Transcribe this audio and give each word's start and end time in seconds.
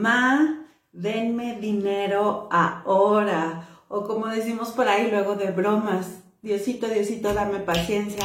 Ma, 0.00 0.64
denme 0.92 1.60
dinero 1.60 2.48
ahora. 2.50 3.68
O 3.88 4.04
como 4.04 4.28
decimos 4.28 4.70
por 4.70 4.88
ahí 4.88 5.10
luego 5.10 5.34
de 5.36 5.50
bromas, 5.50 6.22
Diosito, 6.40 6.88
Diosito, 6.88 7.34
dame 7.34 7.58
paciencia. 7.58 8.24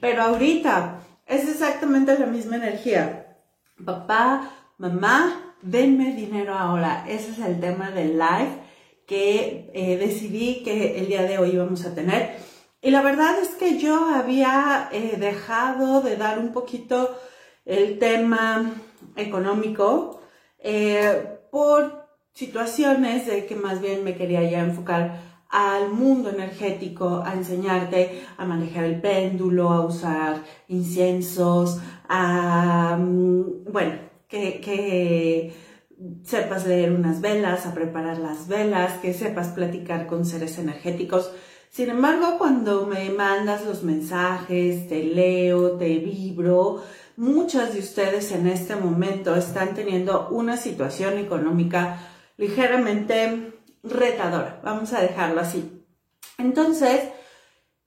Pero 0.00 0.22
ahorita 0.22 0.98
es 1.26 1.48
exactamente 1.48 2.18
la 2.18 2.26
misma 2.26 2.56
energía. 2.56 3.36
Papá, 3.84 4.50
mamá, 4.78 5.54
denme 5.62 6.12
dinero 6.16 6.54
ahora. 6.54 7.04
Ese 7.08 7.30
es 7.30 7.38
el 7.38 7.60
tema 7.60 7.92
del 7.92 8.18
live 8.18 8.58
que 9.06 9.70
eh, 9.74 9.98
decidí 9.98 10.64
que 10.64 10.98
el 10.98 11.06
día 11.06 11.22
de 11.22 11.38
hoy 11.38 11.50
íbamos 11.50 11.84
a 11.84 11.94
tener. 11.94 12.36
Y 12.80 12.90
la 12.90 13.00
verdad 13.00 13.38
es 13.40 13.50
que 13.50 13.78
yo 13.78 14.06
había 14.06 14.88
eh, 14.90 15.18
dejado 15.20 16.00
de 16.00 16.16
dar 16.16 16.40
un 16.40 16.52
poquito 16.52 17.16
el 17.64 18.00
tema 18.00 18.72
económico 19.14 20.21
eh, 20.62 21.38
por 21.50 22.06
situaciones 22.32 23.26
de 23.26 23.46
que 23.46 23.56
más 23.56 23.80
bien 23.80 24.04
me 24.04 24.16
quería 24.16 24.42
ya 24.48 24.60
enfocar 24.60 25.32
al 25.52 25.90
mundo 25.90 26.30
energético, 26.30 27.22
a 27.24 27.34
enseñarte 27.34 28.22
a 28.38 28.46
manejar 28.46 28.84
el 28.84 29.00
péndulo, 29.00 29.70
a 29.70 29.84
usar 29.84 30.42
inciensos, 30.68 31.78
a, 32.08 32.96
mm, 32.98 33.64
bueno, 33.70 33.92
que, 34.26 34.60
que 34.60 35.54
sepas 36.24 36.66
leer 36.66 36.92
unas 36.92 37.20
velas, 37.20 37.66
a 37.66 37.74
preparar 37.74 38.18
las 38.18 38.48
velas, 38.48 38.98
que 39.00 39.12
sepas 39.12 39.48
platicar 39.48 40.06
con 40.06 40.24
seres 40.24 40.58
energéticos. 40.58 41.30
Sin 41.70 41.90
embargo, 41.90 42.38
cuando 42.38 42.86
me 42.86 43.10
mandas 43.10 43.64
los 43.64 43.82
mensajes, 43.82 44.88
te 44.88 45.04
leo, 45.04 45.72
te 45.72 45.98
vibro, 45.98 46.82
muchas 47.16 47.74
de 47.74 47.80
ustedes 47.80 48.32
en 48.32 48.46
este 48.46 48.76
momento 48.76 49.34
están 49.34 49.74
teniendo 49.74 50.28
una 50.30 50.56
situación 50.56 51.18
económica 51.18 51.98
ligeramente 52.36 53.52
retadora, 53.82 54.60
vamos 54.64 54.92
a 54.92 55.00
dejarlo 55.00 55.40
así. 55.40 55.84
Entonces, 56.38 57.00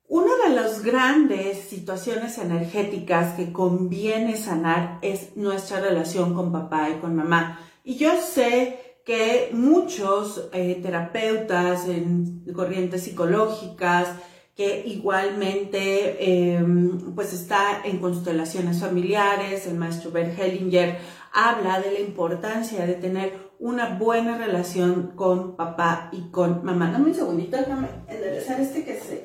una 0.08 0.31
de 0.47 0.55
las 0.55 0.83
grandes 0.83 1.58
situaciones 1.58 2.38
energéticas 2.38 3.33
que 3.36 3.52
conviene 3.52 4.38
sanar 4.38 4.99
es 5.02 5.36
nuestra 5.36 5.80
relación 5.80 6.36
con 6.36 6.52
papá 6.52 6.89
y 6.92 6.99
con 6.99 7.16
mamá. 7.16 7.59
Y 7.83 7.95
yo 7.95 8.21
sé 8.21 8.99
que 9.05 9.49
muchos 9.52 10.49
eh, 10.53 10.80
terapeutas 10.81 11.88
en 11.88 12.45
corrientes 12.53 13.03
psicológicas, 13.03 14.09
que 14.56 14.84
igualmente 14.88 16.53
em, 16.53 17.14
pues 17.14 17.34
está 17.34 17.81
en 17.84 18.00
constelaciones 18.00 18.80
familiares, 18.80 19.67
el 19.67 19.75
maestro 19.75 20.11
Bert 20.11 20.39
Hellinger 20.39 20.98
habla 21.34 21.81
de 21.81 21.92
la 21.92 22.00
importancia 22.00 22.86
de 22.86 22.94
tener 22.94 23.45
una 23.59 23.98
buena 23.98 24.38
relación 24.38 25.11
con 25.16 25.58
papá 25.58 26.09
y 26.14 26.30
con 26.30 26.64
mamá. 26.64 26.89
Dame 26.89 27.08
un 27.08 27.16
segundito, 27.16 27.58
déjame 27.58 27.89
enderezar 28.08 28.59
este 28.61 28.86
que 28.86 28.98
se 28.98 29.23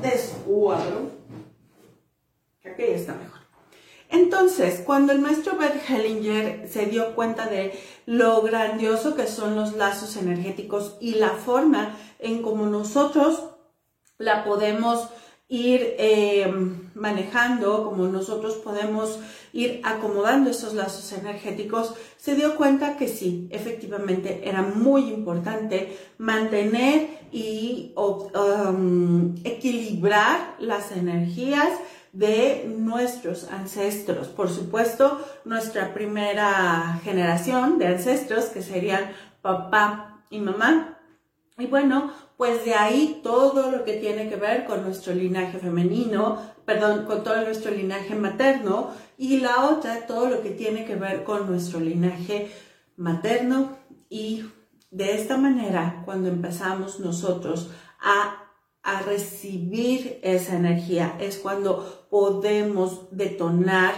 descuadro. 0.00 1.10
Creo 2.62 2.76
que 2.76 2.90
ya 2.90 2.96
está 2.96 3.14
mejor. 3.14 3.40
Entonces, 4.08 4.82
cuando 4.84 5.12
el 5.12 5.20
maestro 5.20 5.56
Bert 5.56 5.88
Hellinger 5.88 6.68
se 6.68 6.86
dio 6.86 7.14
cuenta 7.14 7.46
de 7.46 7.78
lo 8.06 8.40
grandioso 8.42 9.14
que 9.14 9.26
son 9.26 9.54
los 9.54 9.76
lazos 9.76 10.16
energéticos 10.16 10.96
y 11.00 11.14
la 11.14 11.30
forma 11.30 11.96
en 12.18 12.42
cómo 12.42 12.66
nosotros 12.66 13.49
la 14.20 14.44
podemos 14.44 15.08
ir 15.48 15.96
eh, 15.98 16.48
manejando, 16.94 17.84
como 17.84 18.06
nosotros 18.06 18.54
podemos 18.54 19.18
ir 19.52 19.80
acomodando 19.82 20.50
esos 20.50 20.74
lazos 20.74 21.12
energéticos, 21.12 21.94
se 22.16 22.36
dio 22.36 22.54
cuenta 22.54 22.96
que 22.96 23.08
sí, 23.08 23.48
efectivamente 23.50 24.42
era 24.44 24.62
muy 24.62 25.08
importante 25.08 25.98
mantener 26.18 27.08
y 27.32 27.92
um, 27.96 29.34
equilibrar 29.42 30.54
las 30.60 30.92
energías 30.92 31.70
de 32.12 32.72
nuestros 32.76 33.50
ancestros. 33.50 34.28
Por 34.28 34.50
supuesto, 34.50 35.20
nuestra 35.44 35.94
primera 35.94 37.00
generación 37.02 37.78
de 37.78 37.88
ancestros, 37.88 38.46
que 38.46 38.62
serían 38.62 39.10
papá 39.42 40.22
y 40.30 40.38
mamá. 40.38 40.98
Y 41.58 41.66
bueno, 41.66 42.12
pues 42.40 42.64
de 42.64 42.72
ahí 42.72 43.20
todo 43.22 43.70
lo 43.70 43.84
que 43.84 43.98
tiene 43.98 44.30
que 44.30 44.36
ver 44.36 44.64
con 44.64 44.82
nuestro 44.82 45.12
linaje 45.12 45.58
femenino, 45.58 46.38
perdón, 46.64 47.04
con 47.04 47.22
todo 47.22 47.38
nuestro 47.44 47.70
linaje 47.70 48.14
materno 48.14 48.92
y 49.18 49.40
la 49.40 49.66
otra, 49.66 50.06
todo 50.06 50.30
lo 50.30 50.40
que 50.40 50.48
tiene 50.48 50.86
que 50.86 50.96
ver 50.96 51.22
con 51.22 51.46
nuestro 51.46 51.80
linaje 51.80 52.50
materno. 52.96 53.76
Y 54.08 54.46
de 54.90 55.16
esta 55.20 55.36
manera, 55.36 56.00
cuando 56.06 56.30
empezamos 56.30 56.98
nosotros 56.98 57.68
a, 58.00 58.42
a 58.82 59.02
recibir 59.02 60.18
esa 60.22 60.56
energía, 60.56 61.18
es 61.20 61.36
cuando 61.36 62.06
podemos 62.08 63.08
detonar, 63.10 63.92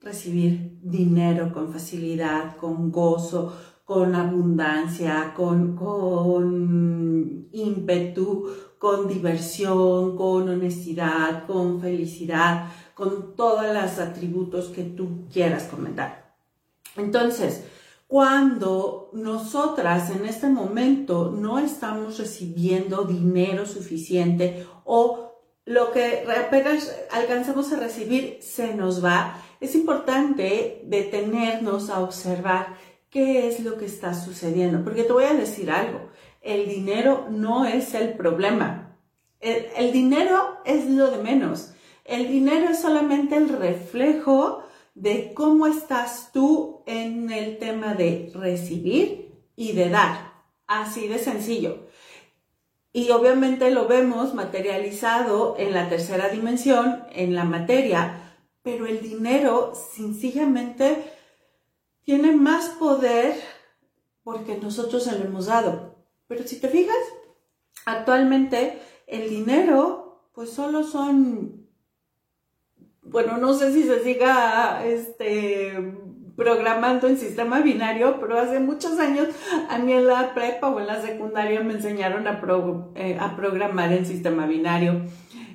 recibir 0.00 0.78
dinero 0.80 1.52
con 1.52 1.74
facilidad, 1.74 2.56
con 2.56 2.90
gozo, 2.90 3.54
con 3.90 4.14
abundancia, 4.14 5.34
con, 5.34 5.74
con 5.74 7.48
ímpetu, 7.50 8.48
con 8.78 9.08
diversión, 9.08 10.16
con 10.16 10.48
honestidad, 10.48 11.44
con 11.44 11.80
felicidad, 11.80 12.68
con 12.94 13.34
todos 13.34 13.64
los 13.74 13.98
atributos 13.98 14.66
que 14.68 14.84
tú 14.84 15.26
quieras 15.28 15.64
comentar. 15.64 16.36
Entonces, 16.96 17.64
cuando 18.06 19.10
nosotras 19.12 20.10
en 20.10 20.24
este 20.24 20.48
momento 20.48 21.32
no 21.36 21.58
estamos 21.58 22.16
recibiendo 22.16 23.02
dinero 23.02 23.66
suficiente 23.66 24.68
o 24.84 25.32
lo 25.64 25.90
que 25.90 26.24
apenas 26.46 26.96
alcanzamos 27.10 27.72
a 27.72 27.80
recibir 27.80 28.38
se 28.40 28.72
nos 28.72 29.04
va, 29.04 29.42
es 29.60 29.74
importante 29.74 30.80
detenernos 30.84 31.90
a 31.90 32.00
observar 32.00 32.76
qué 33.10 33.48
es 33.48 33.60
lo 33.60 33.76
que 33.76 33.86
está 33.86 34.14
sucediendo. 34.14 34.82
Porque 34.84 35.02
te 35.02 35.12
voy 35.12 35.24
a 35.24 35.34
decir 35.34 35.70
algo, 35.70 36.08
el 36.40 36.68
dinero 36.68 37.26
no 37.30 37.66
es 37.66 37.94
el 37.94 38.14
problema. 38.14 38.96
El, 39.40 39.92
dinero 39.92 40.58
es 40.64 40.88
lo 40.88 41.10
de 41.10 41.22
menos. 41.22 41.72
El 42.04 42.28
dinero 42.28 42.70
es 42.70 42.80
solamente 42.80 43.36
el 43.36 43.48
reflejo 43.48 44.62
de 44.94 45.32
cómo 45.34 45.66
estás 45.66 46.30
tú 46.32 46.82
en 46.86 47.30
el 47.30 47.58
tema 47.58 47.94
de 47.94 48.30
recibir 48.34 49.32
y 49.56 49.72
de 49.72 49.88
dar. 49.88 50.32
Así 50.66 51.08
de 51.08 51.18
sencillo. 51.18 51.86
Y 52.92 53.10
obviamente 53.10 53.70
lo 53.70 53.86
vemos 53.86 54.34
materializado 54.34 55.56
en 55.58 55.72
la 55.72 55.88
tercera 55.88 56.28
dimensión, 56.28 57.04
en 57.12 57.34
la 57.34 57.44
materia, 57.44 58.34
pero 58.62 58.86
el 58.86 59.00
dinero 59.00 59.72
sencillamente 59.94 61.04
tiene 62.10 62.32
más 62.32 62.70
poder 62.70 63.36
porque 64.24 64.56
nosotros 64.56 65.04
se 65.04 65.16
lo 65.16 65.26
hemos 65.26 65.46
dado. 65.46 65.94
Pero 66.26 66.42
si 66.44 66.60
te 66.60 66.66
fijas, 66.66 66.96
actualmente 67.86 68.80
el 69.06 69.30
dinero, 69.30 70.28
pues 70.34 70.50
solo 70.50 70.82
son, 70.82 71.68
bueno, 73.02 73.36
no 73.36 73.54
sé 73.54 73.72
si 73.72 73.84
se 73.84 74.02
siga 74.02 74.84
este, 74.84 75.94
programando 76.34 77.06
en 77.06 77.16
sistema 77.16 77.60
binario, 77.60 78.18
pero 78.18 78.40
hace 78.40 78.58
muchos 78.58 78.98
años 78.98 79.28
a 79.68 79.78
mí 79.78 79.92
en 79.92 80.08
la 80.08 80.34
prepa 80.34 80.68
o 80.68 80.80
en 80.80 80.88
la 80.88 81.00
secundaria 81.00 81.60
me 81.60 81.74
enseñaron 81.74 82.26
a, 82.26 82.42
eh, 82.96 83.18
a 83.20 83.36
programar 83.36 83.92
en 83.92 84.04
sistema 84.04 84.46
binario 84.46 85.02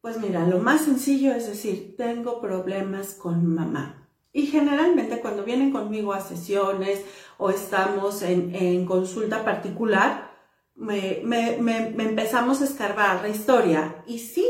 pues 0.01 0.19
mira, 0.19 0.47
lo 0.47 0.59
más 0.59 0.81
sencillo 0.81 1.33
es 1.33 1.47
decir, 1.47 1.95
tengo 1.97 2.41
problemas 2.41 3.13
con 3.13 3.45
mamá. 3.45 4.09
Y 4.35 4.47
generalmente 4.47 5.19
cuando 5.19 5.43
vienen 5.43 5.71
conmigo 5.71 6.11
a 6.11 6.19
sesiones 6.19 7.03
o 7.43 7.49
estamos 7.49 8.21
en, 8.21 8.85
consulta 8.85 9.43
particular, 9.43 10.31
me, 10.75 11.19
empezamos 11.59 12.61
a 12.61 12.63
escarbar 12.63 13.21
la 13.21 13.27
historia. 13.27 14.01
Y 14.07 14.19
sí, 14.19 14.47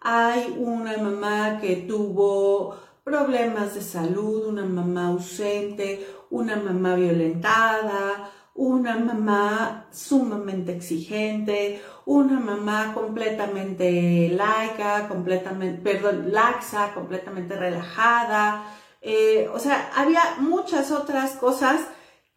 hay 0.00 0.54
una 0.56 0.96
mamá 0.96 1.58
que 1.60 1.74
tuvo 1.88 2.76
problemas 3.02 3.74
de 3.74 3.82
salud, 3.82 4.46
una 4.46 4.64
mamá 4.64 5.08
ausente, 5.08 6.06
una 6.30 6.54
mamá 6.54 6.94
violentada, 6.94 8.30
una 8.54 8.96
mamá 8.96 9.88
sumamente 9.90 10.70
exigente, 10.70 11.82
una 12.04 12.38
mamá 12.38 12.94
completamente 12.94 14.30
laica, 14.32 15.08
completamente, 15.08 15.82
perdón, 15.82 16.30
laxa, 16.30 16.94
completamente 16.94 17.56
relajada, 17.56 18.66
eh, 19.02 19.48
o 19.52 19.58
sea, 19.58 19.90
había 19.96 20.36
muchas 20.38 20.92
otras 20.92 21.32
cosas 21.32 21.80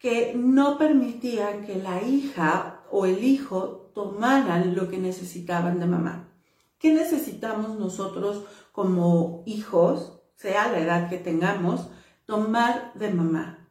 que 0.00 0.32
no 0.34 0.78
permitían 0.78 1.66
que 1.66 1.76
la 1.76 2.02
hija 2.02 2.84
o 2.90 3.04
el 3.04 3.22
hijo 3.22 3.92
tomaran 3.94 4.74
lo 4.74 4.88
que 4.88 4.96
necesitaban 4.96 5.78
de 5.78 5.86
mamá. 5.86 6.32
¿Qué 6.78 6.94
necesitamos 6.94 7.78
nosotros 7.78 8.46
como 8.72 9.42
hijos, 9.44 10.22
sea 10.36 10.72
la 10.72 10.78
edad 10.78 11.10
que 11.10 11.18
tengamos, 11.18 11.90
tomar 12.24 12.94
de 12.94 13.10
mamá? 13.10 13.68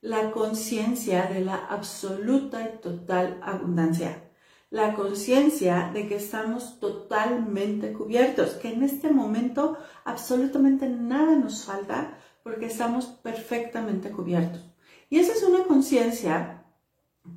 La 0.00 0.30
conciencia 0.30 1.26
de 1.26 1.40
la 1.40 1.56
absoluta 1.56 2.62
y 2.62 2.80
total 2.80 3.40
abundancia. 3.42 4.30
La 4.70 4.94
conciencia 4.94 5.90
de 5.92 6.06
que 6.06 6.14
estamos 6.14 6.78
totalmente 6.78 7.92
cubiertos, 7.92 8.50
que 8.50 8.72
en 8.72 8.84
este 8.84 9.10
momento 9.10 9.76
absolutamente 10.04 10.88
nada 10.88 11.34
nos 11.34 11.64
falta 11.64 12.16
porque 12.44 12.66
estamos 12.66 13.06
perfectamente 13.06 14.12
cubiertos. 14.12 14.71
Y 15.12 15.18
esa 15.18 15.34
es 15.34 15.42
una 15.42 15.64
conciencia 15.64 16.64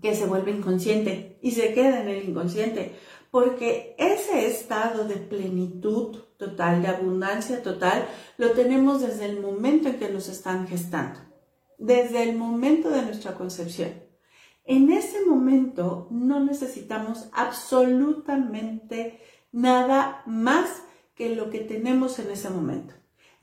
que 0.02 0.16
se 0.16 0.28
vuelve 0.28 0.52
inconsciente 0.52 1.38
y 1.42 1.52
se 1.52 1.74
queda 1.74 2.02
en 2.02 2.08
el 2.08 2.30
inconsciente, 2.30 2.96
porque 3.32 3.98
ese 4.00 4.48
estado 4.48 5.04
de 5.04 5.18
plenitud 5.18 6.20
total, 6.38 6.82
de 6.82 6.88
abundancia 6.88 7.62
total, 7.62 8.08
lo 8.38 8.52
tenemos 8.52 9.02
desde 9.02 9.26
el 9.26 9.42
momento 9.42 9.90
en 9.90 10.00
que 10.00 10.08
nos 10.08 10.30
están 10.30 10.70
gestando, 10.70 11.20
desde 11.78 12.24
el 12.24 12.38
momento 12.38 12.90
de 12.92 13.02
nuestra 13.02 13.36
concepción. 13.36 13.92
En 14.64 14.90
ese 14.90 15.26
momento 15.26 16.08
no 16.12 16.40
necesitamos 16.40 17.28
absolutamente 17.34 19.20
nada 19.52 20.24
más 20.26 20.82
que 21.14 21.36
lo 21.36 21.50
que 21.50 21.60
tenemos 21.60 22.20
en 22.20 22.32
ese 22.32 22.50
momento. 22.50 22.94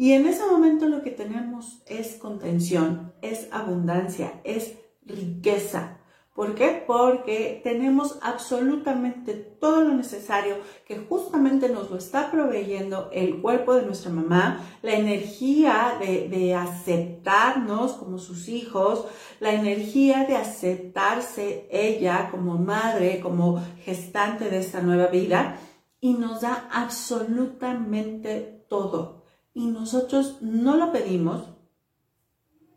Y 0.02 0.14
en 0.14 0.26
ese 0.26 0.44
momento 0.44 0.88
lo 0.88 1.00
que 1.04 1.12
tenemos 1.12 1.80
es 1.86 2.16
contención, 2.16 3.12
es 3.22 3.46
abundancia, 3.52 4.40
es 4.42 4.74
riqueza. 5.06 5.98
¿Por 6.34 6.56
qué? 6.56 6.82
Porque 6.84 7.60
tenemos 7.62 8.18
absolutamente 8.20 9.34
todo 9.34 9.82
lo 9.82 9.94
necesario 9.94 10.56
que 10.88 10.98
justamente 10.98 11.68
nos 11.68 11.88
lo 11.88 11.98
está 11.98 12.32
proveyendo 12.32 13.10
el 13.12 13.40
cuerpo 13.40 13.74
de 13.74 13.86
nuestra 13.86 14.10
mamá, 14.10 14.66
la 14.82 14.94
energía 14.94 15.96
de, 16.00 16.28
de, 16.28 16.56
aceptarnos 16.56 17.92
como 17.92 18.18
sus 18.18 18.48
hijos, 18.48 19.06
la 19.38 19.52
energía 19.52 20.24
de 20.24 20.34
aceptarse 20.34 21.68
ella 21.70 22.28
como 22.32 22.58
madre, 22.58 23.20
como 23.20 23.62
gestante 23.84 24.50
de 24.50 24.58
esta 24.58 24.82
nueva 24.82 25.06
vida 25.06 25.60
y 26.00 26.14
nos 26.14 26.40
da 26.40 26.68
absolutamente 26.72 28.64
todo 28.68 29.21
y 29.54 29.66
nosotros 29.66 30.36
no 30.40 30.76
lo 30.76 30.92
pedimos, 30.92 31.44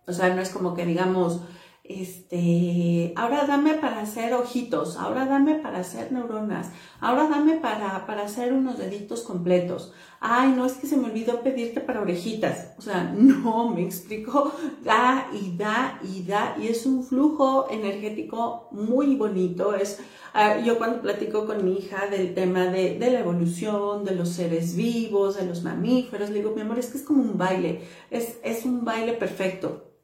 o 0.07 0.13
sea, 0.13 0.33
no 0.33 0.41
es 0.41 0.49
como 0.49 0.75
que 0.75 0.85
digamos, 0.85 1.41
este, 1.87 3.13
ahora 3.15 3.45
dame 3.45 3.75
para 3.75 4.01
hacer 4.01 4.33
ojitos, 4.33 4.97
ahora 4.97 5.25
dame 5.25 5.55
para 5.55 5.79
hacer 5.79 6.11
neuronas, 6.11 6.71
ahora 6.99 7.27
dame 7.27 7.57
para, 7.57 8.05
para 8.05 8.23
hacer 8.23 8.53
unos 8.53 8.77
deditos 8.77 9.21
completos. 9.21 9.93
Ay, 10.19 10.53
no 10.55 10.65
es 10.65 10.73
que 10.73 10.87
se 10.87 10.97
me 10.97 11.05
olvidó 11.05 11.41
pedirte 11.41 11.81
para 11.81 12.01
orejitas. 12.01 12.73
O 12.77 12.81
sea, 12.81 13.03
no, 13.17 13.69
me 13.69 13.83
explico, 13.83 14.51
da 14.83 15.27
y 15.33 15.55
da 15.55 15.99
y 16.03 16.23
da 16.23 16.55
y 16.59 16.67
es 16.67 16.85
un 16.85 17.03
flujo 17.03 17.67
energético 17.69 18.69
muy 18.71 19.15
bonito. 19.15 19.75
Es, 19.75 19.99
ah, 20.33 20.57
yo 20.57 20.77
cuando 20.77 21.01
platico 21.01 21.45
con 21.45 21.63
mi 21.63 21.77
hija 21.77 22.07
del 22.07 22.33
tema 22.33 22.65
de, 22.65 22.97
de 22.97 23.11
la 23.11 23.19
evolución, 23.19 24.03
de 24.03 24.15
los 24.15 24.29
seres 24.29 24.75
vivos, 24.75 25.35
de 25.35 25.45
los 25.45 25.63
mamíferos, 25.63 26.29
le 26.29 26.39
digo, 26.39 26.53
mi 26.55 26.61
amor, 26.61 26.79
es 26.79 26.87
que 26.87 26.97
es 26.97 27.03
como 27.03 27.21
un 27.21 27.37
baile, 27.37 27.81
es, 28.09 28.39
es 28.43 28.65
un 28.65 28.83
baile 28.83 29.13
perfecto 29.13 29.94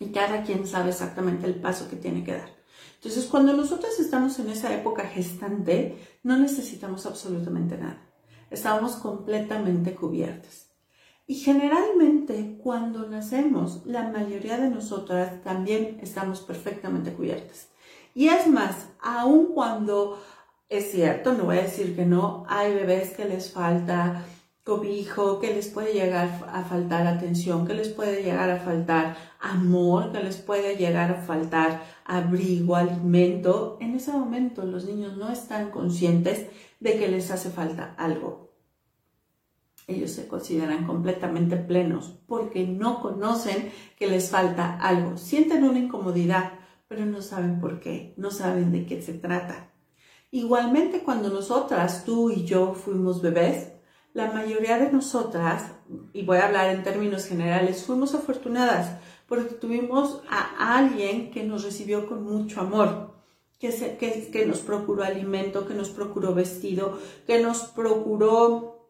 y 0.00 0.06
cada 0.06 0.42
quien 0.42 0.66
sabe 0.66 0.90
exactamente 0.90 1.46
el 1.46 1.54
paso 1.54 1.88
que 1.88 1.94
tiene 1.94 2.24
que 2.24 2.32
dar. 2.32 2.48
Entonces, 2.96 3.26
cuando 3.26 3.52
nosotros 3.52 4.00
estamos 4.00 4.38
en 4.40 4.50
esa 4.50 4.74
época 4.74 5.04
gestante, 5.04 5.96
no 6.24 6.36
necesitamos 6.36 7.06
absolutamente 7.06 7.78
nada. 7.78 8.02
Estamos 8.50 8.96
completamente 8.96 9.94
cubiertas. 9.94 10.66
Y 11.26 11.36
generalmente 11.36 12.58
cuando 12.62 13.08
nacemos, 13.08 13.86
la 13.86 14.08
mayoría 14.08 14.58
de 14.58 14.68
nosotras 14.68 15.40
también 15.44 16.00
estamos 16.02 16.40
perfectamente 16.40 17.12
cubiertas. 17.12 17.68
Y 18.14 18.26
es 18.26 18.48
más, 18.48 18.88
aun 19.00 19.54
cuando 19.54 20.20
es 20.70 20.92
cierto, 20.92 21.32
no 21.34 21.44
voy 21.44 21.58
a 21.58 21.62
decir 21.62 21.96
que 21.96 22.06
no, 22.06 22.44
hay 22.48 22.72
bebés 22.74 23.10
que 23.10 23.24
les 23.24 23.52
falta 23.52 24.24
cobijo, 24.64 25.40
que 25.40 25.54
les 25.54 25.68
puede 25.68 25.92
llegar 25.92 26.44
a 26.52 26.62
faltar 26.64 27.06
atención, 27.06 27.66
que 27.66 27.74
les 27.74 27.88
puede 27.88 28.22
llegar 28.22 28.50
a 28.50 28.58
faltar 28.58 29.16
amor, 29.40 30.12
que 30.12 30.22
les 30.22 30.36
puede 30.36 30.76
llegar 30.76 31.10
a 31.10 31.22
faltar 31.22 31.82
abrigo, 32.04 32.76
alimento. 32.76 33.78
En 33.80 33.94
ese 33.94 34.12
momento 34.12 34.64
los 34.64 34.84
niños 34.84 35.16
no 35.16 35.30
están 35.30 35.70
conscientes 35.70 36.46
de 36.78 36.98
que 36.98 37.08
les 37.08 37.30
hace 37.30 37.50
falta 37.50 37.94
algo. 37.96 38.50
Ellos 39.86 40.12
se 40.12 40.28
consideran 40.28 40.86
completamente 40.86 41.56
plenos 41.56 42.20
porque 42.26 42.66
no 42.66 43.00
conocen 43.00 43.72
que 43.98 44.06
les 44.06 44.30
falta 44.30 44.76
algo. 44.76 45.16
Sienten 45.16 45.64
una 45.64 45.80
incomodidad, 45.80 46.52
pero 46.86 47.06
no 47.06 47.22
saben 47.22 47.60
por 47.60 47.80
qué, 47.80 48.14
no 48.16 48.30
saben 48.30 48.70
de 48.70 48.86
qué 48.86 49.02
se 49.02 49.14
trata. 49.14 49.72
Igualmente 50.30 51.02
cuando 51.02 51.28
nosotras, 51.28 52.04
tú 52.04 52.30
y 52.30 52.44
yo 52.44 52.74
fuimos 52.74 53.20
bebés, 53.20 53.72
la 54.12 54.32
mayoría 54.32 54.78
de 54.78 54.90
nosotras, 54.90 55.72
y 56.12 56.24
voy 56.24 56.38
a 56.38 56.46
hablar 56.46 56.70
en 56.70 56.82
términos 56.82 57.26
generales, 57.26 57.84
fuimos 57.84 58.14
afortunadas 58.14 58.98
porque 59.28 59.54
tuvimos 59.54 60.22
a 60.28 60.76
alguien 60.76 61.30
que 61.30 61.44
nos 61.44 61.62
recibió 61.62 62.08
con 62.08 62.24
mucho 62.24 62.60
amor, 62.60 63.14
que, 63.60 63.70
que, 63.96 64.28
que 64.32 64.44
nos 64.44 64.58
procuró 64.58 65.04
alimento, 65.04 65.68
que 65.68 65.74
nos 65.74 65.90
procuró 65.90 66.34
vestido, 66.34 66.98
que 67.28 67.40
nos 67.40 67.58
procuró 67.62 68.88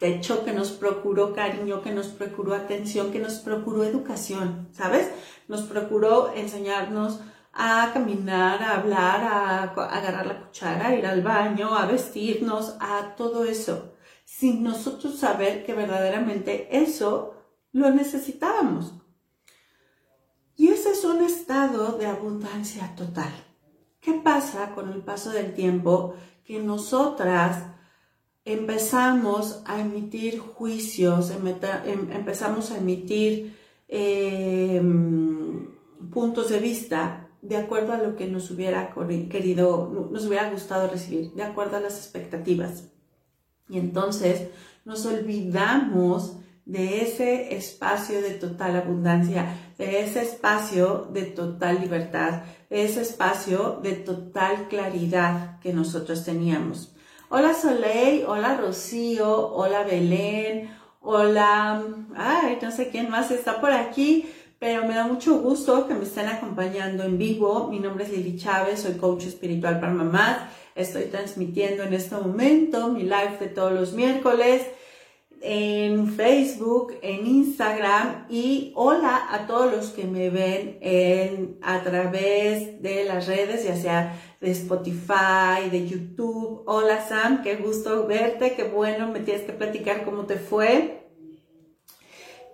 techo, 0.00 0.46
que 0.46 0.52
nos 0.52 0.70
procuró 0.70 1.34
cariño, 1.34 1.82
que 1.82 1.90
nos 1.90 2.06
procuró 2.06 2.54
atención, 2.54 3.12
que 3.12 3.18
nos 3.18 3.34
procuró 3.34 3.84
educación, 3.84 4.68
¿sabes? 4.72 5.10
Nos 5.46 5.62
procuró 5.62 6.32
enseñarnos 6.34 7.20
a 7.52 7.90
caminar, 7.92 8.62
a 8.62 8.76
hablar, 8.76 9.24
a 9.24 9.62
agarrar 9.64 10.26
la 10.26 10.40
cuchara, 10.46 10.88
a 10.88 10.96
ir 10.96 11.04
al 11.04 11.20
baño, 11.20 11.76
a 11.76 11.84
vestirnos, 11.84 12.76
a 12.80 13.14
todo 13.14 13.44
eso 13.44 13.92
sin 14.28 14.62
nosotros 14.62 15.18
saber 15.18 15.64
que 15.64 15.72
verdaderamente 15.72 16.68
eso 16.70 17.34
lo 17.72 17.90
necesitábamos. 17.90 18.92
Y 20.54 20.68
ese 20.68 20.90
es 20.90 21.02
un 21.02 21.24
estado 21.24 21.92
de 21.96 22.04
abundancia 22.04 22.94
total. 22.94 23.32
¿Qué 24.02 24.12
pasa 24.12 24.74
con 24.74 24.92
el 24.92 25.00
paso 25.00 25.30
del 25.30 25.54
tiempo 25.54 26.14
que 26.44 26.58
nosotras 26.58 27.72
empezamos 28.44 29.62
a 29.64 29.80
emitir 29.80 30.40
juicios, 30.40 31.30
em, 31.30 32.12
empezamos 32.12 32.70
a 32.70 32.76
emitir 32.76 33.56
em, 33.88 35.70
puntos 36.12 36.50
de 36.50 36.58
vista 36.58 37.30
de 37.40 37.56
acuerdo 37.56 37.94
a 37.94 37.98
lo 37.98 38.14
que 38.14 38.26
nos 38.26 38.50
hubiera 38.50 38.92
querido, 39.30 40.08
nos 40.12 40.26
hubiera 40.26 40.50
gustado 40.50 40.86
recibir, 40.86 41.32
de 41.32 41.44
acuerdo 41.44 41.78
a 41.78 41.80
las 41.80 41.96
expectativas. 41.96 42.97
Y 43.68 43.78
entonces 43.78 44.48
nos 44.84 45.04
olvidamos 45.06 46.36
de 46.64 47.02
ese 47.02 47.56
espacio 47.56 48.20
de 48.20 48.32
total 48.32 48.76
abundancia, 48.76 49.54
de 49.78 50.00
ese 50.00 50.22
espacio 50.22 51.08
de 51.12 51.22
total 51.22 51.80
libertad, 51.80 52.42
de 52.68 52.84
ese 52.84 53.00
espacio 53.00 53.80
de 53.82 53.92
total 53.92 54.68
claridad 54.68 55.58
que 55.60 55.72
nosotros 55.72 56.24
teníamos. 56.24 56.94
Hola 57.30 57.54
Soleil, 57.54 58.24
hola 58.26 58.56
Rocío, 58.56 59.48
hola 59.54 59.82
Belén, 59.84 60.70
hola, 61.00 61.82
ay, 62.14 62.58
no 62.60 62.70
sé 62.70 62.90
quién 62.90 63.10
más 63.10 63.30
está 63.30 63.60
por 63.60 63.72
aquí, 63.72 64.28
pero 64.58 64.86
me 64.86 64.94
da 64.94 65.06
mucho 65.06 65.38
gusto 65.38 65.86
que 65.86 65.94
me 65.94 66.04
estén 66.04 66.26
acompañando 66.26 67.04
en 67.04 67.16
vivo. 67.16 67.68
Mi 67.70 67.78
nombre 67.78 68.04
es 68.04 68.10
Lili 68.10 68.36
Chávez, 68.36 68.80
soy 68.80 68.94
coach 68.94 69.24
espiritual 69.24 69.80
para 69.80 69.92
mamás. 69.92 70.38
Estoy 70.78 71.06
transmitiendo 71.06 71.82
en 71.82 71.92
este 71.92 72.14
momento 72.14 72.86
mi 72.90 73.02
live 73.02 73.36
de 73.40 73.48
todos 73.48 73.72
los 73.72 73.94
miércoles 73.94 74.62
en 75.40 76.14
Facebook, 76.14 76.94
en 77.02 77.26
Instagram 77.26 78.26
y 78.30 78.70
hola 78.76 79.26
a 79.28 79.48
todos 79.48 79.72
los 79.72 79.86
que 79.88 80.04
me 80.04 80.30
ven 80.30 80.78
en, 80.80 81.58
a 81.62 81.82
través 81.82 82.80
de 82.80 83.02
las 83.02 83.26
redes, 83.26 83.64
ya 83.64 83.74
sea 83.74 84.16
de 84.40 84.52
Spotify, 84.52 85.68
de 85.68 85.88
YouTube. 85.88 86.62
Hola 86.66 87.04
Sam, 87.08 87.42
qué 87.42 87.56
gusto 87.56 88.06
verte, 88.06 88.54
qué 88.54 88.62
bueno, 88.62 89.08
me 89.08 89.18
tienes 89.18 89.42
que 89.42 89.54
platicar 89.54 90.04
cómo 90.04 90.26
te 90.26 90.36
fue. 90.36 91.08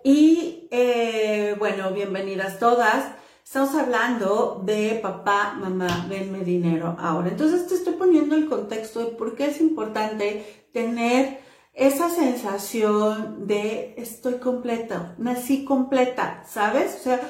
Y 0.03 0.67
eh, 0.71 1.53
bueno, 1.59 1.91
bienvenidas 1.91 2.57
todas. 2.57 3.05
Estamos 3.45 3.75
hablando 3.75 4.61
de 4.65 4.99
papá, 5.03 5.53
mamá, 5.53 6.07
denme 6.09 6.39
dinero 6.43 6.97
ahora. 6.99 7.29
Entonces 7.29 7.67
te 7.67 7.75
estoy 7.75 7.93
poniendo 7.93 8.35
el 8.35 8.49
contexto 8.49 8.99
de 8.99 9.11
por 9.11 9.35
qué 9.35 9.45
es 9.45 9.61
importante 9.61 10.67
tener 10.73 11.39
esa 11.73 12.09
sensación 12.09 13.45
de 13.45 13.93
estoy 13.97 14.39
completa, 14.39 15.13
nací 15.19 15.63
completa, 15.63 16.43
¿sabes? 16.47 16.95
O 16.99 17.03
sea, 17.03 17.21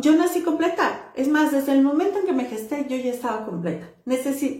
yo 0.00 0.12
nací 0.16 0.42
completa. 0.42 1.12
Es 1.14 1.28
más, 1.28 1.50
desde 1.50 1.72
el 1.72 1.82
momento 1.82 2.18
en 2.18 2.26
que 2.26 2.32
me 2.34 2.44
gesté, 2.44 2.86
yo 2.86 2.96
ya 2.96 3.10
estaba 3.10 3.46
completa. 3.46 3.88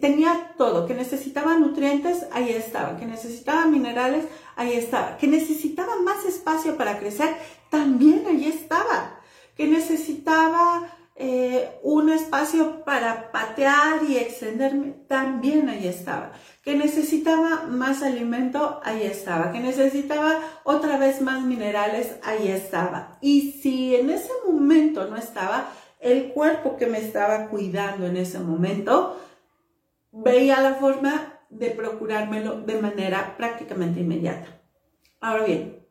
tenía 0.01 0.55
todo. 0.57 0.87
Que 0.87 0.95
necesitaba 0.95 1.59
nutrientes, 1.59 2.27
ahí 2.33 2.51
estaba. 2.51 2.97
Que 2.97 3.05
necesitaba 3.05 3.67
minerales, 3.67 4.25
ahí 4.57 4.73
estaba. 4.73 5.19
Que 5.19 5.27
necesitaba 5.27 5.97
más 5.97 6.25
espacio 6.25 6.77
para 6.77 6.99
crecer, 6.99 7.37
también 7.69 8.25
ahí 8.27 8.47
estaba. 8.47 9.18
Que 9.59 9.67
necesitaba 9.67 10.89
eh, 11.21 11.81
un 11.83 12.11
espacio 12.11 12.85
para 12.85 13.33
patear 13.33 14.05
y 14.09 14.17
extenderme, 14.19 14.93
también 15.09 15.69
ahí 15.69 15.89
estaba. 15.89 16.31
Que 16.63 16.77
necesitaba 16.77 17.65
más 17.69 18.05
alimento, 18.05 18.81
ahí 18.85 19.03
estaba. 19.03 19.51
Que 19.51 19.59
necesitaba 19.59 20.39
otra 20.63 20.97
vez 20.97 21.21
más 21.21 21.43
minerales, 21.43 22.15
ahí 22.23 22.47
estaba. 22.47 23.19
Y 23.21 23.59
si 23.61 23.97
en 23.97 24.11
ese 24.11 24.31
momento 24.47 25.09
no 25.09 25.17
estaba, 25.17 25.69
el 25.99 26.29
cuerpo 26.33 26.77
que 26.77 26.87
me 26.87 26.99
estaba 26.99 27.49
cuidando 27.49 28.07
en 28.07 28.17
ese 28.17 28.39
momento 28.39 29.21
veía 30.13 30.61
la 30.61 30.75
forma 30.75 31.41
de 31.51 31.71
procurármelo 31.71 32.61
de 32.61 32.81
manera 32.81 33.35
prácticamente 33.37 34.01
inmediata. 34.01 34.61
Ahora 35.21 35.45
bien, 35.45 35.85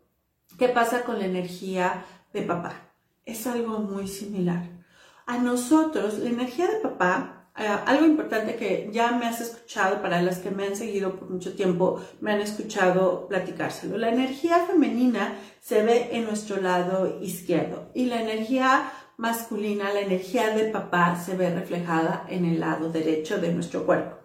¿qué 0.57 0.69
pasa 0.69 1.03
con 1.03 1.19
la 1.19 1.25
energía 1.25 2.05
de 2.31 2.43
papá? 2.43 2.87
Es 3.27 3.46
algo 3.46 3.79
muy 3.79 4.07
similar 4.07 4.77
a 5.27 5.38
nosotros, 5.38 6.19
la 6.19 6.29
energía 6.29 6.67
de 6.67 6.79
papá, 6.79 7.50
eh, 7.57 7.67
algo 7.86 8.05
importante 8.05 8.55
que 8.55 8.89
ya 8.93 9.12
me 9.12 9.25
has 9.25 9.41
escuchado, 9.41 10.01
para 10.01 10.22
las 10.22 10.39
que 10.39 10.51
me 10.51 10.65
han 10.65 10.75
seguido 10.77 11.17
por 11.17 11.29
mucho 11.29 11.53
tiempo, 11.53 12.01
me 12.22 12.31
han 12.31 12.39
escuchado 12.39 13.27
platicárselo. 13.27 13.98
La 13.98 14.10
energía 14.10 14.60
femenina 14.60 15.36
se 15.60 15.84
ve 15.84 16.10
en 16.13 16.24
nuestro 16.24 16.62
lado 16.62 17.19
izquierdo 17.22 17.91
y 17.93 18.05
la 18.05 18.22
energía 18.22 18.89
masculina, 19.17 19.93
la 19.93 20.00
energía 20.00 20.55
de 20.55 20.65
papá, 20.65 21.17
se 21.17 21.36
ve 21.36 21.53
reflejada 21.53 22.25
en 22.29 22.46
el 22.46 22.62
lado 22.62 22.89
derecho 22.89 23.38
de 23.39 23.51
nuestro 23.53 23.86
cuerpo. 23.86 24.15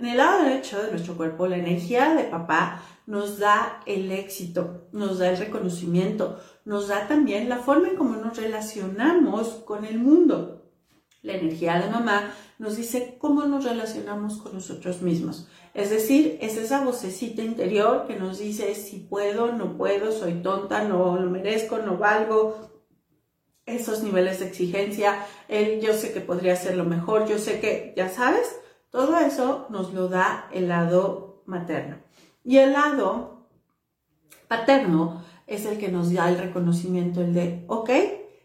En 0.00 0.06
el 0.06 0.16
lado 0.16 0.42
derecho 0.42 0.82
de 0.82 0.90
nuestro 0.90 1.16
cuerpo, 1.16 1.46
la 1.46 1.58
energía 1.58 2.14
de 2.14 2.24
papá 2.24 2.82
nos 3.06 3.38
da 3.38 3.82
el 3.86 4.10
éxito, 4.10 4.88
nos 4.92 5.18
da 5.18 5.30
el 5.30 5.36
reconocimiento, 5.36 6.40
nos 6.70 6.86
da 6.86 7.08
también 7.08 7.48
la 7.48 7.56
forma 7.56 7.88
en 7.88 7.96
cómo 7.96 8.14
nos 8.14 8.36
relacionamos 8.36 9.48
con 9.64 9.84
el 9.84 9.98
mundo. 9.98 10.70
La 11.20 11.32
energía 11.32 11.80
de 11.80 11.90
mamá 11.90 12.32
nos 12.60 12.76
dice 12.76 13.16
cómo 13.18 13.44
nos 13.46 13.64
relacionamos 13.64 14.36
con 14.36 14.54
nosotros 14.54 15.02
mismos. 15.02 15.48
Es 15.74 15.90
decir, 15.90 16.38
es 16.40 16.56
esa 16.56 16.84
vocecita 16.84 17.42
interior 17.42 18.06
que 18.06 18.14
nos 18.14 18.38
dice 18.38 18.76
si 18.76 18.98
puedo, 18.98 19.50
no 19.50 19.76
puedo, 19.76 20.12
soy 20.12 20.34
tonta, 20.44 20.84
no 20.84 21.16
lo 21.16 21.28
merezco, 21.28 21.78
no 21.78 21.98
valgo. 21.98 22.70
Esos 23.66 24.04
niveles 24.04 24.38
de 24.38 24.46
exigencia, 24.46 25.26
el 25.48 25.80
yo 25.80 25.92
sé 25.92 26.12
que 26.12 26.20
podría 26.20 26.54
ser 26.54 26.76
lo 26.76 26.84
mejor, 26.84 27.26
yo 27.26 27.38
sé 27.38 27.58
que, 27.58 27.94
ya 27.96 28.08
sabes, 28.08 28.60
todo 28.90 29.18
eso 29.18 29.66
nos 29.70 29.92
lo 29.92 30.08
da 30.08 30.48
el 30.52 30.68
lado 30.68 31.42
materno. 31.46 31.96
Y 32.44 32.58
el 32.58 32.74
lado 32.74 33.48
paterno 34.46 35.24
es 35.50 35.66
el 35.66 35.78
que 35.78 35.88
nos 35.88 36.14
da 36.14 36.28
el 36.30 36.38
reconocimiento, 36.38 37.20
el 37.20 37.34
de, 37.34 37.64
ok, 37.66 37.90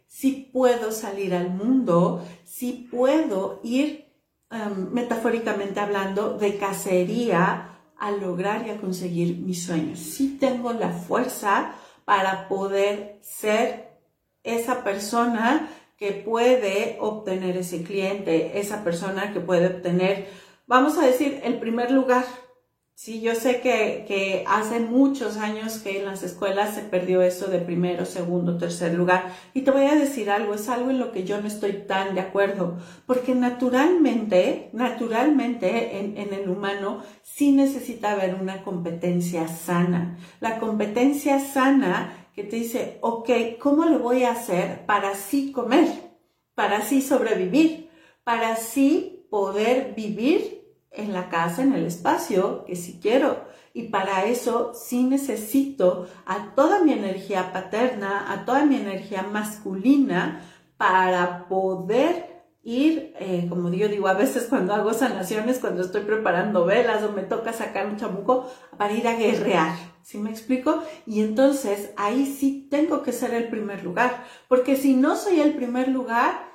si 0.08 0.50
puedo 0.52 0.92
salir 0.92 1.36
al 1.36 1.52
mundo, 1.52 2.26
si 2.44 2.88
puedo 2.92 3.60
ir, 3.64 4.12
em, 4.50 4.90
metafóricamente 4.92 5.80
hablando, 5.80 6.38
de 6.38 6.58
cacería 6.58 7.78
a 7.98 8.12
lograr 8.12 8.66
y 8.66 8.72
a 8.72 8.78
conseguir 8.78 9.38
mis 9.38 9.64
sueños. 9.64 10.00
Si 10.00 10.38
tengo 10.38 10.74
la 10.74 10.90
fuerza 10.90 11.76
para 12.06 12.48
poder 12.48 13.20
ser 13.22 14.00
esa 14.44 14.84
persona 14.84 15.70
que 15.98 16.12
puede 16.12 16.98
obtener 17.00 17.56
ese 17.56 17.84
cliente, 17.84 18.60
esa 18.60 18.84
persona 18.84 19.32
que 19.32 19.40
puede 19.40 19.68
obtener, 19.68 20.28
vamos 20.66 20.98
a 20.98 21.06
decir, 21.06 21.40
el 21.44 21.60
primer 21.60 21.92
lugar 21.92 22.26
Sí, 22.98 23.20
yo 23.20 23.36
sé 23.36 23.60
que, 23.60 24.46
hace 24.48 24.80
muchos 24.80 25.36
años 25.36 25.80
que 25.80 26.00
en 26.00 26.06
las 26.06 26.24
escuelas 26.24 26.76
se 26.76 26.82
perdió 26.82 27.22
eso 27.22 27.48
de 27.48 27.60
primero, 27.60 28.06
segundo, 28.06 28.58
tercer 28.58 28.94
lugar. 28.94 29.34
Y 29.54 29.62
te 29.64 29.72
voy 29.72 29.84
a 29.84 29.96
decir 29.96 30.30
algo, 30.32 30.54
es 30.54 30.70
algo 30.70 30.92
en 30.92 31.00
lo 31.00 31.12
que 31.12 31.26
yo 31.26 31.42
no 31.42 31.48
estoy 31.48 31.74
tan 31.86 32.16
de 32.16 32.22
acuerdo, 32.22 32.78
porque 33.06 33.36
naturalmente, 33.36 34.70
naturalmente 34.72 36.00
en, 36.00 36.18
en 36.18 36.34
el 36.34 36.50
humano 36.50 37.04
sí 37.22 37.52
necesita 37.52 38.14
haber 38.14 38.36
una 38.36 38.64
competencia 38.64 39.50
sana. 39.50 40.18
La 40.40 40.58
competencia 40.58 41.42
sana 41.42 42.30
que 42.34 42.46
te 42.46 42.56
dice, 42.56 42.98
ok, 43.02 43.30
¿cómo 43.60 43.86
lo 43.86 44.00
voy 44.00 44.24
a 44.24 44.32
hacer 44.32 44.86
para 44.86 45.10
así 45.10 45.52
comer? 45.52 45.88
Para 46.56 46.78
así 46.78 47.02
sobrevivir, 47.02 47.90
para 48.24 48.54
así 48.54 49.28
poder 49.30 49.94
vivir 49.96 50.65
en 50.96 51.14
la 51.14 51.30
casa, 51.30 51.64
en 51.64 51.74
el 51.74 51.86
espacio 51.86 52.66
que 52.66 52.76
si 52.76 53.00
quiero. 53.00 53.46
Y 53.74 53.90
para 53.90 54.26
eso 54.26 54.74
sí 54.74 55.04
necesito 55.04 56.08
a 56.26 56.56
toda 56.56 56.84
mi 56.84 56.94
energía 56.94 57.52
paterna, 57.52 58.32
a 58.32 58.46
toda 58.46 58.66
mi 58.66 58.78
energía 58.78 59.24
masculina 59.24 60.42
para 60.78 61.48
poder 61.48 62.36
ir, 62.66 63.14
eh, 63.20 63.46
como 63.48 63.72
yo 63.72 63.88
digo, 63.88 64.08
a 64.08 64.16
veces 64.16 64.48
cuando 64.50 64.74
hago 64.74 64.94
sanaciones, 64.94 65.60
cuando 65.60 65.84
estoy 65.84 66.02
preparando 66.02 66.66
velas 66.66 67.04
o 67.04 67.12
me 67.12 67.22
toca 67.22 67.54
sacar 67.54 67.86
un 67.86 67.98
chamuco, 67.98 68.52
para 68.78 68.94
ir 68.94 69.08
a 69.08 69.16
guerrear. 69.16 69.76
¿Sí 70.02 70.18
me 70.18 70.32
explico? 70.32 70.84
Y 71.06 71.22
entonces 71.22 71.92
ahí 71.96 72.26
sí 72.26 72.68
tengo 72.70 73.04
que 73.04 73.12
ser 73.12 73.34
el 73.34 73.50
primer 73.50 73.84
lugar, 73.84 74.24
porque 74.48 74.76
si 74.76 74.96
no 74.96 75.16
soy 75.16 75.42
el 75.42 75.54
primer 75.54 75.90
lugar, 75.90 76.54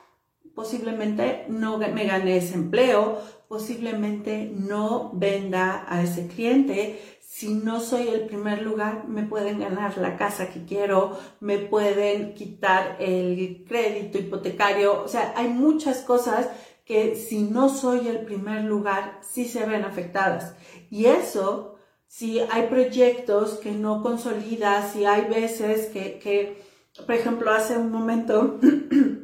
posiblemente 0.54 1.46
no 1.48 1.78
me 1.78 2.04
gane 2.04 2.36
ese 2.36 2.54
empleo, 2.54 3.20
posiblemente 3.50 4.48
no 4.54 5.10
venda 5.12 5.84
a 5.88 6.04
ese 6.04 6.28
cliente. 6.28 7.00
Si 7.20 7.52
no 7.52 7.80
soy 7.80 8.06
el 8.06 8.26
primer 8.26 8.62
lugar, 8.62 9.08
me 9.08 9.24
pueden 9.24 9.58
ganar 9.58 9.98
la 9.98 10.16
casa 10.16 10.50
que 10.50 10.64
quiero, 10.64 11.18
me 11.40 11.58
pueden 11.58 12.34
quitar 12.34 12.94
el 13.00 13.64
crédito 13.66 14.18
hipotecario. 14.18 15.02
O 15.02 15.08
sea, 15.08 15.34
hay 15.36 15.48
muchas 15.48 16.02
cosas 16.02 16.48
que 16.84 17.16
si 17.16 17.42
no 17.42 17.68
soy 17.70 18.06
el 18.06 18.20
primer 18.20 18.62
lugar, 18.62 19.18
sí 19.20 19.46
se 19.46 19.66
ven 19.66 19.84
afectadas. 19.84 20.54
Y 20.88 21.06
eso, 21.06 21.74
si 22.06 22.38
hay 22.38 22.68
proyectos 22.68 23.54
que 23.54 23.72
no 23.72 24.00
consolidas, 24.00 24.92
si 24.92 25.06
hay 25.06 25.22
veces 25.22 25.86
que, 25.86 26.20
que 26.20 26.62
por 27.04 27.14
ejemplo, 27.14 27.50
hace 27.50 27.76
un 27.76 27.90
momento 27.90 28.60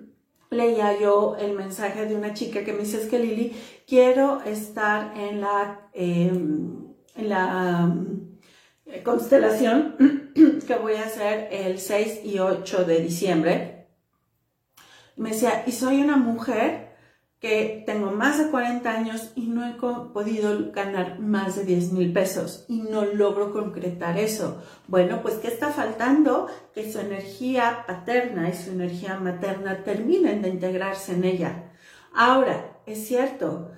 leía 0.56 0.98
yo 0.98 1.36
el 1.38 1.52
mensaje 1.52 2.06
de 2.06 2.16
una 2.16 2.34
chica 2.34 2.64
que 2.64 2.72
me 2.72 2.80
dice, 2.80 3.02
es 3.02 3.08
que 3.08 3.18
Lili, 3.18 3.56
quiero 3.86 4.42
estar 4.42 5.16
en 5.16 5.40
la, 5.40 5.88
em, 5.92 6.94
en 7.14 7.28
la 7.28 7.94
eh, 8.86 9.02
constelación 9.02 9.96
que 10.66 10.74
voy 10.76 10.94
a 10.94 11.04
hacer 11.04 11.48
el 11.52 11.78
6 11.78 12.20
y 12.24 12.38
8 12.38 12.84
de 12.84 13.00
diciembre. 13.00 13.86
Me 15.16 15.30
decía, 15.30 15.64
y 15.66 15.72
soy 15.72 16.02
una 16.02 16.16
mujer 16.16 16.85
que 17.40 17.82
tengo 17.84 18.10
más 18.10 18.38
de 18.38 18.50
40 18.50 18.90
años 18.90 19.32
y 19.34 19.46
no 19.48 19.66
he 19.66 19.74
podido 19.74 20.72
ganar 20.72 21.20
más 21.20 21.56
de 21.56 21.64
10 21.64 21.92
mil 21.92 22.12
pesos 22.12 22.64
y 22.68 22.80
no 22.80 23.04
logro 23.04 23.52
concretar 23.52 24.18
eso. 24.18 24.62
Bueno, 24.88 25.20
pues 25.22 25.34
¿qué 25.34 25.48
está 25.48 25.70
faltando? 25.70 26.48
Que 26.74 26.90
su 26.90 26.98
energía 26.98 27.84
paterna 27.86 28.48
y 28.48 28.54
su 28.54 28.70
energía 28.70 29.18
materna 29.18 29.84
terminen 29.84 30.40
de 30.40 30.48
integrarse 30.48 31.12
en 31.12 31.24
ella. 31.24 31.72
Ahora, 32.14 32.78
es 32.86 33.06
cierto, 33.06 33.70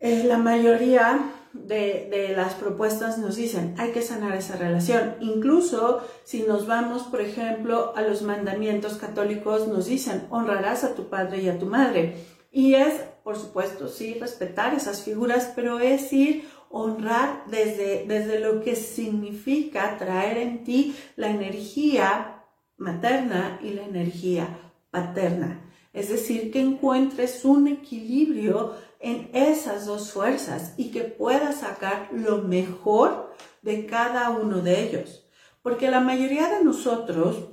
eh, 0.00 0.24
la 0.24 0.38
mayoría 0.38 1.20
de, 1.54 2.32
las 2.36 2.54
propuestas 2.54 3.18
nos 3.18 3.36
dicen, 3.36 3.74
hay 3.78 3.92
que 3.92 4.02
sanar 4.02 4.36
esa 4.36 4.56
relación. 4.56 5.16
Incluso 5.20 6.02
si 6.24 6.42
nos 6.42 6.66
vamos, 6.66 7.02
por 7.04 7.20
ejemplo, 7.20 7.92
a 7.96 8.02
los 8.02 8.22
mandamientos 8.22 8.94
católicos, 8.94 9.68
nos 9.68 9.86
dicen, 9.86 10.26
honrarás 10.30 10.84
a 10.84 10.94
tu 10.94 11.08
padre 11.08 11.42
y 11.42 11.48
a 11.48 11.58
tu 11.58 11.66
madre. 11.66 12.16
Y 12.50 12.74
es, 12.74 12.94
por 13.24 13.36
supuesto, 13.36 13.88
sí, 13.88 14.14
respetar 14.20 14.74
esas 14.74 15.02
figuras, 15.02 15.52
pero 15.54 15.78
es 15.78 16.12
ir 16.12 16.44
honrar 16.72 17.44
desde, 17.48 18.06
desde 18.06 18.40
lo 18.40 18.62
que 18.62 18.74
significa 18.74 19.98
traer 19.98 20.38
en 20.38 20.64
ti 20.64 20.96
la 21.16 21.28
energía 21.28 22.44
materna 22.78 23.60
y 23.62 23.70
la 23.70 23.82
energía 23.82 24.48
paterna. 24.90 25.60
Es 25.92 26.08
decir, 26.08 26.50
que 26.50 26.60
encuentres 26.60 27.44
un 27.44 27.68
equilibrio 27.68 28.74
en 29.02 29.28
esas 29.34 29.84
dos 29.84 30.12
fuerzas 30.12 30.74
y 30.76 30.90
que 30.90 31.02
puedas 31.02 31.60
sacar 31.60 32.08
lo 32.12 32.38
mejor 32.38 33.34
de 33.60 33.86
cada 33.86 34.30
uno 34.30 34.62
de 34.62 34.82
ellos. 34.82 35.26
Porque 35.60 35.90
la 35.90 36.00
mayoría 36.00 36.48
de 36.48 36.64
nosotros 36.64 37.50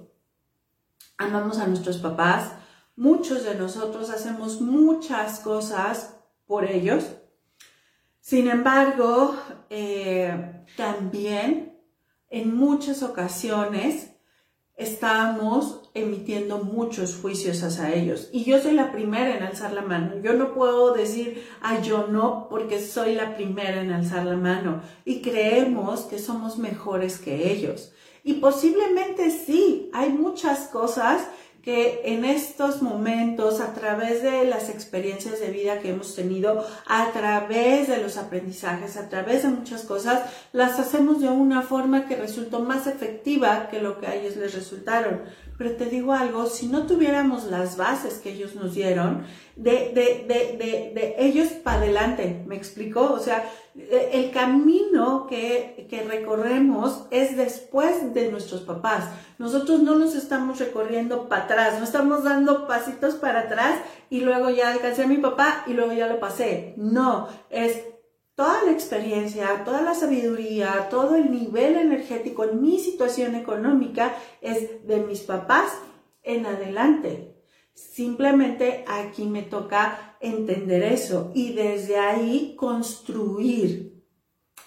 amamos 1.17 1.57
a 1.57 1.67
nuestros 1.67 1.97
papás, 1.97 2.53
muchos 2.95 3.43
de 3.43 3.55
nosotros 3.55 4.09
hacemos 4.09 4.61
muchas 4.61 5.39
cosas 5.39 6.15
por 6.45 6.65
ellos. 6.65 7.05
Sin 8.21 8.47
embargo, 8.47 9.35
eh, 9.69 10.65
también 10.77 11.79
en 12.29 12.55
muchas 12.55 13.01
ocasiones 13.01 14.08
estamos 14.79 15.81
emitiendo 15.93 16.63
muchos 16.63 17.17
juicios 17.17 17.61
hacia 17.63 17.93
ellos. 17.93 18.29
Y 18.31 18.45
yo 18.45 18.61
soy 18.61 18.73
la 18.73 18.93
primera 18.93 19.35
en 19.35 19.43
alzar 19.43 19.73
la 19.73 19.81
mano. 19.81 20.21
Yo 20.23 20.33
no 20.33 20.53
puedo 20.53 20.93
decir, 20.93 21.45
ah, 21.61 21.81
yo 21.81 22.07
no, 22.07 22.47
porque 22.49 22.79
soy 22.79 23.13
la 23.13 23.35
primera 23.35 23.81
en 23.81 23.91
alzar 23.91 24.25
la 24.25 24.37
mano. 24.37 24.81
Y 25.03 25.21
creemos 25.21 26.01
que 26.01 26.17
somos 26.17 26.57
mejores 26.57 27.19
que 27.19 27.51
ellos. 27.51 27.91
Y 28.23 28.35
posiblemente 28.35 29.31
sí, 29.31 29.89
hay 29.93 30.11
muchas 30.11 30.69
cosas 30.69 31.27
que 31.61 32.01
en 32.05 32.25
estos 32.25 32.81
momentos, 32.81 33.59
a 33.59 33.73
través 33.73 34.23
de 34.23 34.45
las 34.45 34.69
experiencias 34.69 35.39
de 35.39 35.51
vida 35.51 35.79
que 35.79 35.89
hemos 35.89 36.15
tenido, 36.15 36.65
a 36.87 37.11
través 37.11 37.87
de 37.87 37.97
los 37.97 38.17
aprendizajes, 38.17 38.95
a 38.97 39.09
través 39.09 39.43
de 39.43 39.49
muchas 39.49 39.83
cosas, 39.83 40.21
las 40.53 40.79
hacemos 40.79 41.21
de 41.21 41.27
una 41.27 41.61
forma 41.61 42.07
que 42.07 42.15
resultó 42.15 42.61
más 42.61 42.87
efectiva 42.87 43.67
que 43.69 43.81
lo 43.81 43.99
que 43.99 44.07
a 44.07 44.15
ellos 44.15 44.37
les 44.37 44.53
resultaron. 44.53 45.23
Pero 45.57 45.75
te 45.75 45.87
digo 45.87 46.13
algo, 46.13 46.45
si 46.45 46.67
no 46.67 46.87
tuviéramos 46.87 47.43
las 47.43 47.75
bases 47.75 48.13
que 48.15 48.31
ellos 48.31 48.55
nos 48.55 48.73
dieron, 48.73 49.25
de, 49.57 49.91
de, 49.93 50.25
de, 50.25 50.93
de, 50.93 51.15
ellos 51.19 51.49
para 51.49 51.79
adelante, 51.81 52.43
¿me 52.47 52.55
explicó? 52.55 53.11
O 53.11 53.19
sea, 53.19 53.43
el 54.11 54.31
camino 54.31 55.27
que, 55.27 55.87
que 55.89 56.03
recorremos 56.03 57.05
es 57.11 57.37
después 57.37 58.13
de 58.13 58.31
nuestros 58.31 58.61
papás. 58.61 59.09
Nosotros 59.37 59.81
no 59.81 59.95
nos 59.95 60.15
estamos 60.15 60.59
recorriendo 60.59 61.29
para 61.29 61.43
atrás, 61.43 61.79
no 61.79 61.85
estamos 61.85 62.23
dando 62.23 62.67
pasitos 62.67 63.15
para 63.15 63.41
atrás 63.41 63.79
y 64.09 64.21
luego 64.21 64.49
ya 64.49 64.71
alcancé 64.71 65.03
a 65.03 65.07
mi 65.07 65.17
papá 65.17 65.63
y 65.67 65.73
luego 65.73 65.93
ya 65.93 66.07
lo 66.07 66.19
pasé. 66.19 66.73
No, 66.77 67.27
es 67.49 67.83
toda 68.35 68.63
la 68.63 68.71
experiencia, 68.71 69.63
toda 69.65 69.81
la 69.81 69.93
sabiduría, 69.93 70.87
todo 70.89 71.15
el 71.15 71.29
nivel 71.29 71.75
energético 71.75 72.45
en 72.45 72.61
mi 72.61 72.79
situación 72.79 73.35
económica 73.35 74.15
es 74.41 74.87
de 74.87 74.97
mis 75.01 75.19
papás 75.21 75.73
en 76.23 76.45
adelante. 76.45 77.35
Simplemente 77.73 78.85
aquí 78.87 79.25
me 79.25 79.41
toca 79.41 80.08
entender 80.21 80.83
eso 80.83 81.31
y 81.33 81.53
desde 81.53 81.97
ahí 81.97 82.55
construir. 82.57 84.03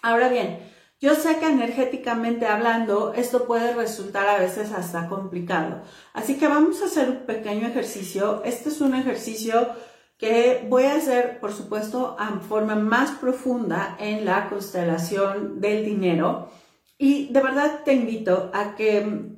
Ahora 0.03 0.29
bien, 0.29 0.59
yo 1.01 1.17
sé 1.17 1.39
que 1.39 1.47
energéticamente 1.47 2.47
hablando 2.47 3.13
esto 3.15 3.45
puede 3.45 3.75
resultar 3.75 4.29
a 4.29 4.39
veces 4.39 4.71
hasta 4.73 5.09
complicado. 5.09 5.83
Así 6.13 6.39
que 6.39 6.47
vamos 6.47 6.81
a 6.81 6.87
hacer 6.87 7.11
un 7.11 7.27
pequeño 7.27 7.67
ejercicio. 7.67 8.43
Este 8.45 8.69
es 8.69 8.81
un 8.81 8.95
ejercicio 8.95 9.69
que 10.17 10.65
voy 10.69 10.85
a 10.85 10.95
hacer, 10.95 11.41
por 11.41 11.53
supuesto, 11.53 12.15
a 12.21 12.39
forma 12.39 12.77
más 12.77 13.11
profunda 13.11 13.97
en 13.99 14.25
la 14.25 14.49
constelación 14.49 15.61
del 15.61 15.85
dinero. 15.85 16.51
Y 16.99 17.33
de 17.33 17.43
verdad 17.43 17.81
te 17.85 17.95
invito 17.95 18.53
a 18.55 18.77
que 18.77 19.33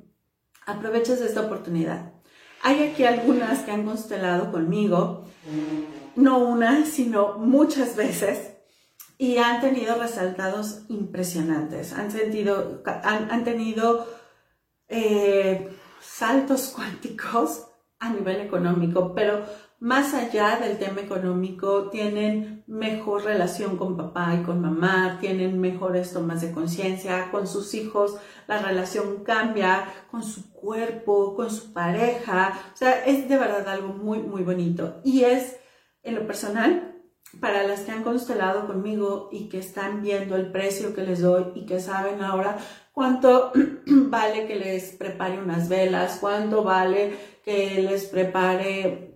aproveches 0.67 1.19
esta 1.21 1.41
oportunidad. 1.41 2.13
Hay 2.61 2.83
aquí 2.83 3.05
algunas 3.05 3.61
que 3.61 3.71
han 3.71 3.85
constelado 3.85 4.51
conmigo, 4.51 5.25
no 6.15 6.39
una, 6.39 6.85
sino 6.85 7.37
muchas 7.37 7.95
veces, 7.95 8.51
y 9.17 9.37
han 9.37 9.61
tenido 9.61 9.95
resultados 9.95 10.81
impresionantes. 10.89 11.93
Han, 11.93 12.11
sentido, 12.11 12.83
han, 12.85 13.43
tenido 13.43 14.07
eh, 14.87 15.69
saltos 16.01 16.67
cuánticos 16.75 17.67
a 17.99 18.09
nivel 18.09 18.41
económico, 18.41 19.13
pero 19.15 19.45
más 19.79 20.13
allá 20.13 20.57
del 20.57 20.77
tema 20.77 21.01
económico, 21.01 21.89
tienen 21.89 22.63
mejor 22.67 23.23
relación 23.23 23.77
con 23.77 23.97
papá 23.97 24.35
y 24.35 24.43
con 24.43 24.61
mamá, 24.61 25.17
tienen 25.19 25.59
mejores 25.59 26.11
tomas 26.11 26.41
de 26.41 26.51
conciencia, 26.51 27.29
con 27.31 27.45
sus 27.45 27.73
hijos 27.73 28.17
la 28.47 28.61
relación 28.61 29.23
cambia, 29.23 29.85
con 30.11 30.23
su 30.23 30.51
cuerpo, 30.51 31.35
con 31.35 31.49
su 31.49 31.73
pareja, 31.73 32.59
o 32.73 32.77
sea, 32.77 33.05
es 33.05 33.27
de 33.27 33.37
verdad 33.37 33.67
algo 33.67 33.89
muy, 33.89 34.19
muy 34.19 34.43
bonito. 34.43 35.01
Y 35.03 35.23
es, 35.23 35.57
en 36.05 36.15
lo 36.15 36.25
personal, 36.25 36.95
para 37.39 37.63
las 37.63 37.81
que 37.81 37.91
han 37.91 38.03
constelado 38.03 38.67
conmigo 38.67 39.29
y 39.31 39.49
que 39.49 39.59
están 39.59 40.01
viendo 40.01 40.35
el 40.35 40.51
precio 40.51 40.95
que 40.95 41.01
les 41.01 41.21
doy 41.21 41.51
y 41.55 41.65
que 41.65 41.79
saben 41.79 42.21
ahora 42.21 42.57
cuánto 42.93 43.51
vale 43.85 44.47
que 44.47 44.55
les 44.55 44.91
prepare 44.93 45.39
unas 45.39 45.67
velas, 45.67 46.19
cuánto 46.21 46.63
vale 46.63 47.17
que 47.43 47.81
les 47.81 48.05
prepare 48.05 49.15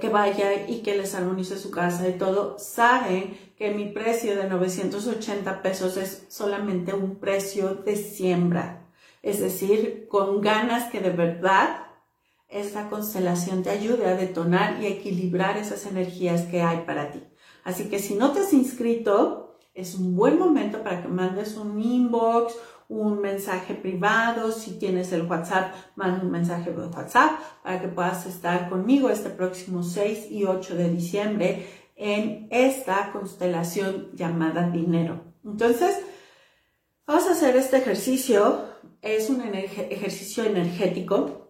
que 0.00 0.08
vaya 0.10 0.68
y 0.68 0.82
que 0.82 0.96
les 0.96 1.14
armonice 1.14 1.58
su 1.58 1.70
casa 1.70 2.06
y 2.06 2.18
todo, 2.18 2.58
saben 2.58 3.38
que 3.56 3.70
mi 3.70 3.86
precio 3.86 4.36
de 4.36 4.48
980 4.48 5.62
pesos 5.62 5.96
es 5.96 6.26
solamente 6.28 6.92
un 6.92 7.16
precio 7.16 7.76
de 7.76 7.96
siembra. 7.96 8.86
Es 9.22 9.40
decir, 9.40 10.08
con 10.08 10.42
ganas 10.42 10.90
que 10.90 11.00
de 11.00 11.10
verdad 11.10 11.86
esta 12.52 12.88
constelación 12.88 13.62
te 13.62 13.70
ayude 13.70 14.06
a 14.06 14.16
detonar 14.16 14.80
y 14.82 14.86
equilibrar 14.86 15.56
esas 15.56 15.86
energías 15.86 16.42
que 16.42 16.62
hay 16.62 16.84
para 16.86 17.10
ti. 17.10 17.24
Así 17.64 17.88
que 17.88 17.98
si 17.98 18.14
no 18.14 18.32
te 18.32 18.40
has 18.40 18.52
inscrito, 18.52 19.58
es 19.74 19.94
un 19.94 20.14
buen 20.14 20.38
momento 20.38 20.82
para 20.82 21.02
que 21.02 21.08
mandes 21.08 21.56
un 21.56 21.80
inbox 21.80 22.54
un 22.92 23.20
mensaje 23.20 23.74
privado, 23.74 24.52
si 24.52 24.72
tienes 24.72 25.12
el 25.12 25.22
WhatsApp, 25.22 25.74
manda 25.96 26.22
un 26.22 26.30
mensaje 26.30 26.72
de 26.72 26.86
WhatsApp 26.86 27.40
para 27.62 27.80
que 27.80 27.88
puedas 27.88 28.26
estar 28.26 28.68
conmigo 28.68 29.08
este 29.08 29.30
próximo 29.30 29.82
6 29.82 30.30
y 30.30 30.44
8 30.44 30.74
de 30.74 30.90
diciembre 30.90 31.66
en 31.96 32.48
esta 32.50 33.10
constelación 33.12 34.10
llamada 34.12 34.68
dinero. 34.68 35.22
Entonces, 35.42 36.00
vamos 37.06 37.26
a 37.28 37.32
hacer 37.32 37.56
este 37.56 37.78
ejercicio, 37.78 38.60
es 39.00 39.30
un 39.30 39.40
ejercicio 39.40 40.44
energético 40.44 41.41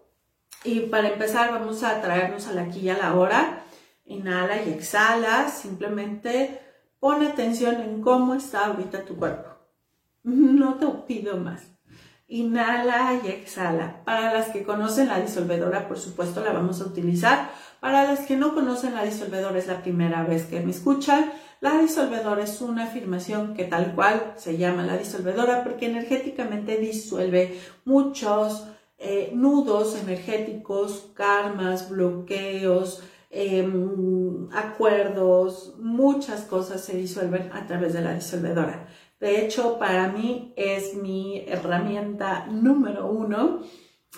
y 0.63 0.81
para 0.81 1.09
empezar 1.09 1.51
vamos 1.51 1.83
a 1.83 2.01
traernos 2.01 2.47
a 2.47 2.53
la 2.53 2.63
aquí 2.63 2.79
y 2.81 2.89
a 2.89 2.97
la 2.97 3.15
hora, 3.15 3.63
inhala 4.05 4.61
y 4.63 4.69
exhala, 4.69 5.49
simplemente 5.49 6.59
pon 6.99 7.25
atención 7.25 7.81
en 7.81 8.01
cómo 8.01 8.33
está 8.33 8.67
ahorita 8.67 9.05
tu 9.05 9.15
cuerpo. 9.15 9.49
No 10.23 10.75
te 10.75 10.87
pido 11.05 11.37
más. 11.37 11.63
Inhala 12.27 13.19
y 13.23 13.27
exhala. 13.27 14.03
Para 14.05 14.33
las 14.33 14.47
que 14.47 14.63
conocen 14.63 15.09
la 15.09 15.19
disolvedora, 15.19 15.87
por 15.87 15.99
supuesto, 15.99 16.41
la 16.41 16.53
vamos 16.53 16.81
a 16.81 16.85
utilizar. 16.85 17.51
Para 17.81 18.05
las 18.05 18.21
que 18.21 18.37
no 18.37 18.55
conocen 18.55 18.95
la 18.95 19.03
disolvedora, 19.03 19.59
es 19.59 19.67
la 19.67 19.81
primera 19.81 20.23
vez 20.23 20.45
que 20.45 20.61
me 20.61 20.71
escuchan. 20.71 21.31
La 21.59 21.77
disolvedora 21.79 22.43
es 22.43 22.61
una 22.61 22.85
afirmación 22.85 23.53
que 23.53 23.65
tal 23.65 23.93
cual 23.93 24.33
se 24.37 24.57
llama 24.57 24.83
la 24.83 24.97
disolvedora 24.97 25.63
porque 25.63 25.87
energéticamente 25.87 26.77
disuelve 26.77 27.59
muchos 27.85 28.67
eh, 29.03 29.31
nudos 29.33 29.99
energéticos, 30.01 31.11
karmas, 31.13 31.89
bloqueos, 31.89 33.03
em, 33.29 34.49
acuerdos, 34.53 35.75
muchas 35.77 36.43
cosas 36.43 36.85
se 36.85 36.95
disuelven 36.95 37.51
a 37.51 37.67
través 37.67 37.91
de 37.93 38.01
la 38.01 38.13
disolvedora. 38.13 38.87
De 39.19 39.41
hecho, 39.43 39.77
para 39.77 40.07
mí 40.09 40.53
es 40.55 40.95
mi 40.95 41.43
herramienta 41.47 42.45
número 42.47 43.07
uno. 43.07 43.61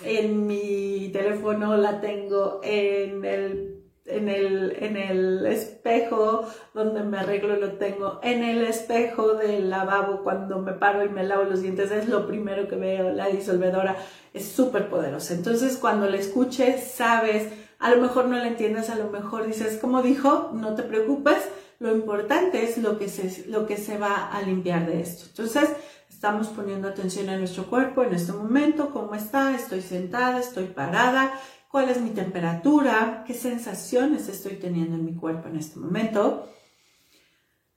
En 0.04 0.46
mi 0.46 1.10
teléfono 1.12 1.76
la 1.76 2.00
tengo 2.00 2.60
en 2.62 3.24
el 3.24 3.76
en 4.06 4.28
el, 4.28 4.76
en 4.80 4.96
el 4.96 5.46
espejo 5.46 6.46
donde 6.74 7.02
me 7.02 7.18
arreglo 7.18 7.56
lo 7.56 7.72
tengo, 7.72 8.20
en 8.22 8.44
el 8.44 8.64
espejo 8.64 9.34
del 9.34 9.70
lavabo 9.70 10.22
cuando 10.22 10.60
me 10.60 10.72
paro 10.72 11.04
y 11.04 11.08
me 11.08 11.24
lavo 11.24 11.44
los 11.44 11.62
dientes, 11.62 11.90
es 11.90 12.08
lo 12.08 12.26
primero 12.26 12.68
que 12.68 12.76
veo, 12.76 13.10
la 13.10 13.26
disolvedora 13.28 13.96
es 14.36 14.46
súper 14.46 14.88
poderosa. 14.88 15.34
Entonces 15.34 15.76
cuando 15.76 16.08
la 16.08 16.16
escuches, 16.16 16.92
sabes, 16.92 17.48
a 17.78 17.90
lo 17.90 18.00
mejor 18.00 18.26
no 18.26 18.36
la 18.36 18.48
entiendes, 18.48 18.90
a 18.90 18.96
lo 18.96 19.10
mejor 19.10 19.46
dices, 19.46 19.78
como 19.78 20.02
dijo, 20.02 20.50
no 20.54 20.74
te 20.74 20.82
preocupes, 20.82 21.38
lo 21.78 21.94
importante 21.94 22.64
es 22.64 22.78
lo 22.78 22.98
que 22.98 23.08
se, 23.08 23.46
lo 23.48 23.66
que 23.66 23.76
se 23.76 23.98
va 23.98 24.30
a 24.30 24.40
limpiar 24.42 24.86
de 24.86 25.00
esto. 25.00 25.24
Entonces, 25.28 25.70
estamos 26.08 26.48
poniendo 26.48 26.88
atención 26.88 27.28
a 27.28 27.36
nuestro 27.36 27.66
cuerpo 27.66 28.02
en 28.02 28.14
este 28.14 28.32
momento, 28.32 28.90
cómo 28.90 29.14
está, 29.14 29.54
estoy 29.54 29.82
sentada, 29.82 30.40
estoy 30.40 30.64
parada, 30.64 31.38
cuál 31.70 31.90
es 31.90 32.00
mi 32.00 32.10
temperatura, 32.10 33.24
qué 33.26 33.34
sensaciones 33.34 34.28
estoy 34.28 34.56
teniendo 34.56 34.96
en 34.96 35.04
mi 35.04 35.14
cuerpo 35.14 35.48
en 35.48 35.56
este 35.56 35.78
momento. 35.78 36.48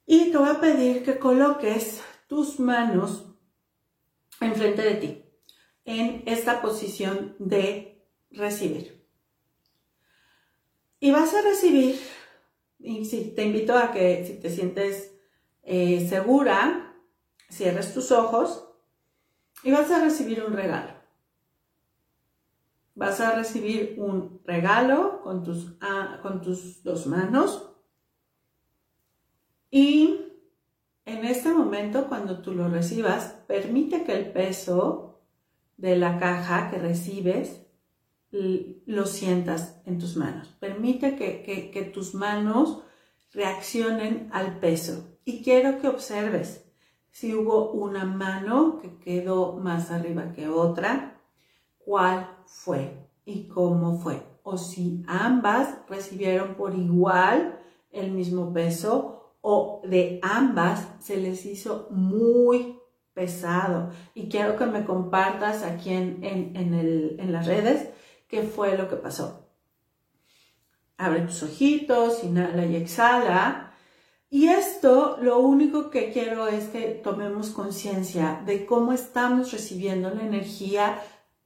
Y 0.06 0.32
te 0.32 0.38
voy 0.38 0.50
a 0.50 0.62
pedir 0.62 1.04
que 1.04 1.20
coloques 1.20 2.02
tus 2.28 2.60
manos 2.60 3.26
enfrente 4.40 4.82
de 4.82 4.96
ti, 4.96 5.19
en 5.90 6.24
esta 6.26 6.62
posición 6.62 7.36
de 7.40 8.06
recibir. 8.32 9.06
Y 11.00 11.12
vas 11.12 11.34
a 11.34 11.42
recibir, 11.42 12.00
y 12.78 13.06
te 13.36 13.44
invito 13.44 13.78
a 13.78 13.92
que 13.92 14.26
si 14.26 14.34
te 14.34 14.50
sientes 14.50 15.16
eh, 15.64 16.08
segura, 16.08 16.96
cierres 17.50 17.94
tus 17.94 18.12
ojos 18.12 18.68
y 19.64 19.72
vas 19.72 19.90
a 19.92 20.04
recibir 20.04 20.44
un 20.44 20.54
regalo 20.54 21.00
vas 23.00 23.22
a 23.22 23.34
recibir 23.34 23.96
un 23.98 24.42
regalo 24.44 25.22
con 25.24 25.42
tus, 25.42 25.74
ah, 25.80 26.20
con 26.22 26.42
tus 26.42 26.84
dos 26.84 27.08
manos. 27.08 27.72
Y 29.72 30.20
en 31.06 31.26
este 31.26 31.50
momento, 31.54 32.10
cuando 32.10 32.42
tú 32.42 32.52
lo 32.52 32.68
recibas, 32.68 33.38
permite 33.48 34.04
que 34.04 34.12
el 34.12 34.32
peso 34.34 35.09
de 35.80 35.96
la 35.96 36.20
caja 36.20 36.70
que 36.70 36.78
recibes 36.78 37.66
lo 38.32 39.06
sientas 39.06 39.82
en 39.86 39.98
tus 39.98 40.18
manos. 40.18 40.48
Permite 40.60 41.16
que, 41.16 41.72
que 41.72 41.84
tus 41.84 42.14
manos 42.14 42.84
reaccionen 43.32 44.30
al 44.32 44.60
peso. 44.60 45.18
Y 45.24 45.42
quiero 45.42 45.80
que 45.80 45.88
observes 45.88 46.66
si 47.12 47.34
hubo 47.34 47.72
una 47.72 48.06
mano 48.06 48.80
que 48.80 49.00
quedó 49.00 49.54
más 49.54 49.90
arriba 49.90 50.34
que 50.34 50.48
otra, 50.48 51.22
cuál 51.78 52.38
fue 52.46 53.08
y 53.26 53.48
cómo 53.48 53.98
fue. 53.98 54.22
O 54.44 54.58
si 54.58 55.04
ambas 55.08 55.78
recibieron 55.88 56.56
por 56.56 56.76
igual 56.76 57.60
el 57.92 58.12
mismo 58.12 58.54
peso 58.54 59.34
o 59.42 59.82
de 59.86 60.20
ambas 60.22 60.88
se 61.00 61.18
les 61.18 61.46
hizo 61.46 61.88
muy 61.92 62.79
pesado. 63.20 63.90
Y 64.14 64.30
quiero 64.30 64.56
que 64.56 64.66
me 64.66 64.86
compartas 64.86 65.64
aquí 65.64 65.92
en, 65.92 66.24
en 66.24 67.32
las 67.34 67.46
redes 67.46 67.90
qué 68.30 68.44
fue 68.44 68.78
lo 68.78 68.88
que 68.88 68.96
pasó. 68.96 69.50
Abre 70.98 71.22
tus 71.22 71.44
ojitos, 71.44 72.24
inhala 72.24 72.66
y 72.66 72.78
exhala. 72.78 73.74
Y 74.30 74.48
esto 74.48 75.18
lo 75.22 75.40
único 75.40 75.90
que 75.90 76.12
quiero 76.12 76.48
es 76.48 76.70
que 76.70 77.02
tomemos 77.04 77.50
conciencia 77.50 78.42
de 78.46 78.66
cómo 78.66 78.94
estamos 78.94 79.52
recibiendo 79.52 80.10
la 80.12 80.24
energía 80.24 81.02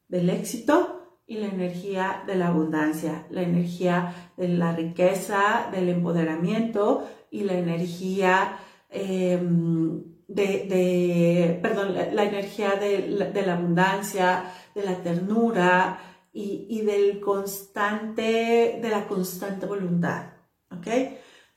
del 0.07 0.29
éxito 0.29 1.21
y 1.25 1.37
la 1.37 1.47
energía 1.47 2.23
de 2.27 2.35
la 2.35 2.49
abundancia, 2.49 3.25
la 3.31 3.41
energía 3.41 4.31
de 4.37 4.49
la 4.49 4.75
riqueza, 4.75 5.69
del 5.71 5.89
empoderamiento 5.89 7.09
y 7.31 7.45
la 7.45 7.53
energía 7.53 8.59
em, 8.89 10.12
de, 10.27 11.59
perdón, 11.61 11.93
la, 11.93 12.23
energía 12.23 12.71
de 12.75 13.07
la, 13.09 13.53
abundancia, 13.53 14.53
de 14.73 14.83
la 14.83 15.01
ternura 15.01 15.99
y, 16.31 16.65
y, 16.69 16.81
del 16.81 17.19
constante, 17.19 18.79
de 18.81 18.89
la 18.89 19.07
constante 19.07 19.65
voluntad. 19.65 20.33
¿Ok? 20.71 20.87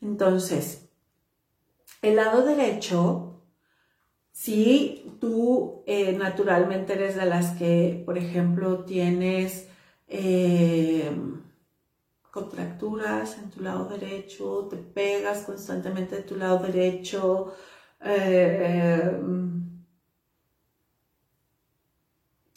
Entonces, 0.00 0.88
el 2.02 2.16
lado 2.16 2.44
derecho 2.44 3.26
si 4.36 5.16
tú 5.18 5.82
eh, 5.86 6.12
naturalmente 6.12 6.92
eres 6.92 7.16
de 7.16 7.24
las 7.24 7.56
que, 7.56 8.02
por 8.04 8.18
ejemplo, 8.18 8.84
tienes 8.84 9.66
eh, 10.08 11.10
contracturas 12.30 13.38
en 13.38 13.50
tu 13.50 13.62
lado 13.62 13.86
derecho, 13.86 14.68
te 14.68 14.76
pegas 14.76 15.44
constantemente 15.44 16.16
de 16.16 16.22
tu 16.22 16.36
lado 16.36 16.58
derecho, 16.58 17.54
eh, 18.06 19.10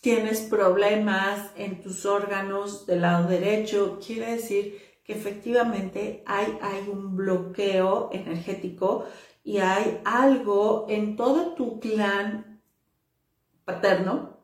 tienes 0.01 0.41
problemas 0.41 1.51
en 1.55 1.81
tus 1.81 2.05
órganos 2.05 2.85
del 2.85 3.01
lado 3.01 3.27
derecho, 3.27 3.99
quiere 4.05 4.33
decir 4.33 4.81
que 5.03 5.13
efectivamente 5.13 6.23
hay, 6.25 6.57
hay 6.61 6.87
un 6.87 7.15
bloqueo 7.15 8.09
energético 8.13 9.05
y 9.43 9.57
hay 9.57 10.01
algo 10.05 10.85
en 10.89 11.15
todo 11.15 11.55
tu 11.55 11.79
clan 11.79 12.61
paterno 13.65 14.37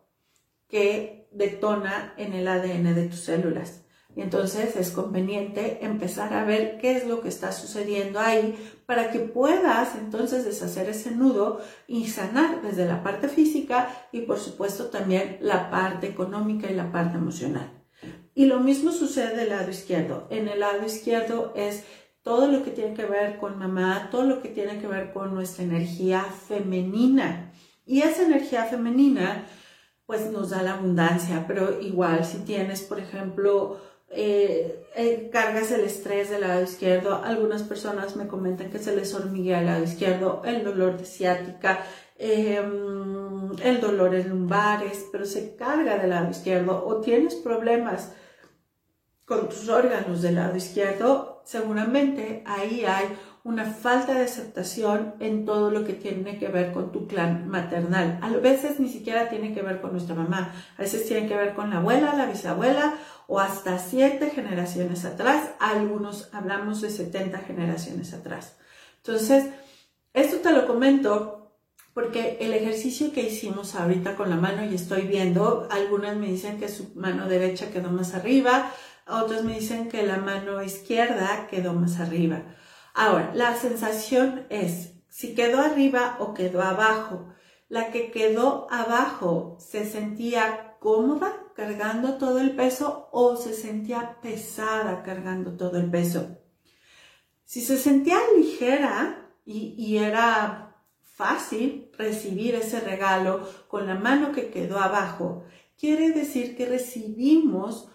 que 0.67 1.27
detona 1.31 2.13
en 2.17 2.33
el 2.33 2.47
ADN 2.47 2.95
de 2.95 3.07
tus 3.07 3.19
células. 3.19 3.85
Y 4.15 4.21
entonces 4.21 4.75
es 4.77 4.91
conveniente 4.91 5.85
empezar 5.85 6.33
a 6.33 6.45
ver 6.45 6.77
qué 6.79 6.95
es 6.95 7.05
lo 7.05 7.21
que 7.21 7.27
está 7.27 7.51
sucediendo 7.51 8.19
ahí 8.19 8.55
para 8.85 9.11
que 9.11 9.19
puedas 9.19 9.95
entonces 9.95 10.45
deshacer 10.45 10.89
ese 10.89 11.11
nudo 11.11 11.61
y 11.87 12.07
sanar 12.07 12.61
desde 12.61 12.85
la 12.85 13.03
parte 13.03 13.27
física 13.27 13.89
y 14.11 14.21
por 14.21 14.39
supuesto 14.39 14.85
también 14.85 15.37
la 15.41 15.69
parte 15.69 16.07
económica 16.07 16.69
y 16.69 16.75
la 16.75 16.91
parte 16.91 17.17
emocional. 17.17 17.71
Y 18.35 18.45
lo 18.45 18.59
mismo 18.59 18.91
sucede 18.91 19.35
del 19.35 19.49
lado 19.49 19.69
izquierdo. 19.69 20.27
En 20.29 20.47
el 20.49 20.59
lado 20.59 20.85
izquierdo 20.85 21.53
es 21.55 21.83
todo 22.21 22.47
lo 22.47 22.63
que 22.63 22.71
tiene 22.71 22.93
que 22.93 23.05
ver 23.05 23.37
con 23.37 23.57
mamá, 23.57 24.09
todo 24.11 24.23
lo 24.23 24.41
que 24.41 24.49
tiene 24.49 24.79
que 24.79 24.87
ver 24.87 25.13
con 25.13 25.33
nuestra 25.33 25.63
energía 25.63 26.23
femenina. 26.23 27.53
Y 27.85 28.01
esa 28.01 28.23
energía 28.23 28.65
femenina, 28.65 29.45
pues 30.05 30.31
nos 30.31 30.49
da 30.49 30.63
la 30.63 30.73
abundancia, 30.73 31.45
pero 31.47 31.79
igual 31.79 32.25
si 32.25 32.39
tienes, 32.39 32.81
por 32.81 32.99
ejemplo, 32.99 33.79
eh, 34.09 34.85
eh, 34.95 35.29
cargas 35.31 35.71
el 35.71 35.81
estrés 35.81 36.29
del 36.29 36.41
lado 36.41 36.63
izquierdo, 36.63 37.21
algunas 37.23 37.63
personas 37.63 38.15
me 38.15 38.27
comentan 38.27 38.71
que 38.71 38.79
se 38.79 38.95
les 38.95 39.13
hormiguea 39.13 39.59
el 39.59 39.65
lado 39.65 39.83
izquierdo, 39.83 40.41
el 40.45 40.63
dolor 40.63 40.97
de 40.97 41.05
ciática, 41.05 41.79
em, 42.17 43.51
el 43.61 43.81
dolor 43.81 44.15
en 44.15 44.29
lumbares, 44.29 45.05
pero 45.11 45.25
se 45.25 45.55
carga 45.55 45.97
del 45.97 46.11
lado 46.11 46.29
izquierdo 46.31 46.85
o 46.85 47.01
tienes 47.01 47.35
problemas 47.35 48.13
con 49.25 49.49
tus 49.49 49.67
órganos 49.69 50.21
del 50.21 50.35
lado 50.35 50.55
izquierdo, 50.55 51.41
seguramente 51.45 52.43
ahí 52.45 52.85
hay 52.85 53.05
una 53.45 53.65
falta 53.65 54.15
de 54.15 54.23
aceptación 54.23 55.13
en 55.19 55.45
todo 55.45 55.69
lo 55.69 55.85
que 55.85 55.93
tiene 55.93 56.39
que 56.39 56.47
ver 56.47 56.73
con 56.73 56.91
tu 56.91 57.05
clan 57.05 57.47
maternal. 57.47 58.17
A 58.23 58.29
veces 58.31 58.79
ni 58.79 58.89
siquiera 58.89 59.29
tiene 59.29 59.53
que 59.53 59.61
ver 59.61 59.81
con 59.81 59.91
nuestra 59.91 60.15
mamá, 60.15 60.51
a 60.75 60.81
veces 60.81 61.05
tiene 61.05 61.27
que 61.27 61.37
ver 61.37 61.53
con 61.53 61.69
la 61.69 61.77
abuela, 61.77 62.15
la 62.15 62.25
bisabuela 62.25 62.95
o 63.27 63.39
hasta 63.39 63.77
siete 63.77 64.31
generaciones 64.31 65.05
atrás. 65.05 65.51
Algunos 65.59 66.33
hablamos 66.33 66.81
de 66.81 66.89
70 66.89 67.37
generaciones 67.37 68.15
atrás. 68.15 68.57
Entonces, 68.97 69.45
esto 70.15 70.37
te 70.37 70.51
lo 70.51 70.65
comento 70.65 71.53
porque 71.93 72.39
el 72.41 72.51
ejercicio 72.51 73.13
que 73.13 73.21
hicimos 73.21 73.75
ahorita 73.75 74.15
con 74.15 74.31
la 74.31 74.37
mano 74.37 74.65
y 74.65 74.73
estoy 74.73 75.03
viendo, 75.03 75.67
algunas 75.69 76.17
me 76.17 76.29
dicen 76.29 76.59
que 76.59 76.67
su 76.67 76.95
mano 76.95 77.29
derecha 77.29 77.69
quedó 77.69 77.91
más 77.91 78.15
arriba, 78.15 78.71
otros 79.07 79.43
me 79.43 79.59
dicen 79.59 79.87
que 79.87 80.01
la 80.01 80.17
mano 80.17 80.63
izquierda 80.63 81.45
quedó 81.47 81.73
más 81.73 81.99
arriba. 81.99 82.41
Ahora, 82.97 83.33
la 83.35 83.57
sensación 83.57 84.47
es 84.49 84.93
si 85.09 85.35
quedó 85.35 85.59
arriba 85.59 86.15
o 86.19 86.33
quedó 86.33 86.61
abajo. 86.61 87.27
La 87.67 87.91
que 87.91 88.09
quedó 88.09 88.67
abajo 88.71 89.57
se 89.59 89.85
sentía 89.85 90.77
cómoda 90.79 91.33
cargando 91.55 92.17
todo 92.17 92.39
el 92.39 92.55
peso 92.55 93.09
o 93.11 93.35
se 93.35 93.53
sentía 93.53 94.21
pesada 94.21 95.03
cargando 95.03 95.57
todo 95.57 95.77
el 95.77 95.91
peso. 95.91 96.37
Si 97.43 97.59
se 97.59 97.77
sentía 97.77 98.17
ligera 98.37 99.29
y, 99.45 99.75
y 99.77 99.97
era 99.97 100.77
fácil 101.01 101.91
recibir 101.97 102.55
ese 102.55 102.79
regalo 102.79 103.45
con 103.67 103.87
la 103.87 103.95
mano 103.95 104.31
que 104.31 104.49
quedó 104.49 104.79
abajo, 104.79 105.43
quiere 105.77 106.11
decir 106.11 106.55
que 106.55 106.65
recibimos 106.65 107.89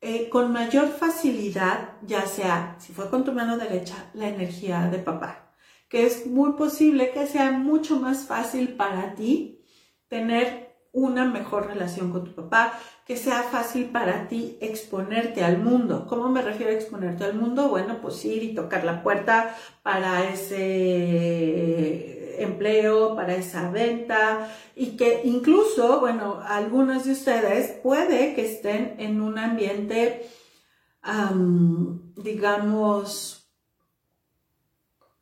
eh, 0.00 0.28
con 0.28 0.52
mayor 0.52 0.88
facilidad, 0.88 1.96
ya 2.02 2.26
sea, 2.26 2.76
si 2.78 2.92
fue 2.92 3.10
con 3.10 3.24
tu 3.24 3.32
mano 3.32 3.58
derecha, 3.58 4.10
la 4.14 4.28
energía 4.28 4.88
de 4.90 4.98
papá, 4.98 5.52
que 5.88 6.06
es 6.06 6.26
muy 6.26 6.52
posible 6.52 7.10
que 7.10 7.26
sea 7.26 7.50
mucho 7.50 7.98
más 7.98 8.26
fácil 8.26 8.76
para 8.76 9.14
ti 9.14 9.64
tener 10.08 10.68
una 10.92 11.24
mejor 11.24 11.66
relación 11.66 12.12
con 12.12 12.24
tu 12.24 12.34
papá, 12.34 12.78
que 13.06 13.16
sea 13.16 13.42
fácil 13.42 13.86
para 13.86 14.28
ti 14.28 14.56
exponerte 14.60 15.44
al 15.44 15.58
mundo. 15.58 16.06
¿Cómo 16.08 16.28
me 16.28 16.42
refiero 16.42 16.72
a 16.72 16.74
exponerte 16.74 17.24
al 17.24 17.34
mundo? 17.34 17.68
Bueno, 17.68 17.98
pues 18.00 18.24
ir 18.24 18.42
y 18.42 18.54
tocar 18.54 18.84
la 18.84 19.02
puerta 19.02 19.56
para 19.82 20.28
ese 20.30 22.17
empleo, 22.42 23.14
para 23.14 23.34
esa 23.34 23.70
venta 23.70 24.48
y 24.74 24.96
que 24.96 25.22
incluso, 25.24 26.00
bueno, 26.00 26.40
algunos 26.44 27.04
de 27.04 27.12
ustedes 27.12 27.70
puede 27.82 28.34
que 28.34 28.46
estén 28.46 28.96
en 28.98 29.20
un 29.20 29.38
ambiente, 29.38 30.28
digamos, 32.16 33.50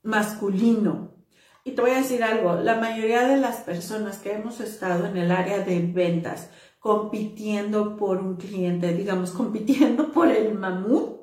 masculino, 0.02 1.16
y 1.64 1.72
te 1.72 1.83
voy 1.83 1.90
a 1.90 1.96
decir 1.96 2.22
algo, 2.22 2.55
la 2.55 2.76
mayoría 2.76 3.26
de 3.26 3.38
las 3.38 3.57
personas 3.57 4.18
que 4.18 4.33
hemos 4.33 4.61
estado 4.61 5.07
en 5.07 5.16
el 5.16 5.33
área 5.33 5.59
de 5.59 5.81
ventas 5.81 6.48
compitiendo 6.79 7.96
por 7.96 8.18
un 8.18 8.37
cliente, 8.37 8.94
digamos, 8.94 9.33
compitiendo 9.33 10.12
por 10.12 10.29
el 10.29 10.55
mamut, 10.55 11.22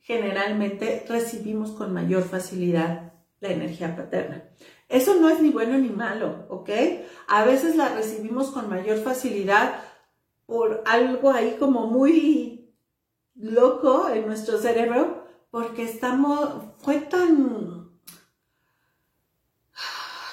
generalmente 0.00 1.06
recibimos 1.08 1.70
con 1.70 1.94
mayor 1.94 2.24
facilidad 2.24 3.14
la 3.40 3.48
energía 3.48 3.96
paterna. 3.96 4.44
Eso 4.90 5.14
no 5.14 5.30
es 5.30 5.40
ni 5.40 5.50
bueno 5.50 5.78
ni 5.78 5.88
malo, 5.88 6.46
¿ok? 6.50 6.68
A 7.28 7.44
veces 7.44 7.76
la 7.76 7.88
recibimos 7.90 8.50
con 8.50 8.68
mayor 8.68 8.98
facilidad 8.98 9.82
por 10.46 10.82
algo 10.84 11.30
ahí 11.30 11.56
como 11.60 11.86
muy 11.86 12.74
loco 13.36 14.08
en 14.08 14.26
nuestro 14.26 14.58
cerebro, 14.58 15.24
porque 15.52 15.84
estamos, 15.84 16.50
fue 16.78 16.96
tan 16.96 17.88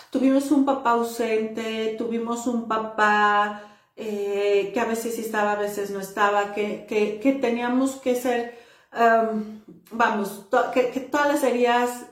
tuvimos 0.09 0.49
un 0.51 0.65
papá 0.65 0.91
ausente, 0.91 1.95
tuvimos 1.95 2.47
un 2.47 2.67
papá 2.67 3.79
eh, 3.95 4.71
que 4.73 4.79
a 4.79 4.85
veces 4.85 5.19
estaba, 5.19 5.51
a 5.51 5.59
veces 5.59 5.91
no 5.91 5.99
estaba, 5.99 6.55
que, 6.55 7.37
teníamos 7.41 7.97
que 7.97 8.15
ser, 8.15 8.57
vamos, 9.91 10.47
que, 10.73 10.99
todas 11.11 11.27
las 11.27 11.43
heridas 11.43 12.07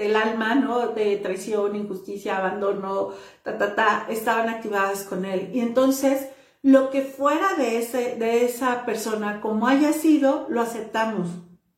del 0.00 0.16
alma, 0.16 0.54
¿no? 0.54 0.88
De 0.88 1.16
traición, 1.18 1.76
injusticia, 1.76 2.38
abandono, 2.38 3.10
ta, 3.42 3.58
ta, 3.58 3.74
ta, 3.74 4.06
estaban 4.08 4.48
activadas 4.48 5.04
con 5.04 5.26
él. 5.26 5.50
Y 5.52 5.60
entonces, 5.60 6.28
lo 6.62 6.88
que 6.88 7.02
fuera 7.02 7.54
de, 7.54 7.76
ese, 7.76 8.16
de 8.16 8.46
esa 8.46 8.86
persona, 8.86 9.42
como 9.42 9.68
haya 9.68 9.92
sido, 9.92 10.46
lo 10.48 10.62
aceptamos. 10.62 11.28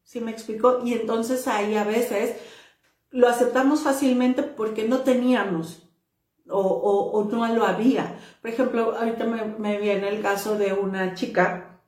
¿Sí 0.04 0.20
me 0.20 0.30
explico? 0.30 0.82
Y 0.84 0.94
entonces 0.94 1.48
ahí 1.48 1.74
a 1.74 1.84
veces 1.84 2.36
lo 3.10 3.28
aceptamos 3.28 3.80
fácilmente 3.80 4.44
porque 4.44 4.86
no 4.86 5.00
teníamos 5.00 5.88
o, 6.48 7.28
no 7.30 7.46
lo 7.48 7.64
había. 7.64 8.18
Por 8.40 8.50
ejemplo, 8.50 8.96
ahorita 8.96 9.24
me, 9.24 9.78
viene 9.78 10.08
el 10.08 10.22
caso 10.22 10.56
de 10.56 10.72
una 10.72 11.14
chica 11.14 11.80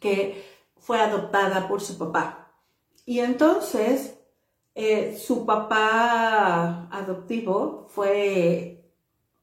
que 0.00 0.46
fue 0.78 0.98
adoptada 0.98 1.68
por 1.68 1.82
su 1.82 1.98
papá. 1.98 2.54
Y 3.04 3.20
entonces 3.20 4.19
eh, 4.74 5.16
su 5.18 5.44
papá 5.46 6.88
adoptivo 6.90 7.86
fue 7.90 8.84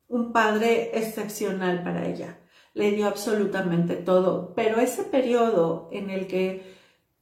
un 0.07 0.31
padre 0.31 0.91
excepcional 0.97 1.83
para 1.83 2.07
ella. 2.07 2.39
Le 2.73 2.91
dio 2.91 3.07
absolutamente 3.07 3.95
todo. 3.95 4.53
Pero 4.55 4.79
ese 4.79 5.03
periodo 5.03 5.89
en 5.91 6.09
el 6.09 6.27
que 6.27 6.75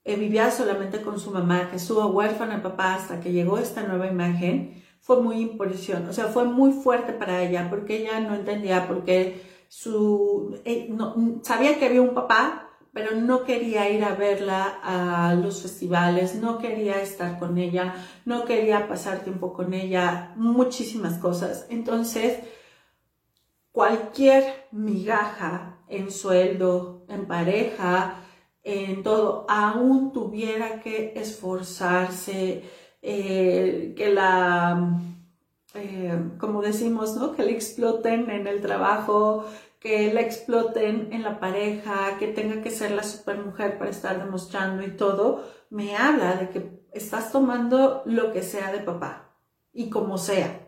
eh, 0.03 0.15
vivía 0.15 0.51
solamente 0.51 1.01
con 1.01 1.19
su 1.19 1.31
mamá, 1.31 1.69
que 1.69 1.77
estuvo 1.77 2.05
huérfana 2.07 2.61
papá 2.61 2.95
hasta 2.95 3.19
que 3.19 3.31
llegó 3.31 3.57
esta 3.57 3.83
nueva 3.83 4.07
imagen, 4.07 4.83
fue 5.05 5.21
muy 5.21 5.39
impresión, 5.39 6.07
o 6.09 6.13
sea, 6.13 6.25
fue 6.25 6.45
muy 6.45 6.71
fuerte 6.71 7.13
para 7.13 7.43
ella 7.43 7.67
porque 7.69 7.97
ella 7.97 8.19
no 8.21 8.33
entendía 8.33 8.87
porque 8.87 9.39
su, 9.67 10.59
eh, 10.65 10.87
no, 10.89 11.41
sabía 11.43 11.77
que 11.77 11.85
había 11.85 12.01
un 12.01 12.15
papá, 12.15 12.64
pero 12.95 13.13
no 13.13 13.43
quería 13.43 13.89
ir 13.89 14.05
a 14.05 14.15
verla 14.15 14.79
a 14.81 15.35
los 15.35 15.61
festivales, 15.61 16.35
no 16.35 16.59
quería 16.59 17.01
estar 17.01 17.37
con 17.37 17.57
ella, 17.57 17.93
no 18.23 18.45
quería 18.45 18.87
pasar 18.87 19.19
tiempo 19.19 19.51
con 19.51 19.73
ella, 19.73 20.31
muchísimas 20.37 21.17
cosas. 21.17 21.67
Entonces, 21.69 22.39
cualquier 23.73 24.67
migaja 24.71 25.79
en 25.89 26.09
sueldo, 26.09 27.05
en 27.09 27.25
pareja, 27.27 28.21
en 28.63 29.03
todo, 29.03 29.45
aún 29.49 30.13
tuviera 30.13 30.79
que 30.79 31.11
esforzarse, 31.17 32.63
eh, 33.01 33.93
que 33.97 34.09
la, 34.09 35.01
eh, 35.75 36.17
como 36.39 36.61
decimos, 36.61 37.15
¿no? 37.15 37.33
Que 37.35 37.43
le 37.43 37.51
exploten 37.51 38.29
en 38.29 38.47
el 38.47 38.61
trabajo, 38.61 39.45
que 39.79 40.13
la 40.13 40.21
exploten 40.21 41.09
en 41.11 41.23
la 41.23 41.39
pareja, 41.39 42.17
que 42.17 42.27
tenga 42.27 42.61
que 42.61 42.71
ser 42.71 42.91
la 42.91 43.03
supermujer 43.03 43.77
para 43.77 43.91
estar 43.91 44.17
demostrando 44.17 44.83
y 44.83 44.91
todo, 44.95 45.43
me 45.69 45.95
habla 45.95 46.35
de 46.35 46.49
que 46.49 46.85
estás 46.91 47.31
tomando 47.31 48.03
lo 48.05 48.31
que 48.33 48.41
sea 48.41 48.71
de 48.71 48.79
papá 48.79 49.35
y 49.73 49.89
como 49.89 50.17
sea. 50.17 50.67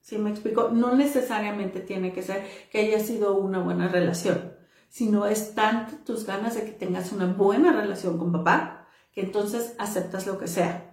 ¿Sí 0.00 0.18
me 0.18 0.30
explico? 0.30 0.70
No 0.72 0.94
necesariamente 0.94 1.80
tiene 1.80 2.12
que 2.12 2.22
ser 2.22 2.44
que 2.70 2.78
haya 2.78 3.00
sido 3.00 3.36
una 3.36 3.58
buena 3.58 3.88
relación 3.88 4.56
sino 4.88 5.26
es 5.26 5.54
tanto 5.54 5.96
tus 6.04 6.24
ganas 6.24 6.54
de 6.54 6.64
que 6.64 6.72
tengas 6.72 7.12
una 7.12 7.26
buena 7.26 7.72
relación 7.72 8.18
con 8.18 8.32
papá 8.32 8.86
que 9.12 9.22
entonces 9.22 9.74
aceptas 9.78 10.26
lo 10.26 10.38
que 10.38 10.46
sea. 10.46 10.85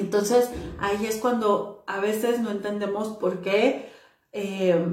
Entonces 0.00 0.50
ahí 0.78 1.06
es 1.06 1.16
cuando 1.16 1.84
a 1.86 2.00
veces 2.00 2.40
no 2.40 2.50
entendemos 2.50 3.16
por 3.18 3.40
qué 3.40 3.90
eh, 4.32 4.84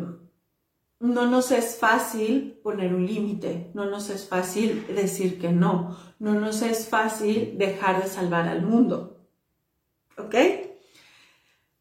no 1.00 1.26
nos 1.28 1.52
es 1.52 1.78
fácil 1.78 2.60
poner 2.64 2.94
un 2.94 3.06
límite, 3.06 3.72
no 3.74 3.86
nos 3.86 4.10
es 4.10 4.28
fácil 4.28 4.88
decir 4.88 5.38
que 5.40 5.50
no, 5.50 5.98
no 6.20 6.34
nos 6.34 6.62
es 6.62 6.88
fácil 6.88 7.58
dejar 7.58 8.02
de 8.02 8.08
salvar 8.08 8.48
al 8.48 8.62
mundo. 8.62 9.20
¿Ok? 10.18 10.36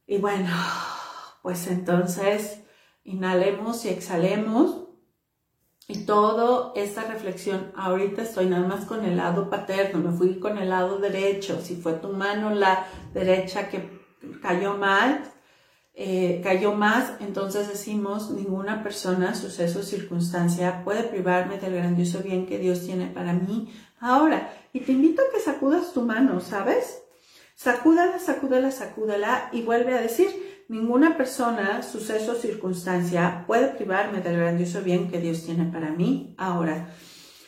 Y 0.09 0.19
bueno, 0.19 0.51
pues 1.43 1.69
entonces 1.69 2.63
inhalemos 3.05 3.85
y 3.85 3.91
exhalemos 3.91 4.83
y 5.89 6.07
toda 6.07 6.73
esta 6.75 7.05
reflexión, 7.05 7.73
ahorita 7.77 8.23
estoy 8.23 8.47
nada 8.47 8.67
más 8.67 8.87
con 8.87 9.05
el 9.05 9.17
lado 9.17 9.51
paterno, 9.51 9.99
me 9.99 10.17
fui 10.17 10.39
con 10.39 10.59
el 10.59 10.71
lado 10.71 10.99
derecho, 10.99 11.61
si 11.61 11.77
fue 11.77 11.95
tu 11.95 12.09
mano 12.09 12.51
la 12.51 12.87
derecha 13.13 13.69
que 13.69 14.01
cayó 14.41 14.77
mal, 14.77 15.23
eh, 15.95 16.41
cayó 16.43 16.73
más, 16.73 17.13
entonces 17.21 17.69
decimos, 17.69 18.31
ninguna 18.31 18.83
persona, 18.83 19.35
suceso, 19.35 19.83
circunstancia 19.83 20.83
puede 20.85 21.03
privarme 21.05 21.59
del 21.59 21.75
grandioso 21.75 22.21
bien 22.21 22.47
que 22.47 22.59
Dios 22.59 22.85
tiene 22.85 23.07
para 23.07 23.33
mí 23.33 23.73
ahora. 24.01 24.53
Y 24.73 24.81
te 24.81 24.93
invito 24.93 25.23
a 25.23 25.33
que 25.33 25.41
sacudas 25.41 25.93
tu 25.93 26.03
mano, 26.03 26.41
¿sabes? 26.41 27.03
Sacúdala, 27.55 28.19
sacúdala, 28.19 28.71
sacúdala 28.71 29.51
y 29.53 29.63
vuelve 29.63 29.95
a 29.95 30.01
decir, 30.01 30.31
Ninguna 30.73 31.19
persona, 31.19 31.83
suceso 31.83 32.33
o 32.33 32.35
circunstancia 32.35 33.45
puede 33.47 33.69
privarme 33.69 34.23
del 34.23 34.39
grandioso 34.39 34.81
bien 34.81 35.11
que 35.11 35.21
Dios 35.21 35.45
tiene 35.45 35.71
para 35.71 35.91
mí 35.91 36.35
ahora. 36.39 36.89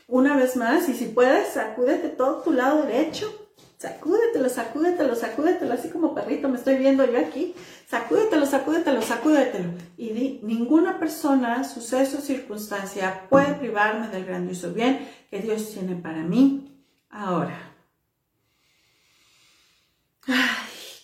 Una 0.09 0.37
vez 0.37 0.57
más, 0.57 0.90
y 0.90 0.92
si 0.92 1.07
puedes, 1.07 1.55
sacúdete 1.55 2.11
todo 2.11 2.42
tu 2.42 2.53
lado 2.53 2.83
derecho. 2.83 3.44
Sacúdetelo, 3.79 4.49
sacúdetelo, 4.49 5.15
sacúdetelo, 5.15 5.75
así 5.75 5.91
como 5.91 6.15
perrito 6.15 6.49
me 6.49 6.57
estoy 6.57 6.77
viendo 6.77 7.05
yo 7.05 7.19
aquí. 7.19 7.55
Sacúdetelo, 7.89 8.47
sacúdetelo, 8.47 9.03
sacúdetelo. 9.03 9.71
Y 9.97 10.11
di, 10.11 10.41
ninguna 10.43 10.99
persona, 10.99 11.65
suceso 11.65 12.21
circunstancia 12.21 13.27
puede 13.29 13.55
privarme 13.55 14.09
del 14.09 14.25
grandioso 14.25 14.73
bien 14.73 15.09
que 15.31 15.41
Dios 15.41 15.71
tiene 15.71 15.97
para 15.97 16.23
mí 16.23 16.83
ahora. 17.11 17.73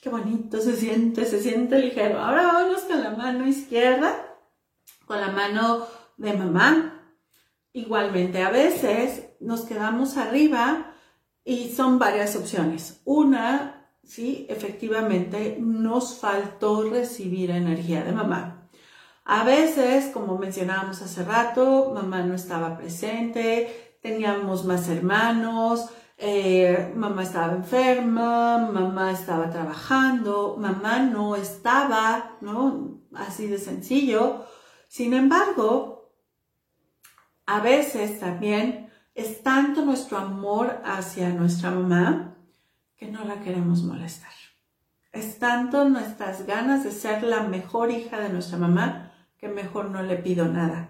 qué 0.00 0.09
bonito 0.09 0.61
se 0.61 0.76
siente, 0.76 1.26
se 1.26 1.42
siente 1.42 1.78
ligero. 1.78 2.20
Ahora 2.20 2.46
vamos 2.46 2.83
con 2.83 3.02
la 3.02 3.11
mano 3.11 3.46
izquierda, 3.46 4.14
con 5.06 5.20
la 5.20 5.28
mano 5.28 5.87
de 6.16 6.33
mamá. 6.35 6.96
Igualmente, 7.72 8.42
a 8.42 8.50
veces 8.50 9.26
nos 9.40 9.62
quedamos 9.62 10.16
arriba 10.16 10.89
y 11.44 11.70
son 11.70 11.98
varias 11.98 12.37
opciones. 12.37 13.00
Una, 13.05 13.90
sí, 14.05 14.46
efectivamente, 14.48 15.57
nos 15.61 16.18
faltó 16.18 16.88
recibir 16.88 17.50
energía 17.50 18.05
de 18.05 18.12
mamá. 18.12 18.68
A 19.24 19.44
veces, 19.44 20.07
como 20.12 20.38
mencionábamos 20.38 21.03
hace 21.03 21.24
rato, 21.24 21.92
mamá 21.94 22.22
no 22.22 22.35
estaba 22.35 22.76
presente, 22.76 23.96
teníamos 24.03 24.64
más 24.64 24.88
hermanos, 24.88 25.88
eh, 26.18 26.92
mamá 26.96 27.22
estaba 27.22 27.55
enferma, 27.55 28.59
mamá 28.59 29.12
estaba 29.12 29.48
trabajando, 29.48 30.57
mamá 30.59 30.98
no 31.00 31.37
estaba, 31.37 32.37
¿no? 32.40 33.00
Así 33.14 33.46
de 33.46 33.59
sencillo. 33.59 34.44
Sin 34.88 35.14
embargo, 35.14 36.12
a 37.46 37.61
veces 37.61 38.20
también 38.20 38.89
es 39.20 39.42
tanto 39.42 39.85
nuestro 39.85 40.16
amor 40.16 40.80
hacia 40.83 41.28
nuestra 41.28 41.70
mamá 41.70 42.38
que 42.96 43.06
no 43.06 43.22
la 43.24 43.40
queremos 43.40 43.83
molestar. 43.83 44.33
Es 45.12 45.38
tanto 45.38 45.87
nuestras 45.88 46.46
ganas 46.46 46.85
de 46.85 46.90
ser 46.90 47.22
la 47.22 47.42
mejor 47.42 47.90
hija 47.90 48.18
de 48.18 48.30
nuestra 48.30 48.56
mamá 48.56 49.12
que 49.37 49.48
mejor 49.48 49.90
no 49.90 50.02
le 50.02 50.16
pido 50.16 50.46
nada. 50.46 50.88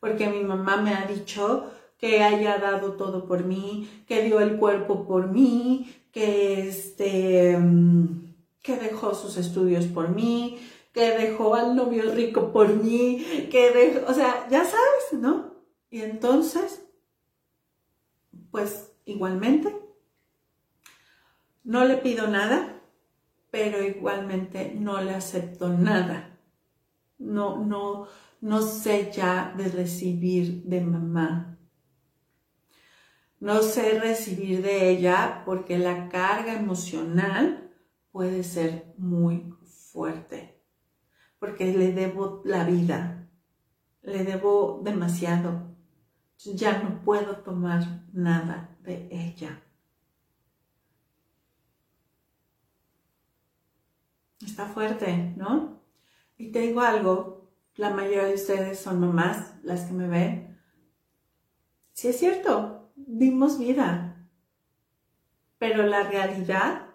porque 0.00 0.28
mi 0.28 0.42
mamá 0.42 0.78
me 0.78 0.94
ha 0.94 1.04
dicho 1.06 1.70
que 1.98 2.22
haya 2.22 2.56
dado 2.56 2.92
todo 2.94 3.26
por 3.26 3.44
mí, 3.44 4.04
que 4.08 4.24
dio 4.24 4.40
el 4.40 4.56
cuerpo 4.56 5.06
por 5.06 5.28
mí, 5.28 5.94
que 6.10 6.68
este, 6.68 7.58
mm, 7.58 8.34
que 8.62 8.76
dejó 8.76 9.14
sus 9.14 9.36
estudios 9.36 9.84
por 9.84 10.08
mí, 10.08 10.58
que 10.94 11.10
dejó 11.18 11.54
al 11.54 11.76
novio 11.76 12.14
rico 12.14 12.50
por 12.50 12.68
mí, 12.74 13.48
que 13.50 13.70
dejó, 13.72 14.10
o 14.10 14.14
sea, 14.14 14.46
ya 14.50 14.64
sabes, 14.64 15.20
¿no? 15.20 15.52
Y 15.90 16.00
entonces, 16.00 16.89
pues 18.50 18.92
igualmente, 19.04 19.76
no 21.64 21.84
le 21.84 21.98
pido 21.98 22.28
nada, 22.28 22.80
pero 23.50 23.82
igualmente 23.82 24.74
no 24.74 25.00
le 25.02 25.14
acepto 25.14 25.68
nada. 25.68 26.38
No, 27.18 27.64
no, 27.64 28.06
no 28.40 28.62
sé 28.62 29.10
ya 29.12 29.54
de 29.56 29.68
recibir 29.68 30.64
de 30.64 30.80
mamá. 30.80 31.58
No 33.40 33.62
sé 33.62 33.98
recibir 33.98 34.62
de 34.62 34.90
ella 34.90 35.42
porque 35.44 35.78
la 35.78 36.08
carga 36.08 36.54
emocional 36.54 37.70
puede 38.12 38.42
ser 38.42 38.92
muy 38.98 39.54
fuerte. 39.64 40.62
Porque 41.38 41.72
le 41.72 41.92
debo 41.92 42.42
la 42.44 42.64
vida. 42.64 43.28
Le 44.02 44.24
debo 44.24 44.82
demasiado. 44.84 45.69
Ya 46.44 46.82
no 46.82 47.02
puedo 47.02 47.36
tomar 47.38 47.82
nada 48.12 48.76
de 48.82 49.08
ella. 49.10 49.62
Está 54.44 54.66
fuerte, 54.66 55.34
¿no? 55.36 55.82
Y 56.38 56.50
te 56.50 56.60
digo 56.60 56.80
algo, 56.80 57.52
la 57.76 57.90
mayoría 57.90 58.24
de 58.24 58.34
ustedes 58.34 58.80
son 58.80 59.00
mamás, 59.00 59.54
las 59.62 59.82
que 59.82 59.92
me 59.92 60.08
ven. 60.08 60.58
Sí 61.92 62.08
es 62.08 62.18
cierto, 62.18 62.90
dimos 62.96 63.58
vida, 63.58 64.26
pero 65.58 65.82
la 65.82 66.04
realidad 66.04 66.86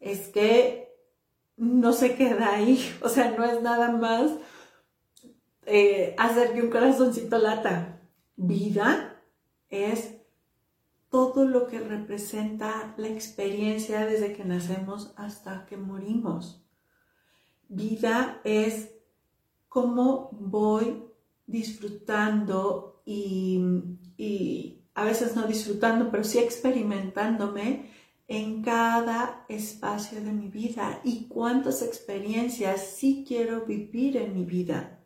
es 0.00 0.28
que 0.28 0.88
no 1.56 1.92
se 1.92 2.16
queda 2.16 2.54
ahí, 2.54 2.80
o 3.02 3.08
sea, 3.08 3.30
no 3.30 3.44
es 3.44 3.62
nada 3.62 3.92
más 3.92 4.32
eh, 5.66 6.16
hacer 6.18 6.52
que 6.52 6.62
un 6.62 6.70
corazoncito 6.70 7.38
lata. 7.38 7.97
Vida 8.40 9.20
es 9.68 10.14
todo 11.10 11.44
lo 11.44 11.66
que 11.66 11.80
representa 11.80 12.94
la 12.96 13.08
experiencia 13.08 14.06
desde 14.06 14.32
que 14.32 14.44
nacemos 14.44 15.12
hasta 15.16 15.66
que 15.66 15.76
morimos. 15.76 16.64
Vida 17.68 18.40
es 18.44 18.92
cómo 19.68 20.30
voy 20.30 21.02
disfrutando 21.48 23.02
y, 23.04 24.84
a 24.94 25.04
veces 25.04 25.34
no 25.34 25.48
disfrutando, 25.48 26.08
pero 26.12 26.22
sí 26.22 26.38
experimentándome 26.38 27.90
en 28.28 28.62
cada 28.62 29.46
espacio 29.48 30.22
de 30.22 30.32
mi 30.32 30.46
vida 30.46 31.00
y 31.02 31.26
cuántas 31.26 31.82
experiencias 31.82 32.86
sí 32.86 33.24
quiero 33.26 33.66
vivir 33.66 34.16
en 34.16 34.32
mi 34.32 34.44
vida. 34.44 34.97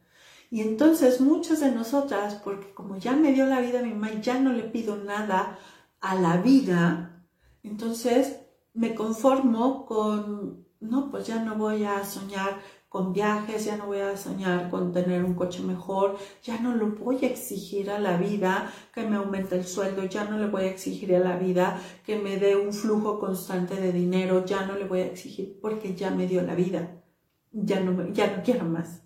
Y 0.53 0.61
entonces 0.61 1.23
muchas 1.23 1.61
de 1.61 1.73
nosotras, 1.73 2.35
porque 2.45 2.75
como 2.75 2.99
ya 2.99 3.13
me 3.13 3.33
dio 3.33 3.47
la 3.47 3.63
vida 3.63 3.81
mi 3.81 3.95
mamá, 3.95 4.13
ya 4.21 4.39
no 4.39 4.53
le 4.53 4.65
pido 4.65 4.99
nada 4.99 5.59
a 5.99 6.15
la 6.15 6.37
vida, 6.37 7.25
entonces 7.63 8.39
me 8.75 8.95
conformo 8.95 9.87
con, 9.87 10.67
no, 10.79 11.11
pues 11.11 11.27
ya 11.27 11.43
no 11.43 11.57
voy 11.57 11.85
a 11.85 12.05
soñar 12.05 12.61
con 12.91 13.15
viajes, 13.15 13.65
ya 13.65 13.79
no 13.79 13.87
voy 13.87 14.01
a 14.01 14.15
soñar 14.19 14.69
con 14.69 14.93
tener 14.93 15.25
un 15.25 15.33
coche 15.33 15.63
mejor, 15.63 16.19
ya 16.43 16.61
no 16.61 16.75
lo 16.75 16.89
voy 16.97 17.17
a 17.23 17.29
exigir 17.29 17.91
a 17.91 17.99
la 17.99 18.19
vida 18.19 18.71
que 18.93 19.05
me 19.09 19.17
aumente 19.17 19.57
el 19.57 19.65
sueldo, 19.65 20.05
ya 20.05 20.25
no 20.25 20.37
le 20.37 20.49
voy 20.49 20.65
a 20.65 20.71
exigir 20.71 21.17
a 21.17 21.19
la 21.19 21.39
vida 21.39 21.81
que 22.05 22.19
me 22.19 22.37
dé 22.37 22.57
un 22.57 22.75
flujo 22.75 23.19
constante 23.19 23.77
de 23.77 23.91
dinero, 23.91 24.45
ya 24.45 24.67
no 24.67 24.75
le 24.77 24.85
voy 24.85 25.01
a 25.01 25.07
exigir 25.07 25.59
porque 25.63 25.95
ya 25.95 26.11
me 26.11 26.27
dio 26.27 26.43
la 26.43 26.55
vida, 26.55 27.03
ya 27.53 27.81
no, 27.81 28.13
ya 28.13 28.37
no 28.37 28.43
quiero 28.43 28.67
más. 28.67 29.02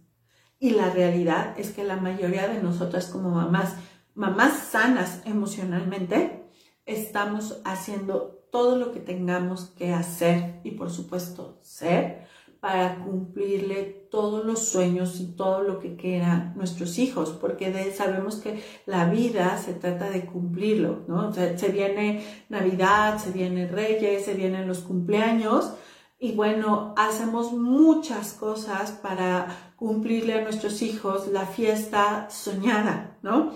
Y 0.59 0.71
la 0.71 0.91
realidad 0.91 1.59
es 1.59 1.71
que 1.71 1.85
la 1.85 1.97
mayoría 1.97 2.49
de 2.49 2.63
nosotras 2.63 3.07
como 3.07 3.31
mamás, 3.31 3.77
mamás 4.15 4.59
sanas 4.59 5.23
emocionalmente, 5.27 6.45
estamos 6.87 7.61
haciendo 7.65 8.47
todo 8.51 8.77
lo 8.77 8.93
que 8.93 9.01
tengamos 9.01 9.67
que 9.77 9.93
hacer 9.93 10.61
y 10.65 10.71
por 10.73 10.91
supuesto 10.91 11.59
ser 11.63 12.27
para 12.61 13.05
cumplirle 13.05 14.09
todos 14.11 14.45
los 14.45 14.69
sueños 14.69 15.21
y 15.21 15.27
todo 15.37 15.63
lo 15.63 15.79
que 15.79 15.95
quieran 15.95 16.55
nuestros 16.57 16.99
hijos, 16.99 17.37
porque 17.41 17.93
sabemos 17.93 18.37
que 18.37 18.63
la 18.87 19.11
vida 19.11 19.59
se 19.59 19.75
trata 19.75 20.11
de 20.11 20.25
cumplirlo, 20.25 21.05
¿no? 21.07 21.29
O 21.29 21.33
sea, 21.33 21.57
se 21.59 21.69
viene 21.69 22.25
Navidad, 22.49 23.19
se 23.19 23.31
viene 23.31 23.69
Reyes, 23.69 24.25
se 24.25 24.35
vienen 24.35 24.67
los 24.67 24.79
cumpleaños 24.79 25.75
y 26.19 26.33
bueno, 26.33 26.95
hacemos 26.97 27.53
muchas 27.53 28.33
cosas 28.33 28.93
para 28.93 29.75
cumplirle 29.77 30.35
a 30.35 30.43
nuestros 30.43 30.81
hijos 30.83 31.29
la 31.29 31.47
fiesta 31.47 32.29
soñada, 32.31 33.19
¿no? 33.23 33.53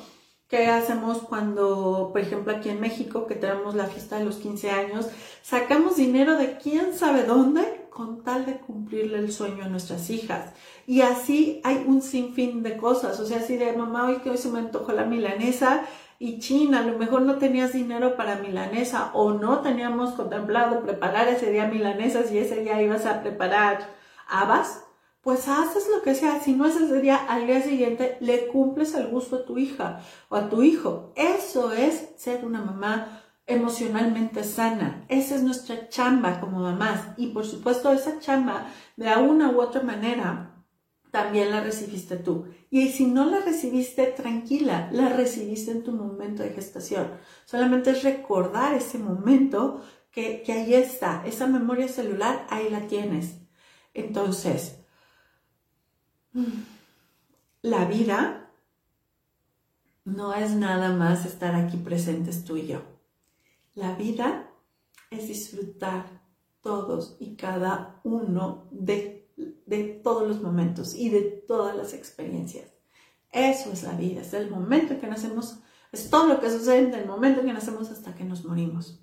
¿Qué 0.47 0.67
hacemos 0.67 1.19
cuando, 1.19 2.11
por 2.13 2.21
ejemplo, 2.21 2.53
aquí 2.53 2.69
en 2.69 2.81
México, 2.81 3.27
que 3.27 3.37
tenemos 3.37 3.77
la 3.77 3.87
fiesta 3.87 4.19
de 4.19 4.25
los 4.25 4.37
15 4.37 4.71
años, 4.71 5.07
sacamos 5.43 5.97
dinero 5.97 6.37
de 6.37 6.59
quién 6.59 6.93
sabe 6.93 7.23
dónde 7.23 7.87
con 7.89 8.25
tal 8.25 8.47
de 8.47 8.59
cumplirle 8.59 9.19
el 9.19 9.33
sueño 9.33 9.65
a 9.65 9.69
nuestras 9.69 10.11
hijas? 10.11 10.53
Y 10.87 11.03
así 11.03 11.61
hay 11.65 11.85
un 11.87 12.03
sinfín 12.03 12.63
de 12.65 12.77
cosas. 12.77 13.21
O 13.21 13.27
sea, 13.27 13.39
así 13.39 13.57
de 13.57 13.73
mamá, 13.75 14.09
hoy 14.09 14.17
que 14.17 14.31
hoy 14.31 14.39
se 14.39 14.49
me 14.49 14.59
antojó 14.59 14.93
la 14.93 15.05
milanesa 15.05 15.87
y 16.23 16.39
China, 16.39 16.81
a 16.81 16.83
lo 16.83 16.99
mejor 16.99 17.23
no 17.23 17.37
tenías 17.37 17.73
dinero 17.73 18.15
para 18.15 18.37
milanesa 18.37 19.11
o 19.15 19.33
no 19.33 19.61
teníamos 19.61 20.13
contemplado 20.13 20.83
preparar 20.83 21.29
ese 21.29 21.51
día 21.51 21.67
milanesas 21.67 22.31
y 22.31 22.37
ese 22.37 22.57
día 22.57 22.83
ibas 22.83 23.07
a 23.07 23.23
preparar 23.23 23.89
habas 24.29 24.85
pues 25.23 25.49
haces 25.49 25.89
lo 25.89 26.03
que 26.03 26.15
sea. 26.15 26.39
Si 26.41 26.53
no 26.53 26.67
es 26.67 26.77
ese 26.77 27.01
día, 27.01 27.17
al 27.17 27.47
día 27.47 27.63
siguiente 27.63 28.19
le 28.21 28.49
cumples 28.49 28.95
el 28.95 29.09
gusto 29.09 29.37
a 29.37 29.45
tu 29.47 29.57
hija 29.57 30.01
o 30.29 30.37
a 30.37 30.51
tu 30.51 30.63
hijo. 30.63 31.15
Eso 31.17 31.73
es 31.73 32.11
ser 32.17 32.45
una 32.45 32.61
mamá 32.61 33.23
emocionalmente 33.47 34.45
sana. 34.45 35.07
Esa 35.09 35.37
es 35.37 35.43
nuestra 35.43 35.89
chamba 35.89 36.39
como 36.39 36.61
mamás. 36.61 37.15
Y 37.17 37.29
por 37.29 37.47
supuesto, 37.47 37.93
esa 37.93 38.19
chamba, 38.19 38.67
de 38.97 39.15
una 39.17 39.51
u 39.51 39.61
otra 39.61 39.83
manera, 39.83 40.60
también 41.11 41.51
la 41.51 41.61
recibiste 41.61 42.17
tú. 42.17 42.47
Y 42.71 42.89
si 42.89 43.07
no 43.07 43.27
la 43.27 43.41
recibiste, 43.41 44.07
tranquila, 44.07 44.89
la 44.93 45.09
recibiste 45.09 45.71
en 45.73 45.83
tu 45.83 45.93
momento 45.93 46.43
de 46.43 46.51
gestación. 46.51 47.11
Solamente 47.45 47.91
es 47.91 48.03
recordar 48.03 48.75
ese 48.75 48.99
momento 48.99 49.83
que, 50.11 50.43
que 50.43 50.53
ahí 50.53 50.75
está, 50.75 51.25
esa 51.27 51.47
memoria 51.47 51.89
celular, 51.89 52.47
ahí 52.51 52.71
la 52.71 52.87
tienes. 52.87 53.37
Entonces, 53.95 54.79
la 57.63 57.85
vida 57.87 58.53
no 60.05 60.35
es 60.35 60.53
nada 60.53 60.93
más 60.93 61.27
estar 61.27 61.55
aquí 61.55 61.77
presentes 61.77 62.45
tú 62.45 62.57
y 62.57 62.69
yo. 62.69 62.83
La 63.75 63.95
vida 63.95 64.51
es 65.11 65.29
disfrutar 65.29 66.21
todos 66.61 67.17
y 67.19 67.37
cada 67.37 68.01
uno 68.05 68.69
de, 68.71 69.30
de 69.71 69.85
todos 69.85 70.27
los 70.27 70.43
momentos 70.43 70.95
y 70.95 71.09
de 71.09 71.23
todas 71.23 71.77
las 71.77 71.95
experiencias. 71.95 72.75
Eso 73.33 73.71
es 73.73 73.85
la 73.85 73.93
vida, 73.93 74.21
es 74.23 74.35
el 74.35 74.51
momento 74.51 74.93
en 74.93 75.01
que 75.01 75.07
nacemos, 75.07 75.61
es 75.93 76.11
todo 76.11 76.27
lo 76.27 76.41
que 76.41 76.51
sucede 76.51 76.89
en 76.89 76.95
el 76.95 77.07
momento 77.07 77.41
en 77.41 77.47
que 77.47 77.53
nacemos 77.53 77.89
hasta 77.89 78.15
que 78.15 78.25
nos 78.25 78.45
morimos. 78.45 79.01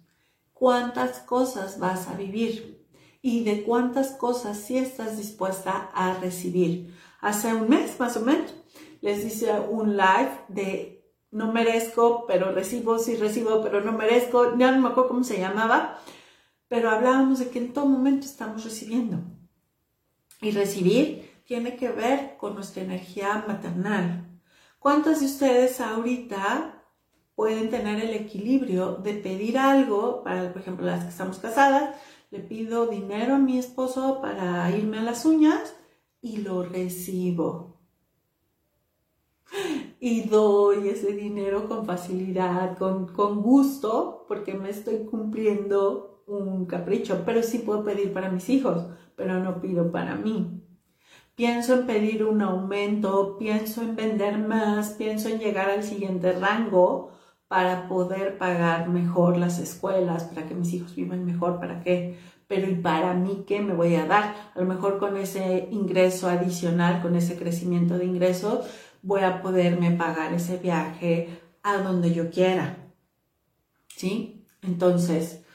¿Cuántas 0.53 1.19
cosas 1.19 1.79
vas 1.79 2.09
a 2.09 2.15
vivir? 2.15 2.85
Y 3.21 3.45
de 3.45 3.63
cuántas 3.63 4.11
cosas 4.11 4.57
sí 4.57 4.77
estás 4.77 5.17
dispuesta 5.17 5.89
a 5.93 6.19
recibir 6.19 6.93
hace 7.21 7.53
un 7.53 7.69
mes 7.69 7.99
más 7.99 8.17
o 8.17 8.21
menos, 8.21 8.53
les 9.01 9.23
hice 9.23 9.51
un 9.69 9.95
live 9.95 10.31
de 10.49 11.13
no 11.31 11.51
merezco, 11.53 12.25
pero 12.27 12.51
recibo, 12.51 12.99
sí 12.99 13.15
recibo, 13.15 13.61
pero 13.61 13.81
no 13.81 13.93
merezco, 13.93 14.57
ya 14.57 14.71
no 14.71 14.81
me 14.81 14.89
acuerdo 14.89 15.09
cómo 15.09 15.23
se 15.23 15.39
llamaba, 15.39 15.99
pero 16.67 16.89
hablábamos 16.89 17.39
de 17.39 17.49
que 17.49 17.59
en 17.59 17.73
todo 17.73 17.85
momento 17.85 18.25
estamos 18.25 18.63
recibiendo. 18.63 19.36
Y 20.41 20.51
recibir 20.51 21.31
tiene 21.45 21.75
que 21.75 21.89
ver 21.89 22.37
con 22.37 22.55
nuestra 22.55 22.83
energía 22.83 23.43
maternal. 23.47 24.27
¿Cuántas 24.79 25.21
de 25.21 25.25
ustedes 25.25 25.81
ahorita 25.81 26.83
pueden 27.35 27.69
tener 27.69 28.03
el 28.03 28.15
equilibrio 28.15 28.95
de 28.95 29.13
pedir 29.13 29.57
algo, 29.57 30.23
para, 30.23 30.51
por 30.51 30.61
ejemplo, 30.61 30.85
las 30.85 31.03
que 31.03 31.09
estamos 31.09 31.37
casadas, 31.37 31.95
le 32.31 32.39
pido 32.39 32.87
dinero 32.87 33.35
a 33.35 33.39
mi 33.39 33.57
esposo 33.57 34.19
para 34.21 34.69
irme 34.75 34.97
a 34.97 35.03
las 35.03 35.23
uñas 35.23 35.75
y 36.19 36.37
lo 36.37 36.63
recibo. 36.63 37.79
Y 39.99 40.23
doy 40.23 40.89
ese 40.89 41.13
dinero 41.13 41.67
con 41.67 41.85
facilidad, 41.85 42.77
con, 42.77 43.07
con 43.13 43.41
gusto, 43.41 44.25
porque 44.27 44.53
me 44.53 44.69
estoy 44.69 45.05
cumpliendo 45.05 46.16
un 46.27 46.65
capricho, 46.65 47.23
pero 47.25 47.41
sí 47.41 47.59
puedo 47.59 47.83
pedir 47.83 48.13
para 48.13 48.29
mis 48.29 48.49
hijos, 48.49 48.85
pero 49.15 49.39
no 49.39 49.61
pido 49.61 49.91
para 49.91 50.15
mí. 50.15 50.61
pienso 51.35 51.75
en 51.75 51.85
pedir 51.85 52.25
un 52.25 52.41
aumento, 52.41 53.37
pienso 53.37 53.81
en 53.83 53.95
vender 53.95 54.39
más, 54.39 54.91
pienso 54.91 55.29
en 55.29 55.39
llegar 55.39 55.69
al 55.69 55.83
siguiente 55.83 56.33
rango 56.33 57.11
para 57.47 57.87
poder 57.87 58.37
pagar 58.39 58.89
mejor 58.89 59.37
las 59.37 59.59
escuelas, 59.59 60.23
para 60.25 60.47
que 60.47 60.55
mis 60.55 60.73
hijos 60.73 60.95
vivan 60.95 61.25
mejor, 61.25 61.59
para 61.59 61.81
qué, 61.81 62.17
pero 62.47 62.69
¿y 62.69 62.75
para 62.75 63.13
mí 63.13 63.45
qué 63.47 63.61
me 63.61 63.73
voy 63.73 63.95
a 63.95 64.05
dar? 64.05 64.35
A 64.55 64.59
lo 64.59 64.65
mejor 64.65 64.97
con 64.97 65.15
ese 65.17 65.67
ingreso 65.71 66.27
adicional, 66.27 67.01
con 67.01 67.15
ese 67.15 67.37
crecimiento 67.37 67.97
de 67.97 68.05
ingresos, 68.05 68.65
voy 69.03 69.21
a 69.21 69.41
poderme 69.41 69.91
pagar 69.91 70.33
ese 70.33 70.57
viaje 70.57 71.39
a 71.63 71.77
donde 71.77 72.13
yo 72.13 72.31
quiera. 72.31 72.77
¿Sí? 73.87 74.45
Entonces, 74.61 75.45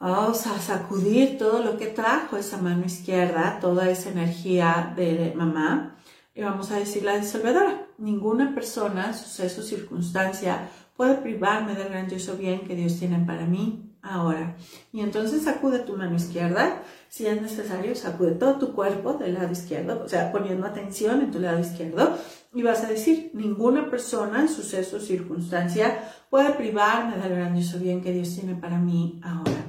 vamos 0.00 0.46
a 0.46 0.58
sacudir 0.58 1.36
todo 1.36 1.62
lo 1.62 1.76
que 1.76 1.86
trajo 1.86 2.38
esa 2.38 2.56
mano 2.56 2.86
izquierda, 2.86 3.58
toda 3.60 3.90
esa 3.90 4.08
energía 4.08 4.92
de 4.96 5.34
mamá, 5.36 5.96
y 6.34 6.42
vamos 6.42 6.70
a 6.70 6.76
decir 6.76 7.04
la 7.04 7.18
disolvedora. 7.18 7.86
Ninguna 7.98 8.54
persona, 8.54 9.12
suceso, 9.12 9.62
circunstancia 9.62 10.70
puede 10.96 11.16
privarme 11.16 11.74
del 11.74 11.90
grandioso 11.90 12.36
bien 12.36 12.66
que 12.66 12.74
Dios 12.74 12.98
tiene 12.98 13.18
para 13.26 13.44
mí 13.44 13.94
ahora. 14.00 14.56
Y 14.90 15.00
entonces 15.00 15.42
sacude 15.42 15.80
tu 15.80 15.96
mano 15.96 16.16
izquierda, 16.16 16.82
si 17.10 17.26
es 17.26 17.42
necesario, 17.42 17.94
sacude 17.94 18.32
todo 18.32 18.58
tu 18.58 18.72
cuerpo 18.72 19.14
del 19.14 19.34
lado 19.34 19.52
izquierdo, 19.52 20.02
o 20.02 20.08
sea, 20.08 20.32
poniendo 20.32 20.66
atención 20.66 21.20
en 21.20 21.30
tu 21.30 21.40
lado 21.40 21.58
izquierdo, 21.58 22.16
y 22.54 22.62
vas 22.62 22.82
a 22.84 22.88
decir, 22.88 23.30
ninguna 23.34 23.90
persona, 23.90 24.48
suceso, 24.48 24.98
circunstancia 24.98 26.10
puede 26.30 26.50
privarme 26.54 27.18
del 27.18 27.34
grandioso 27.34 27.78
bien 27.78 28.00
que 28.00 28.12
Dios 28.12 28.34
tiene 28.34 28.54
para 28.54 28.78
mí 28.78 29.20
ahora. 29.22 29.59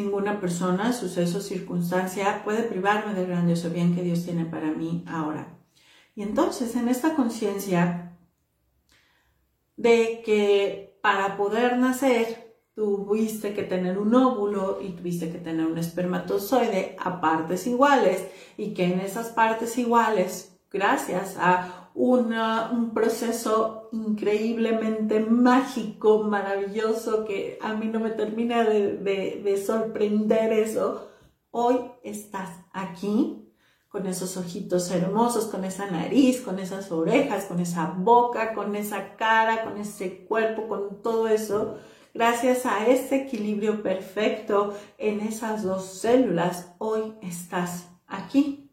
Ninguna 0.00 0.40
persona, 0.40 0.94
suceso, 0.94 1.40
circunstancia 1.42 2.42
puede 2.42 2.62
privarme 2.62 3.12
del 3.12 3.26
grandioso 3.26 3.68
bien 3.68 3.94
que 3.94 4.02
Dios 4.02 4.24
tiene 4.24 4.46
para 4.46 4.70
mí 4.70 5.04
ahora. 5.06 5.58
Y 6.14 6.22
entonces, 6.22 6.74
en 6.74 6.88
esta 6.88 7.14
conciencia 7.14 8.16
de 9.76 10.22
que 10.24 10.98
para 11.02 11.36
poder 11.36 11.76
nacer 11.76 12.56
tuviste 12.74 13.52
que 13.52 13.62
tener 13.62 13.98
un 13.98 14.14
óvulo 14.14 14.78
y 14.80 14.90
tuviste 14.92 15.30
que 15.30 15.38
tener 15.38 15.66
un 15.66 15.76
espermatozoide 15.76 16.96
a 16.98 17.20
partes 17.20 17.66
iguales 17.66 18.26
y 18.56 18.72
que 18.72 18.84
en 18.84 19.00
esas 19.00 19.28
partes 19.28 19.76
iguales, 19.76 20.58
gracias 20.70 21.36
a 21.38 21.79
un 21.94 22.92
proceso 22.94 23.88
increíblemente 23.92 25.20
mágico, 25.20 26.22
maravilloso, 26.22 27.24
que 27.24 27.58
a 27.60 27.74
mí 27.74 27.86
no 27.86 28.00
me 28.00 28.10
termina 28.10 28.64
de, 28.64 28.96
de 28.96 29.56
sorprender 29.64 30.52
eso, 30.52 31.08
hoy 31.50 31.76
estás 32.02 32.50
aquí 32.72 33.52
con 33.88 34.06
esos 34.06 34.36
ojitos 34.36 34.90
hermosos, 34.90 35.46
con 35.46 35.64
esa 35.64 35.90
nariz, 35.90 36.40
con 36.42 36.58
esas 36.60 36.92
orejas, 36.92 37.46
con 37.46 37.58
esa 37.60 37.86
boca, 37.86 38.54
con 38.54 38.76
esa 38.76 39.16
cara, 39.16 39.64
con 39.64 39.76
ese 39.78 40.24
cuerpo, 40.26 40.68
con 40.68 41.02
todo 41.02 41.26
eso 41.26 41.78
Gracias 42.12 42.66
a 42.66 42.86
ese 42.88 43.22
equilibrio 43.22 43.82
perfecto 43.82 44.74
en 44.98 45.20
esas 45.20 45.62
dos 45.62 45.84
células, 45.84 46.74
hoy 46.78 47.14
estás 47.22 47.88
aquí. 48.08 48.68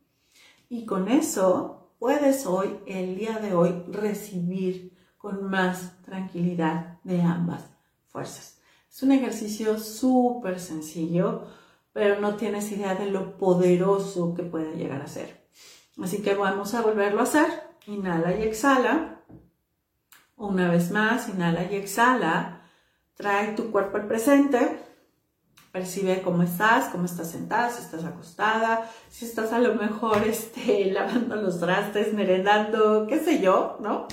Y 0.70 0.86
con 0.86 1.08
eso 1.08 1.77
puedes 2.00 2.46
hoy, 2.46 2.80
el 2.86 3.18
día 3.18 3.40
de 3.40 3.54
hoy, 3.54 3.84
recibir 3.90 4.98
con 5.18 5.50
más 5.50 6.02
tranquilidad 6.04 7.00
de 7.04 7.22
ambas 7.22 7.66
fuerzas. 8.08 8.60
Es 8.90 9.04
un 9.04 9.12
ejercicio 9.12 9.78
súper 9.80 10.60
sencillo, 10.60 11.48
pero 11.94 12.20
no 12.20 12.36
tienes 12.36 12.72
idea 12.72 12.96
de 12.96 13.12
lo 13.12 13.38
poderoso 13.38 14.34
que 14.34 14.44
puede 14.44 14.76
llegar 14.76 15.02
a 15.02 15.08
ser. 15.08 15.48
Así 16.02 16.22
que 16.22 16.36
vamos 16.36 16.74
a 16.74 16.82
volverlo 16.82 17.22
a 17.22 17.24
hacer. 17.24 17.48
Inhala 17.88 18.36
y 18.36 18.44
exhala. 18.44 19.22
Una 20.36 20.70
vez 20.70 20.92
más, 20.92 21.30
inhala 21.30 21.72
y 21.72 21.76
exhala. 21.76 22.62
Trae 23.16 23.54
tu 23.54 23.72
cuerpo 23.72 23.98
al 23.98 24.08
presente. 24.08 24.80
Percibe 25.72 26.22
cómo 26.22 26.44
estás, 26.44 26.90
cómo 26.90 27.06
estás 27.06 27.32
sentada, 27.32 27.70
si 27.70 27.82
estás 27.82 28.04
acostada, 28.04 28.90
si 29.10 29.26
estás 29.26 29.52
a 29.54 29.60
lo 29.60 29.76
mejor 29.76 30.24
este, 30.26 30.92
lavando 30.92 31.36
los 31.36 31.60
trastes, 31.60 32.14
merendando, 32.14 33.06
qué 33.08 33.20
sé 33.20 33.42
yo, 33.42 33.78
¿no? 33.82 34.08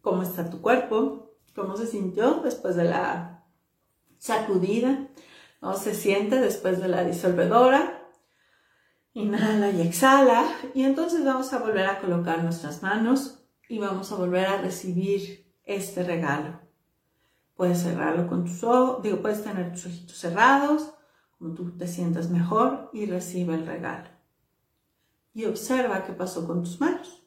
¿Cómo 0.00 0.22
está 0.22 0.48
tu 0.48 0.60
cuerpo? 0.60 1.36
¿Cómo 1.54 1.76
se 1.76 1.86
sintió 1.86 2.40
después 2.44 2.76
de 2.76 2.84
la 2.84 3.44
sacudida? 4.18 5.08
¿Cómo 5.60 5.74
se 5.74 5.94
siente 5.94 6.36
después 6.36 6.80
de 6.80 6.88
la 6.88 7.04
disolvedora? 7.04 8.08
Inhala 9.12 9.70
y 9.70 9.80
exhala. 9.80 10.48
Y 10.74 10.84
entonces 10.84 11.24
vamos 11.24 11.52
a 11.52 11.58
volver 11.58 11.86
a 11.86 12.00
colocar 12.00 12.44
nuestras 12.44 12.82
manos 12.82 13.44
y 13.68 13.78
vamos 13.78 14.12
a 14.12 14.16
volver 14.16 14.46
a 14.46 14.62
recibir 14.62 15.52
este 15.64 16.04
regalo. 16.04 16.67
Puedes 17.58 17.82
cerrarlo 17.82 18.28
con 18.28 18.44
tus 18.44 18.62
ojos, 18.62 19.02
digo, 19.02 19.20
puedes 19.20 19.42
tener 19.42 19.72
tus 19.72 19.86
ojitos 19.86 20.16
cerrados, 20.16 20.94
como 21.36 21.54
tú 21.54 21.76
te 21.76 21.88
sientas 21.88 22.30
mejor 22.30 22.88
y 22.92 23.06
recibe 23.06 23.56
el 23.56 23.66
regalo. 23.66 24.08
Y 25.34 25.44
observa 25.44 26.04
qué 26.04 26.12
pasó 26.12 26.46
con 26.46 26.62
tus 26.62 26.80
manos. 26.80 27.20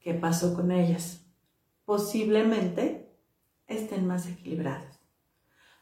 ¿Qué 0.00 0.14
pasó 0.14 0.54
con 0.54 0.70
ellas? 0.70 1.26
Posiblemente 1.84 3.14
estén 3.66 4.06
más 4.06 4.26
equilibradas. 4.26 4.98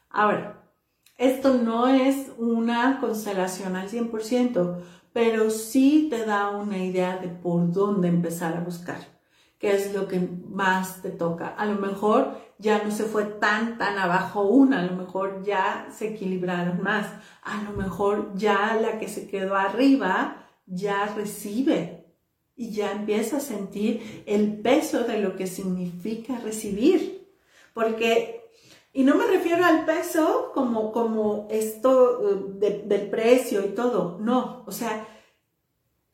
Ahora, 0.09 0.69
esto 1.17 1.53
no 1.53 1.87
es 1.87 2.33
una 2.37 2.99
constelación 2.99 3.77
al 3.77 3.87
100%, 3.87 4.83
pero 5.13 5.51
sí 5.51 6.07
te 6.09 6.25
da 6.25 6.49
una 6.49 6.83
idea 6.83 7.15
de 7.15 7.29
por 7.29 7.71
dónde 7.71 8.09
empezar 8.09 8.57
a 8.57 8.59
buscar 8.59 9.16
qué 9.59 9.75
es 9.75 9.93
lo 9.93 10.07
que 10.07 10.19
más 10.19 11.01
te 11.01 11.09
toca. 11.09 11.47
A 11.47 11.65
lo 11.65 11.79
mejor 11.79 12.37
ya 12.59 12.83
no 12.83 12.91
se 12.91 13.05
fue 13.05 13.25
tan, 13.25 13.77
tan 13.77 13.97
abajo 13.97 14.43
una, 14.43 14.79
a 14.79 14.85
lo 14.85 14.95
mejor 14.95 15.43
ya 15.43 15.87
se 15.91 16.09
equilibraron 16.09 16.81
más, 16.81 17.07
a 17.43 17.63
lo 17.63 17.71
mejor 17.71 18.33
ya 18.35 18.77
la 18.79 18.99
que 18.99 19.07
se 19.07 19.27
quedó 19.27 19.55
arriba 19.55 20.45
ya 20.65 21.05
recibe 21.15 22.05
y 22.55 22.71
ya 22.71 22.91
empieza 22.91 23.37
a 23.37 23.41
sentir 23.41 24.23
el 24.25 24.59
peso 24.61 25.03
de 25.03 25.19
lo 25.19 25.35
que 25.35 25.47
significa 25.47 26.39
recibir. 26.39 27.27
Porque, 27.73 28.49
y 28.91 29.03
no 29.03 29.15
me 29.15 29.27
refiero 29.27 29.63
al 29.63 29.85
peso 29.85 30.51
como, 30.53 30.91
como 30.91 31.47
esto 31.51 32.59
eh, 32.59 32.83
del 32.85 33.09
precio 33.09 33.63
y 33.63 33.69
todo, 33.69 34.17
no, 34.19 34.63
o 34.65 34.71
sea, 34.71 35.07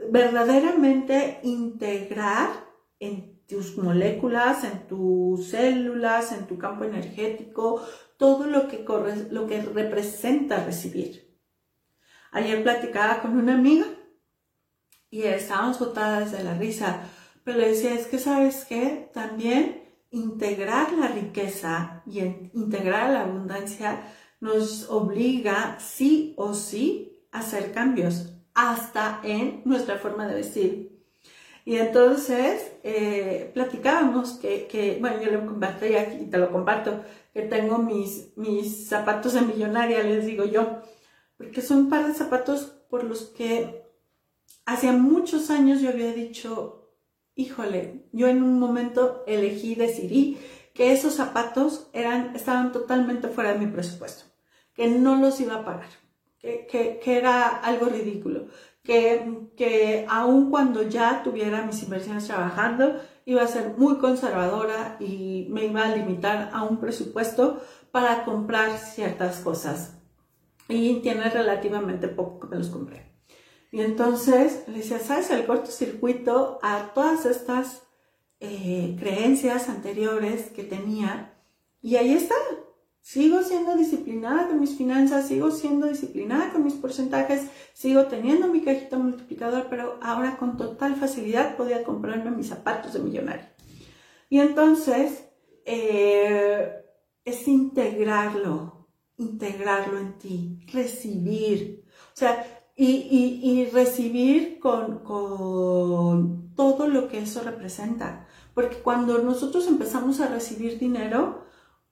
verdaderamente 0.10 1.40
integrar 1.44 2.50
en 3.00 3.33
tus 3.48 3.78
moléculas, 3.78 4.64
en 4.64 4.88
tus 4.88 5.50
células, 5.50 6.32
en 6.32 6.48
tu 6.48 6.58
campo 6.58 6.84
energético, 6.84 7.86
todo 8.18 8.48
lo 8.48 8.68
que, 8.68 8.86
corre, 8.86 9.28
lo 9.32 9.48
que 9.48 9.62
representa 9.62 10.64
recibir. 10.64 11.38
Ayer 12.32 12.64
platicaba 12.64 13.22
con 13.22 13.38
una 13.38 13.54
amiga 13.54 13.86
y 15.10 15.24
estábamos 15.24 15.80
botadas 15.80 16.32
de 16.32 16.44
la 16.44 16.56
risa, 16.56 17.02
pero 17.44 17.60
le 17.60 17.70
decía, 17.70 17.94
es 17.94 18.08
que 18.08 18.18
sabes 18.18 18.66
qué, 18.66 19.10
también 19.14 19.84
integrar 20.10 20.94
la 20.94 21.08
riqueza 21.08 22.04
y 22.06 22.20
integrar 22.20 23.12
la 23.12 23.22
abundancia 23.22 24.02
nos 24.40 24.90
obliga 24.90 25.78
sí 25.80 26.34
o 26.38 26.54
sí 26.54 27.28
a 27.32 27.40
hacer 27.40 27.72
cambios, 27.72 28.34
hasta 28.54 29.20
en 29.24 29.62
nuestra 29.66 29.98
forma 29.98 30.28
de 30.28 30.36
vestir. 30.36 30.93
Y 31.66 31.78
entonces 31.78 32.74
eh, 32.84 33.52
platicábamos 33.54 34.34
que, 34.34 34.98
bueno, 35.00 35.22
yo 35.22 35.32
le 35.32 35.46
compartí 35.46 35.96
aquí 35.96 36.18
y 36.24 36.30
te 36.30 36.38
lo 36.38 36.52
comparto, 36.52 37.04
que 37.34 37.44
tengo 37.44 37.78
mis, 37.78 38.36
mis 38.36 38.88
zapatos 38.88 39.34
de 39.34 39.42
millonaria, 39.42 40.04
les 40.04 40.26
digo 40.26 40.46
yo, 40.46 40.82
porque 41.38 41.62
son 41.62 41.78
un 41.80 41.90
par 41.90 42.06
de 42.06 42.14
zapatos 42.14 42.62
por 42.90 43.04
los 43.06 43.22
que 43.24 43.84
hacía 44.66 44.92
muchos 44.92 45.50
años 45.50 45.82
yo 45.82 45.90
había 45.90 46.14
dicho, 46.14 46.92
híjole, 47.36 48.06
yo 48.12 48.28
en 48.28 48.44
un 48.44 48.60
momento 48.60 49.24
elegí, 49.26 49.76
decidí 49.76 50.38
que 50.74 50.92
esos 50.92 51.16
zapatos 51.16 51.90
eran, 51.94 52.36
estaban 52.36 52.72
totalmente 52.72 53.30
fuera 53.30 53.54
de 53.54 53.60
mi 53.60 53.68
presupuesto, 53.68 54.26
que 54.74 54.88
no 54.88 55.16
los 55.16 55.40
iba 55.40 55.56
a 55.56 55.66
pagar, 55.66 55.90
que, 56.40 56.68
que, 56.70 57.00
que 57.02 57.18
era 57.18 57.48
algo 57.48 57.86
ridículo 57.86 58.48
que, 58.84 59.50
que 59.56 60.06
aun 60.10 60.50
cuando 60.52 60.84
ya 60.84 61.24
tuviera 61.24 61.66
mis 61.66 61.82
inversiones 61.84 62.28
trabajando, 62.28 63.00
iba 63.26 63.42
a 63.42 63.48
ser 63.48 63.76
muy 63.78 63.98
conservadora 63.98 64.98
y 65.00 65.48
me 65.50 65.66
iba 65.66 65.84
a 65.84 65.96
limitar 65.96 66.50
a 66.54 66.64
un 66.64 66.80
presupuesto 66.80 67.62
para 67.92 68.26
comprar 68.26 68.78
ciertas 68.78 69.40
cosas. 69.40 69.98
Y 70.68 71.00
tiene 71.02 71.30
relativamente 71.30 72.08
poco 72.08 72.42
que 72.42 72.48
me 72.48 72.58
los 72.58 72.70
compré. 72.70 73.14
Y 73.72 73.82
entonces 73.82 74.66
le 74.68 74.78
decía, 74.78 75.00
¿sabes? 75.00 75.32
El 75.32 75.46
cortocircuito 75.46 76.60
a 76.62 76.94
todas 76.94 77.26
estas 77.26 77.84
eh, 78.40 78.96
creencias 79.00 79.70
anteriores 79.70 80.52
que 80.52 80.64
tenía. 80.64 81.34
Y 81.82 81.96
ahí 81.96 82.14
está. 82.14 82.36
Sigo 83.04 83.44
siendo 83.44 83.76
disciplinada 83.76 84.48
con 84.48 84.62
mis 84.62 84.78
finanzas, 84.78 85.28
sigo 85.28 85.52
siendo 85.52 85.88
disciplinada 85.88 86.54
con 86.54 86.64
mis 86.64 86.76
porcentajes, 86.76 87.50
sigo 87.74 88.06
teniendo 88.06 88.48
mi 88.48 88.62
cajita 88.62 88.98
multiplicador, 88.98 89.68
pero 89.70 90.00
ahora 90.02 90.38
con 90.38 90.56
total 90.56 90.96
facilidad 90.96 91.58
podía 91.58 91.84
comprarme 91.84 92.32
mis 92.32 92.48
zapatos 92.48 92.94
de 92.94 93.00
millonario. 93.00 93.46
Y 94.30 94.40
entonces 94.40 95.26
eh, 95.66 96.72
es 97.26 97.46
integrarlo, 97.46 98.88
integrarlo 99.18 100.00
en 100.00 100.18
ti, 100.18 100.66
recibir. 100.72 101.84
O 102.14 102.16
sea, 102.16 102.46
y, 102.74 103.70
recibir 103.74 104.60
con, 104.60 105.00
con 105.00 106.56
todo 106.56 106.88
lo 106.88 107.10
que 107.10 107.20
eso 107.20 107.44
representa. 107.44 108.28
Porque 108.54 108.78
cuando 108.78 109.18
nosotros 109.18 109.68
empezamos 109.68 110.22
a 110.22 110.30
recibir 110.30 110.80
dinero, 110.80 111.44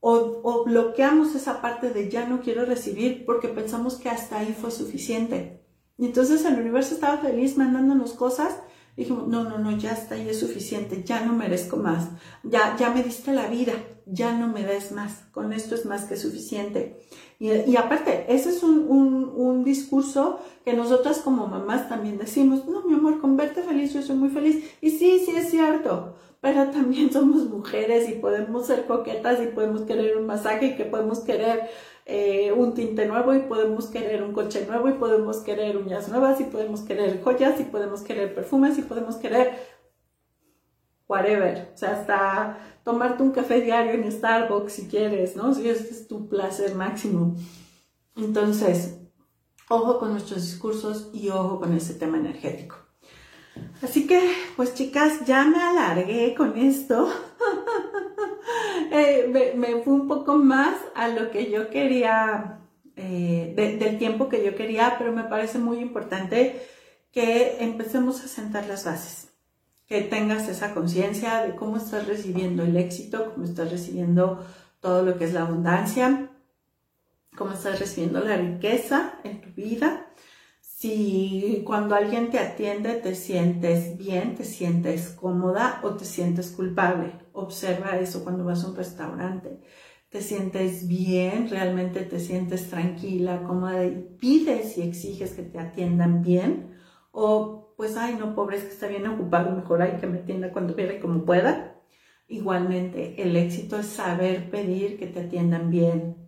o, 0.02 0.64
bloqueamos 0.66 1.36
esa 1.36 1.62
parte 1.62 1.92
de 1.92 2.10
ya 2.10 2.28
no 2.28 2.42
quiero 2.42 2.66
recibir 2.66 3.24
porque 3.26 3.48
pensamos 3.48 3.96
que 3.96 4.10
hasta 4.10 4.40
ahí 4.40 4.56
fue 4.60 4.72
suficiente. 4.72 5.62
Y 5.98 6.06
entonces 6.08 6.44
el 6.44 6.60
universo 6.60 6.96
estaba 6.96 7.20
feliz 7.20 7.58
mandándonos 7.58 8.14
cosas. 8.14 8.58
Dijimos, 8.98 9.28
no, 9.28 9.44
no, 9.44 9.58
no, 9.58 9.78
ya 9.78 9.92
está 9.92 10.16
ahí 10.16 10.28
es 10.30 10.40
suficiente, 10.40 11.04
ya 11.04 11.26
no 11.26 11.34
merezco 11.34 11.78
más, 11.78 12.10
ya, 12.44 12.76
ya 12.78 12.90
me 12.90 13.04
diste 13.04 13.32
la 13.32 13.48
vida, 13.48 13.74
ya 14.06 14.38
no 14.38 14.48
me 14.48 14.64
des 14.64 14.92
más, 14.92 15.24
con 15.32 15.54
esto 15.54 15.76
es 15.76 15.86
más 15.86 16.04
que 16.04 16.18
suficiente. 16.18 17.00
Y, 17.40 17.76
aparte, 17.76 18.26
ese 18.30 18.50
es 18.50 18.62
un, 18.62 18.86
un, 18.88 19.32
un, 19.36 19.64
discurso 19.64 20.40
que 20.64 20.74
nosotras 20.74 21.20
como 21.20 21.48
mamás 21.48 21.90
también 21.90 22.20
decimos, 22.20 22.68
no, 22.68 22.84
mi 22.84 22.94
amor, 22.94 23.20
con 23.20 23.36
verte 23.36 23.64
feliz 23.64 23.94
yo 23.94 24.04
soy 24.04 24.16
muy 24.16 24.30
feliz. 24.30 24.64
Y 24.80 24.92
sí, 24.92 25.24
sí 25.26 25.32
es 25.36 25.50
cierto, 25.50 26.14
pero 26.40 26.70
también 26.70 27.12
somos 27.14 27.50
mujeres 27.50 28.10
y 28.10 28.14
podemos 28.14 28.68
ser 28.68 28.86
coquetas 28.86 29.42
y 29.42 29.48
podemos 29.48 29.82
querer 29.82 30.18
un 30.18 30.28
masaje 30.28 30.68
y 30.68 30.76
que 30.76 30.86
podemos 30.86 31.20
querer 31.20 31.70
eh, 32.14 32.52
un 32.52 32.74
tinte 32.74 33.06
nuevo 33.06 33.34
y 33.34 33.40
podemos 33.40 33.88
querer 33.88 34.22
un 34.22 34.34
coche 34.34 34.66
nuevo 34.68 34.90
y 34.90 34.94
podemos 34.96 35.38
querer 35.38 35.78
uñas 35.78 36.10
nuevas 36.10 36.42
y 36.42 36.44
podemos 36.44 36.82
querer 36.82 37.24
joyas 37.24 37.58
y 37.62 37.64
podemos 37.64 38.02
querer 38.02 38.36
perfumes 38.36 38.78
y 38.78 38.82
podemos 38.82 39.16
querer 39.16 39.54
whatever, 41.08 41.72
o 41.74 41.78
sea, 41.78 41.92
hasta 41.92 42.58
tomarte 42.84 43.24
un 43.24 43.32
café 43.32 43.62
diario 43.62 43.94
en 43.94 44.12
Starbucks 44.12 44.74
si 44.74 44.88
quieres, 44.90 45.38
¿no? 45.38 45.54
Si 45.54 45.70
ese 45.70 45.90
es 45.90 46.10
tu 46.10 46.28
placer 46.28 46.76
máximo. 46.76 47.34
Entonces, 48.18 49.00
ojo 49.70 49.98
con 49.98 50.12
nuestros 50.12 50.42
discursos 50.42 51.12
y 51.14 51.30
ojo 51.30 51.62
con 51.62 51.74
ese 51.74 51.94
tema 51.94 52.18
energético. 52.18 52.76
Así 53.82 54.08
que, 54.08 54.34
pues 54.56 54.74
chicas, 54.74 55.26
ya 55.26 55.44
me 55.46 55.62
alargué 55.62 56.36
con 56.36 56.58
esto. 56.58 57.10
Eh, 58.94 59.54
me, 59.56 59.82
fui 59.84 59.94
un 59.94 60.08
poco 60.10 60.36
más 60.36 60.76
a 60.96 61.08
lo 61.08 61.32
que 61.32 61.50
yo 61.50 61.70
quería, 61.70 62.60
eh, 62.98 63.54
del 63.56 63.98
tiempo 63.98 64.28
que 64.28 64.44
yo 64.44 64.54
quería, 64.54 64.96
pero 64.98 65.14
me 65.14 65.24
parece 65.24 65.60
muy 65.60 65.80
importante 65.80 66.62
que 67.14 67.64
empecemos 67.64 68.22
a 68.22 68.28
sentar 68.28 68.66
las 68.68 68.84
bases. 68.84 69.30
Que 69.86 70.02
tengas 70.02 70.50
esa 70.50 70.74
conciencia 70.74 71.42
de 71.44 71.56
cómo 71.56 71.78
estás 71.78 72.06
recibiendo 72.06 72.64
el 72.64 72.76
éxito, 72.76 73.32
cómo 73.34 73.46
estás 73.46 73.72
recibiendo 73.72 74.46
todo 74.82 75.04
lo 75.04 75.18
que 75.18 75.24
es 75.24 75.34
la 75.34 75.44
abundancia, 75.44 76.30
cómo 77.38 77.54
estás 77.54 77.80
recibiendo 77.80 78.20
la 78.20 78.36
riqueza 78.36 79.14
en 79.24 79.40
tu 79.40 79.50
vida 79.52 80.08
si 80.82 81.62
cuando 81.64 81.94
alguien 81.94 82.32
te 82.32 82.40
atiende 82.40 82.96
te 82.96 83.14
sientes 83.14 83.98
bien, 84.00 84.34
te 84.34 84.44
sientes 84.44 85.10
cómoda 85.12 85.80
o 85.84 85.96
te 85.96 86.06
sientes 86.06 86.50
culpable. 86.50 87.14
Observa 87.34 88.00
eso 88.00 88.24
cuando 88.24 88.46
vas 88.46 88.64
a 88.64 88.70
un 88.70 88.76
restaurante. 88.76 89.60
Te 90.10 90.22
sientes 90.22 90.88
bien, 90.88 91.50
realmente 91.52 92.02
te 92.02 92.20
sientes 92.20 92.68
tranquila, 92.72 93.44
cómoda 93.44 93.86
y 93.86 94.16
pides 94.20 94.76
y 94.80 94.82
exiges 94.82 95.34
que 95.34 95.44
te 95.44 95.60
atiendan 95.60 96.24
bien. 96.24 96.76
O 97.12 97.76
pues, 97.78 97.96
ay, 97.96 98.16
no, 98.20 98.34
pobre, 98.34 98.58
es 98.58 98.64
que 98.64 98.70
está 98.72 98.88
bien 98.88 99.06
ocupado, 99.08 99.56
mejor 99.56 99.84
hay 99.84 99.98
que 99.98 100.08
me 100.08 100.20
atienda 100.20 100.52
cuando 100.52 100.76
quiera 100.76 100.96
y 100.96 101.00
como 101.00 101.26
pueda. 101.26 101.80
Igualmente, 102.28 103.22
el 103.22 103.36
éxito 103.36 103.78
es 103.78 103.86
saber 103.86 104.50
pedir 104.50 104.98
que 104.98 105.06
te 105.08 105.20
atiendan 105.22 105.70
bien, 105.70 106.21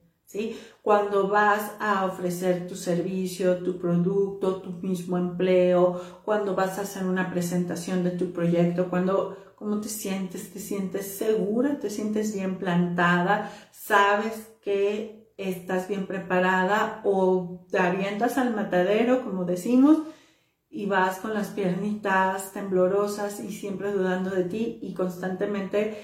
cuando 0.81 1.27
vas 1.27 1.73
a 1.79 2.05
ofrecer 2.05 2.67
tu 2.67 2.75
servicio, 2.75 3.59
tu 3.59 3.77
producto, 3.77 4.61
tu 4.61 4.71
mismo 4.71 5.17
empleo, 5.17 6.01
cuando 6.25 6.55
vas 6.55 6.79
a 6.79 6.81
hacer 6.81 7.05
una 7.05 7.29
presentación 7.29 8.03
de 8.03 8.11
tu 8.11 8.31
proyecto, 8.31 8.89
cuando, 8.89 9.53
¿cómo 9.55 9.79
te 9.79 9.89
sientes? 9.89 10.51
¿Te 10.51 10.59
sientes 10.59 11.17
segura? 11.17 11.79
¿Te 11.79 11.89
sientes 11.89 12.33
bien 12.33 12.57
plantada? 12.57 13.51
¿Sabes 13.71 14.51
que 14.61 15.31
estás 15.37 15.87
bien 15.87 16.07
preparada 16.07 17.01
o 17.03 17.65
te 17.69 17.79
avientas 17.79 18.37
al 18.37 18.55
matadero, 18.55 19.23
como 19.23 19.45
decimos, 19.45 19.99
y 20.69 20.87
vas 20.87 21.19
con 21.19 21.33
las 21.33 21.49
piernitas 21.49 22.51
temblorosas 22.51 23.39
y 23.39 23.51
siempre 23.51 23.91
dudando 23.91 24.31
de 24.31 24.45
ti 24.45 24.79
y 24.81 24.93
constantemente 24.95 26.01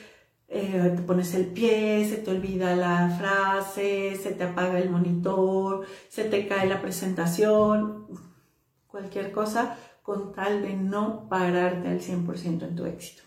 eh, 0.52 0.94
te 0.96 1.02
pones 1.04 1.36
el 1.36 1.46
pie, 1.46 2.08
se 2.10 2.18
te 2.18 2.32
olvida 2.32 2.76
la 2.76 3.16
frase, 3.20 4.16
se 4.16 4.32
te 4.32 4.44
apaga 4.44 4.80
el 4.80 4.90
monitor, 4.90 5.86
se 6.10 6.24
te 6.24 6.48
cae 6.48 6.68
la 6.68 6.82
presentación, 6.82 8.08
cualquier 8.88 9.32
cosa 9.32 9.78
con 10.02 10.34
tal 10.34 10.64
de 10.64 10.74
no 10.74 11.30
pararte 11.30 11.88
al 11.88 12.02
100% 12.02 12.64
en 12.64 12.76
tu 12.76 12.86
éxito. 12.86 13.22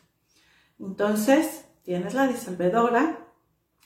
Entonces, 0.81 1.65
tienes 1.85 2.15
la 2.15 2.27
disolvedora 2.27 3.29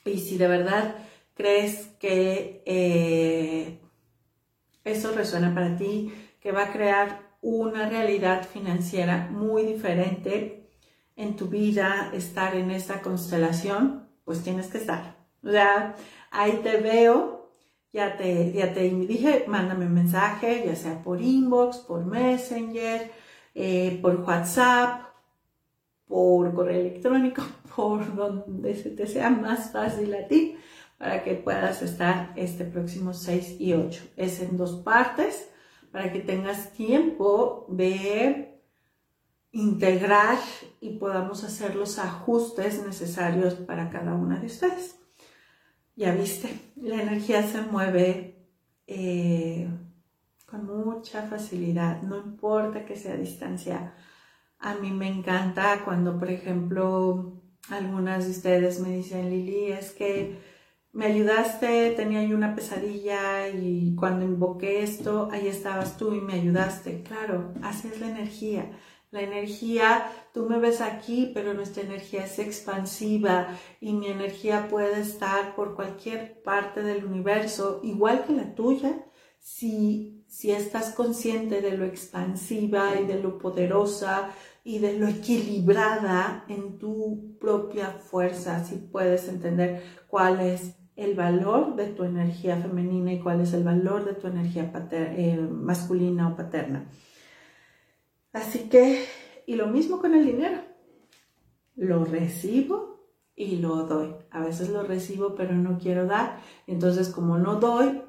y 0.07 0.19
si 0.19 0.39
de 0.39 0.49
verdad 0.49 0.97
crees 1.35 1.89
que 2.01 2.63
eh, 2.65 3.81
eso 4.85 5.13
resuena 5.13 5.55
para 5.55 5.77
ti, 5.77 6.11
que 6.41 6.53
va 6.53 6.65
a 6.65 6.73
crear 6.73 7.37
una 7.43 7.87
realidad 7.89 8.49
financiera 8.49 9.29
muy 9.31 9.65
diferente 9.65 10.66
en 11.17 11.35
tu 11.37 11.47
vida 11.49 12.11
estar 12.13 12.55
en 12.55 12.71
esta 12.71 13.01
constelación, 13.01 14.09
pues 14.25 14.43
tienes 14.43 14.69
que 14.69 14.79
estar. 14.79 15.17
O 15.43 15.51
sea, 15.51 15.97
ahí 16.31 16.61
te 16.63 16.77
veo, 16.77 17.51
ya 17.93 18.17
te, 18.17 18.53
ya 18.53 18.75
te 18.75 18.83
dije, 18.91 19.45
mándame 19.49 19.87
un 19.87 19.95
mensaje, 19.95 20.65
ya 20.67 20.77
sea 20.77 21.03
por 21.03 21.21
inbox, 21.21 21.79
por 21.79 22.05
messenger, 22.05 23.11
eh, 23.55 23.99
por 24.03 24.21
WhatsApp, 24.21 25.07
por 26.07 26.55
correo 26.55 26.81
electrónico, 26.81 27.43
por 27.77 28.15
donde 28.15 28.75
se 28.75 28.91
te 28.91 29.07
sea 29.07 29.31
más 29.31 29.73
fácil 29.73 30.15
a 30.15 30.29
ti, 30.29 30.57
para 30.99 31.23
que 31.23 31.35
puedas 31.35 31.83
estar 31.83 32.33
este 32.37 32.65
próximo 32.65 33.15
6 33.15 33.57
y 33.59 33.73
8. 33.73 34.03
Es 34.17 34.41
en 34.41 34.57
dos 34.57 34.83
partes, 34.83 35.49
para 35.93 36.13
que 36.13 36.21
tengas 36.21 36.73
tiempo 36.73 37.67
de 37.71 38.56
integrar 39.57 40.39
y 40.83 40.99
podamos 40.99 41.43
hacer 41.43 41.77
los 41.77 41.99
ajustes 41.99 42.85
necesarios 42.85 43.55
para 43.55 43.89
cada 43.89 44.13
una 44.13 44.39
de 44.39 44.47
ustedes. 44.47 44.99
Ya 45.95 46.13
viste, 46.13 46.51
la 46.77 47.03
energía 47.03 47.43
se 47.43 47.63
mueve 47.63 48.51
eh, 48.87 49.67
con 50.45 50.67
mucha 50.67 51.23
facilidad, 51.23 52.03
no 52.03 52.19
importa 52.19 52.85
que 52.85 52.97
sea 52.97 53.15
a 53.15 53.17
distancia. 53.17 53.95
A 54.59 54.75
mí 54.75 54.91
me 54.91 55.09
encanta 55.09 55.85
cuando, 55.87 56.19
por 56.19 56.31
ejemplo, 56.31 57.41
algunas 57.71 58.27
de 58.27 58.33
ustedes 58.33 58.79
me 58.81 58.95
dicen, 58.95 59.31
Lili, 59.31 59.73
es 59.73 59.93
que 59.93 60.39
me 60.93 61.07
ayudaste, 61.07 61.93
tenía 61.93 62.23
yo 62.25 62.37
una 62.37 62.55
pesadilla 62.55 63.49
y 63.49 63.95
cuando 63.97 64.27
invoqué 64.27 64.83
esto, 64.83 65.31
ahí 65.33 65.47
estabas 65.49 65.97
tú 65.97 66.15
y 66.15 66.21
me 66.21 66.35
ayudaste. 66.35 67.03
Claro, 67.05 67.55
así 67.63 67.89
es 67.89 68.01
la 68.01 68.09
energía. 68.09 68.71
La 69.11 69.23
energía, 69.23 70.11
tú 70.35 70.47
me 70.47 70.59
ves 70.59 70.81
aquí, 70.81 71.31
pero 71.33 71.55
nuestra 71.55 71.83
energía 71.83 72.25
es 72.25 72.39
expansiva 72.39 73.49
y 73.81 73.93
mi 73.93 74.09
energía 74.09 74.67
puede 74.69 75.01
estar 75.01 75.55
por 75.55 75.77
cualquier 75.77 76.43
parte 76.43 76.83
del 76.83 77.05
universo, 77.05 77.81
igual 77.85 78.25
que 78.25 78.33
la 78.33 78.55
tuya, 78.55 79.07
si, 79.39 80.25
si 80.27 80.51
estás 80.51 80.91
consciente 80.91 81.61
de 81.61 81.77
lo 81.77 81.85
expansiva 81.85 83.01
y 83.01 83.07
de 83.07 83.23
lo 83.23 83.39
poderosa 83.39 84.31
y 84.65 84.81
de 84.81 84.99
lo 84.99 85.07
equilibrada 85.07 86.45
en 86.49 86.79
tu 86.79 87.39
propia 87.39 87.93
fuerza, 87.93 88.65
si 88.65 88.75
puedes 88.75 89.29
entender 89.29 89.85
cuál 90.09 90.41
es 90.41 90.75
el 90.97 91.15
valor 91.15 91.77
de 91.77 91.87
tu 91.87 92.03
energía 92.03 92.57
femenina 92.57 93.13
y 93.13 93.21
cuál 93.21 93.41
es 93.43 93.53
el 93.53 93.63
valor 93.63 94.05
de 94.05 94.15
tu 94.15 94.27
energía 94.27 94.73
eh, 94.91 95.37
masculina 95.39 96.29
o 96.29 96.37
paterna. 96.37 96.91
Así 98.37 98.69
que, 98.69 99.07
y 99.47 99.55
lo 99.55 99.67
mismo 99.69 99.99
con 99.99 100.15
el 100.15 100.27
dinero. 100.27 100.61
Lo 101.75 102.05
recibo 102.05 103.01
y 103.35 103.57
lo 103.57 103.85
doy. 103.85 104.15
A 104.31 104.45
veces 104.45 104.69
lo 104.69 104.83
recibo 104.83 105.35
pero 105.35 105.55
no 105.55 105.79
quiero 105.79 106.07
dar. 106.07 106.39
Entonces, 106.67 107.09
como 107.09 107.39
no 107.39 107.57
doy, 107.57 108.03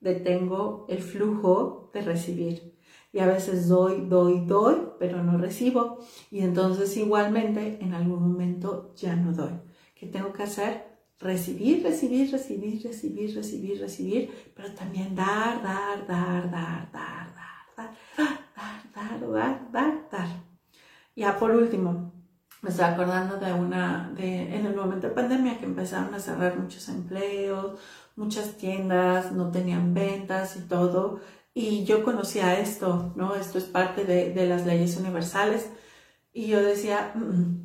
detengo 0.00 0.86
el 0.88 1.02
flujo 1.02 1.90
de 1.92 2.00
recibir. 2.00 2.78
Y 3.12 3.18
a 3.18 3.26
veces 3.26 3.68
doy, 3.68 4.06
doy, 4.08 4.46
doy, 4.46 4.88
pero 4.98 5.22
no 5.22 5.36
recibo. 5.36 5.98
Y 6.30 6.40
entonces 6.40 6.96
igualmente 6.96 7.78
en 7.82 7.92
algún 7.92 8.22
momento 8.22 8.94
ya 8.96 9.14
no 9.16 9.34
doy. 9.34 9.52
¿Qué 9.94 10.06
tengo 10.06 10.32
que 10.32 10.44
hacer? 10.44 10.94
recibir, 11.20 11.82
recibir, 11.82 12.30
recibir, 12.30 12.82
recibir, 12.82 13.34
recibir, 13.34 13.80
recibir, 13.80 14.30
pero 14.54 14.74
también 14.74 15.14
dar, 15.14 15.62
dar, 15.62 16.06
dar, 16.06 16.50
dar, 16.50 16.92
dar, 16.92 17.32
dar, 17.32 17.34
dar, 17.76 17.94
dar, 18.16 18.43
dar, 18.94 19.20
dar, 19.20 19.72
dar, 19.72 20.08
dar. 20.10 20.28
Ya 21.16 21.38
por 21.38 21.50
último, 21.52 22.12
me 22.62 22.70
estoy 22.70 22.86
acordando 22.86 23.36
de 23.38 23.52
una, 23.52 24.10
de, 24.16 24.56
en 24.56 24.66
el 24.66 24.74
momento 24.74 25.08
de 25.08 25.14
pandemia 25.14 25.58
que 25.58 25.66
empezaron 25.66 26.14
a 26.14 26.18
cerrar 26.18 26.58
muchos 26.58 26.88
empleos, 26.88 27.78
muchas 28.16 28.56
tiendas, 28.56 29.32
no 29.32 29.50
tenían 29.50 29.94
ventas 29.94 30.56
y 30.56 30.60
todo, 30.60 31.20
y 31.52 31.84
yo 31.84 32.02
conocía 32.02 32.58
esto, 32.58 33.12
¿no? 33.16 33.34
Esto 33.36 33.58
es 33.58 33.64
parte 33.64 34.04
de, 34.04 34.32
de 34.32 34.46
las 34.46 34.66
leyes 34.66 34.96
universales, 34.96 35.70
y 36.32 36.48
yo 36.48 36.62
decía, 36.62 37.12
mm, 37.14 37.63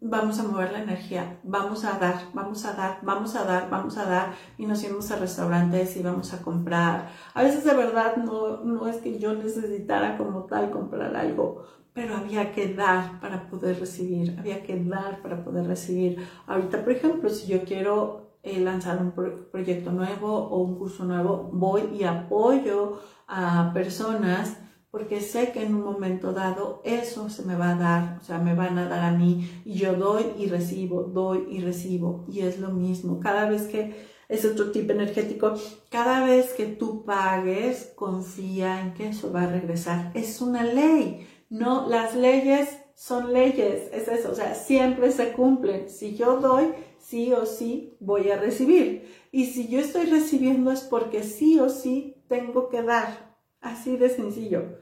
vamos 0.00 0.38
a 0.38 0.44
mover 0.44 0.72
la 0.72 0.82
energía, 0.82 1.40
vamos 1.42 1.84
a 1.84 1.98
dar, 1.98 2.14
vamos 2.32 2.64
a 2.64 2.72
dar, 2.74 2.98
vamos 3.02 3.34
a 3.34 3.44
dar, 3.44 3.68
vamos 3.68 3.96
a 3.98 4.04
dar 4.04 4.34
y 4.56 4.66
nos 4.66 4.82
íbamos 4.84 5.10
a 5.10 5.16
restaurantes 5.16 5.96
y 5.96 6.02
vamos 6.02 6.32
a 6.32 6.42
comprar. 6.42 7.10
A 7.34 7.42
veces 7.42 7.64
de 7.64 7.74
verdad 7.74 8.16
no, 8.16 8.58
no 8.64 8.86
es 8.86 8.98
que 8.98 9.18
yo 9.18 9.34
necesitara 9.34 10.16
como 10.16 10.44
tal 10.44 10.70
comprar 10.70 11.16
algo, 11.16 11.64
pero 11.92 12.16
había 12.16 12.52
que 12.52 12.74
dar 12.74 13.20
para 13.20 13.48
poder 13.48 13.80
recibir, 13.80 14.36
había 14.38 14.62
que 14.62 14.82
dar 14.84 15.20
para 15.20 15.42
poder 15.42 15.66
recibir. 15.66 16.24
Ahorita, 16.46 16.84
por 16.84 16.92
ejemplo, 16.92 17.28
si 17.28 17.48
yo 17.48 17.64
quiero 17.64 18.28
eh, 18.44 18.60
lanzar 18.60 19.02
un 19.02 19.10
proyecto 19.50 19.90
nuevo 19.90 20.32
o 20.32 20.58
un 20.58 20.78
curso 20.78 21.04
nuevo, 21.04 21.50
voy 21.52 21.82
y 21.98 22.04
apoyo 22.04 23.00
a 23.26 23.72
personas 23.74 24.58
porque 24.90 25.20
sé 25.20 25.52
que 25.52 25.62
en 25.62 25.74
un 25.74 25.82
momento 25.84 26.32
dado 26.32 26.80
eso 26.84 27.28
se 27.28 27.42
me 27.44 27.56
va 27.56 27.72
a 27.72 27.78
dar, 27.78 28.18
o 28.20 28.24
sea, 28.24 28.38
me 28.38 28.54
van 28.54 28.78
a 28.78 28.88
dar 28.88 29.04
a 29.04 29.16
mí 29.16 29.48
y 29.64 29.74
yo 29.74 29.94
doy 29.94 30.24
y 30.38 30.46
recibo, 30.46 31.02
doy 31.02 31.46
y 31.50 31.60
recibo 31.60 32.24
y 32.28 32.40
es 32.40 32.58
lo 32.58 32.70
mismo. 32.70 33.20
Cada 33.20 33.48
vez 33.48 33.62
que 33.64 33.94
es 34.28 34.44
otro 34.44 34.70
tipo 34.70 34.92
energético, 34.92 35.54
cada 35.90 36.24
vez 36.24 36.52
que 36.52 36.66
tú 36.66 37.04
pagues, 37.04 37.92
confía 37.94 38.80
en 38.80 38.94
que 38.94 39.08
eso 39.08 39.32
va 39.32 39.42
a 39.42 39.50
regresar. 39.50 40.10
Es 40.14 40.40
una 40.40 40.64
ley, 40.64 41.26
no, 41.50 41.88
las 41.88 42.14
leyes 42.14 42.68
son 42.94 43.32
leyes, 43.32 43.88
es 43.92 44.08
eso, 44.08 44.32
o 44.32 44.34
sea, 44.34 44.54
siempre 44.54 45.12
se 45.12 45.32
cumplen. 45.32 45.88
Si 45.88 46.16
yo 46.16 46.40
doy, 46.40 46.74
sí 46.98 47.32
o 47.32 47.46
sí 47.46 47.96
voy 48.00 48.30
a 48.30 48.38
recibir. 48.38 49.08
Y 49.30 49.46
si 49.46 49.68
yo 49.68 49.78
estoy 49.78 50.06
recibiendo 50.06 50.72
es 50.72 50.80
porque 50.80 51.22
sí 51.22 51.58
o 51.60 51.68
sí 51.68 52.16
tengo 52.28 52.68
que 52.68 52.82
dar. 52.82 53.27
Así 53.60 53.96
de 53.96 54.08
sencillo. 54.08 54.78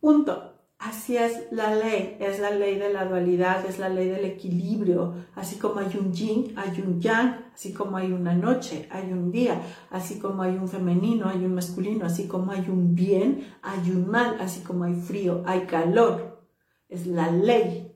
Punto. 0.00 0.56
Así 0.78 1.16
es 1.16 1.50
la 1.52 1.74
ley, 1.74 2.18
es 2.20 2.38
la 2.38 2.50
ley 2.50 2.78
de 2.78 2.92
la 2.92 3.06
dualidad, 3.06 3.64
es 3.64 3.78
la 3.78 3.88
ley 3.88 4.08
del 4.08 4.26
equilibrio, 4.26 5.14
así 5.34 5.56
como 5.56 5.80
hay 5.80 5.96
un 5.96 6.12
yin, 6.12 6.52
hay 6.54 6.82
un 6.82 7.00
yang, 7.00 7.46
así 7.54 7.72
como 7.72 7.96
hay 7.96 8.12
una 8.12 8.34
noche, 8.34 8.86
hay 8.90 9.10
un 9.10 9.32
día, 9.32 9.62
así 9.88 10.18
como 10.18 10.42
hay 10.42 10.54
un 10.54 10.68
femenino, 10.68 11.28
hay 11.30 11.42
un 11.46 11.54
masculino, 11.54 12.04
así 12.04 12.28
como 12.28 12.52
hay 12.52 12.68
un 12.68 12.94
bien, 12.94 13.54
hay 13.62 13.90
un 13.90 14.06
mal, 14.08 14.36
así 14.38 14.60
como 14.60 14.84
hay 14.84 14.94
frío, 14.94 15.42
hay 15.46 15.60
calor, 15.60 16.42
es 16.90 17.06
la 17.06 17.30
ley. 17.30 17.90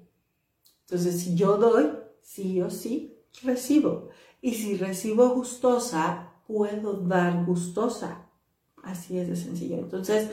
Entonces, 0.87 1.21
si 1.21 1.35
yo 1.35 1.59
doy, 1.59 1.91
sí 2.23 2.63
o 2.63 2.71
sí, 2.71 3.19
recibo. 3.43 4.09
Y 4.41 4.55
si 4.55 4.79
recibo 4.79 5.29
gustosa, 5.29 6.33
puedo 6.47 6.95
dar 6.95 7.45
gustosa. 7.45 8.30
Así 8.83 9.19
es 9.19 9.29
de 9.29 9.37
sencillo. 9.37 9.77
Entonces, 9.77 10.31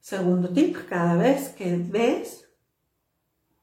segundo 0.00 0.48
tip, 0.50 0.76
cada 0.88 1.16
vez 1.16 1.50
que 1.50 1.76
ves, 1.76 2.48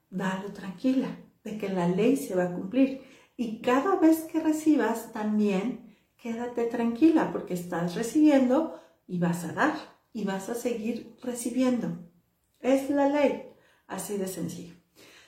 dalo 0.10 0.52
tranquila, 0.54 1.18
de 1.44 1.58
que 1.58 1.70
la 1.70 1.88
ley 1.88 2.18
se 2.18 2.36
va 2.36 2.46
a 2.46 2.54
cumplir. 2.54 3.02
Y 3.38 3.62
cada 3.62 3.96
vez 3.98 4.24
que 4.24 4.40
recibas, 4.40 5.12
también 5.12 5.98
quédate 6.18 6.66
tranquila, 6.66 7.32
porque 7.32 7.54
estás 7.54 7.96
recibiendo 7.96 8.80
y 9.08 9.20
vas 9.20 9.44
a 9.44 9.54
dar, 9.54 9.76
y 10.14 10.24
vas 10.24 10.50
a 10.50 10.56
seguir 10.56 11.16
recibiendo. 11.22 12.00
Es 12.60 12.90
la 12.90 13.10
ley, 13.10 13.50
así 13.88 14.18
de 14.18 14.28
sencillo. 14.28 14.74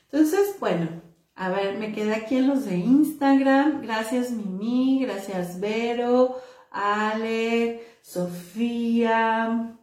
Entonces, 0.09 0.55
bueno, 0.59 1.01
a 1.35 1.49
ver, 1.49 1.77
me 1.77 1.91
quedé 1.91 2.15
aquí 2.15 2.37
en 2.37 2.47
los 2.47 2.65
de 2.65 2.77
Instagram. 2.77 3.83
Gracias 3.83 4.31
Mimi, 4.31 5.03
gracias 5.03 5.59
Vero, 5.59 6.37
Ale, 6.71 7.96
Sofía, 8.07 9.77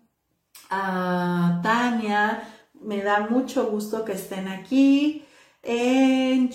a 0.71 1.61
Tania, 1.63 2.43
me 2.81 3.03
da 3.03 3.29
mucho 3.29 3.67
gusto 3.67 4.03
que 4.03 4.13
estén 4.13 4.49
aquí 4.49 5.27
en, 5.63 6.51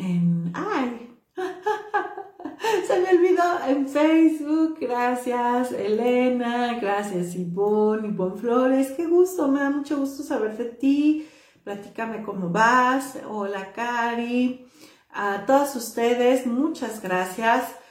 en, 0.00 0.50
ay, 0.54 1.14
se 2.86 3.00
me 3.00 3.10
olvidó 3.10 3.42
en 3.68 3.86
Facebook, 3.86 4.78
gracias 4.80 5.72
Elena, 5.72 6.78
gracias 6.80 7.34
Ivonne, 7.34 8.08
Ivonne 8.08 8.40
Flores, 8.40 8.92
qué 8.92 9.06
gusto, 9.06 9.46
me 9.48 9.60
da 9.60 9.68
mucho 9.68 9.98
gusto 9.98 10.22
saber 10.22 10.56
de 10.56 10.70
ti, 10.70 11.28
platícame 11.64 12.22
cómo 12.22 12.48
vas, 12.48 13.18
hola 13.28 13.74
Cari, 13.74 14.66
a 15.10 15.44
todos 15.44 15.76
ustedes, 15.76 16.46
muchas 16.46 17.02
gracias. 17.02 17.84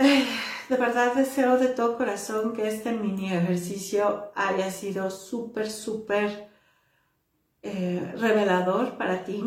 De 0.70 0.76
verdad 0.76 1.14
deseo 1.14 1.58
de 1.58 1.68
todo 1.68 1.98
corazón 1.98 2.54
que 2.54 2.66
este 2.68 2.92
mini 2.92 3.34
ejercicio 3.34 4.30
haya 4.34 4.70
sido 4.70 5.10
súper, 5.10 5.70
súper 5.70 6.48
eh, 7.62 8.14
revelador 8.16 8.96
para 8.96 9.24
ti. 9.24 9.42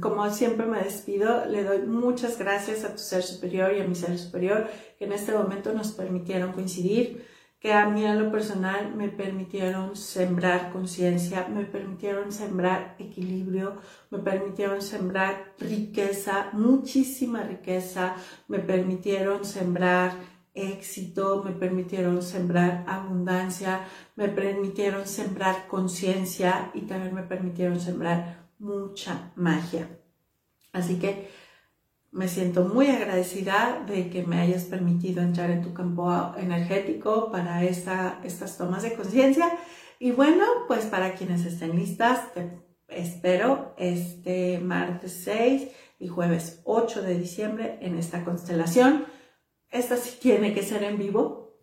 como 0.00 0.30
siempre 0.30 0.66
me 0.66 0.82
despido, 0.82 1.44
le 1.46 1.64
doy 1.64 1.82
muchas 1.82 2.38
gracias 2.38 2.84
a 2.84 2.92
tu 2.92 2.98
ser 2.98 3.22
superior 3.24 3.74
y 3.74 3.80
a 3.80 3.84
mi 3.84 3.96
ser 3.96 4.16
superior 4.16 4.68
que 4.96 5.06
en 5.06 5.12
este 5.12 5.32
momento 5.32 5.72
nos 5.72 5.90
permitieron 5.92 6.52
coincidir 6.52 7.26
que 7.62 7.72
a 7.72 7.88
mí 7.88 8.04
a 8.04 8.16
lo 8.16 8.32
personal 8.32 8.92
me 8.96 9.08
permitieron 9.08 9.94
sembrar 9.94 10.72
conciencia, 10.72 11.46
me 11.46 11.64
permitieron 11.64 12.32
sembrar 12.32 12.96
equilibrio, 12.98 13.76
me 14.10 14.18
permitieron 14.18 14.82
sembrar 14.82 15.54
riqueza, 15.60 16.48
muchísima 16.54 17.44
riqueza, 17.44 18.16
me 18.48 18.58
permitieron 18.58 19.44
sembrar 19.44 20.10
éxito, 20.52 21.44
me 21.44 21.52
permitieron 21.52 22.20
sembrar 22.20 22.84
abundancia, 22.88 23.86
me 24.16 24.28
permitieron 24.28 25.06
sembrar 25.06 25.68
conciencia 25.68 26.72
y 26.74 26.80
también 26.80 27.14
me 27.14 27.22
permitieron 27.22 27.78
sembrar 27.78 28.48
mucha 28.58 29.30
magia. 29.36 29.88
Así 30.72 30.98
que 30.98 31.30
me 32.12 32.28
siento 32.28 32.64
muy 32.64 32.88
agradecida 32.88 33.82
de 33.86 34.10
que 34.10 34.22
me 34.22 34.38
hayas 34.38 34.64
permitido 34.64 35.22
entrar 35.22 35.50
en 35.50 35.62
tu 35.62 35.72
campo 35.72 36.34
energético 36.36 37.32
para 37.32 37.64
esta, 37.64 38.20
estas 38.22 38.58
tomas 38.58 38.82
de 38.82 38.92
conciencia. 38.92 39.50
Y 39.98 40.12
bueno, 40.12 40.44
pues 40.68 40.84
para 40.84 41.14
quienes 41.14 41.46
estén 41.46 41.74
listas, 41.74 42.34
te 42.34 42.50
espero 42.88 43.74
este 43.78 44.58
martes 44.58 45.22
6 45.24 45.68
y 46.00 46.08
jueves 46.08 46.60
8 46.64 47.00
de 47.00 47.18
diciembre 47.18 47.78
en 47.80 47.96
esta 47.96 48.24
constelación. 48.24 49.06
Esta 49.70 49.96
sí 49.96 50.18
tiene 50.20 50.52
que 50.52 50.62
ser 50.62 50.82
en 50.84 50.98
vivo. 50.98 51.56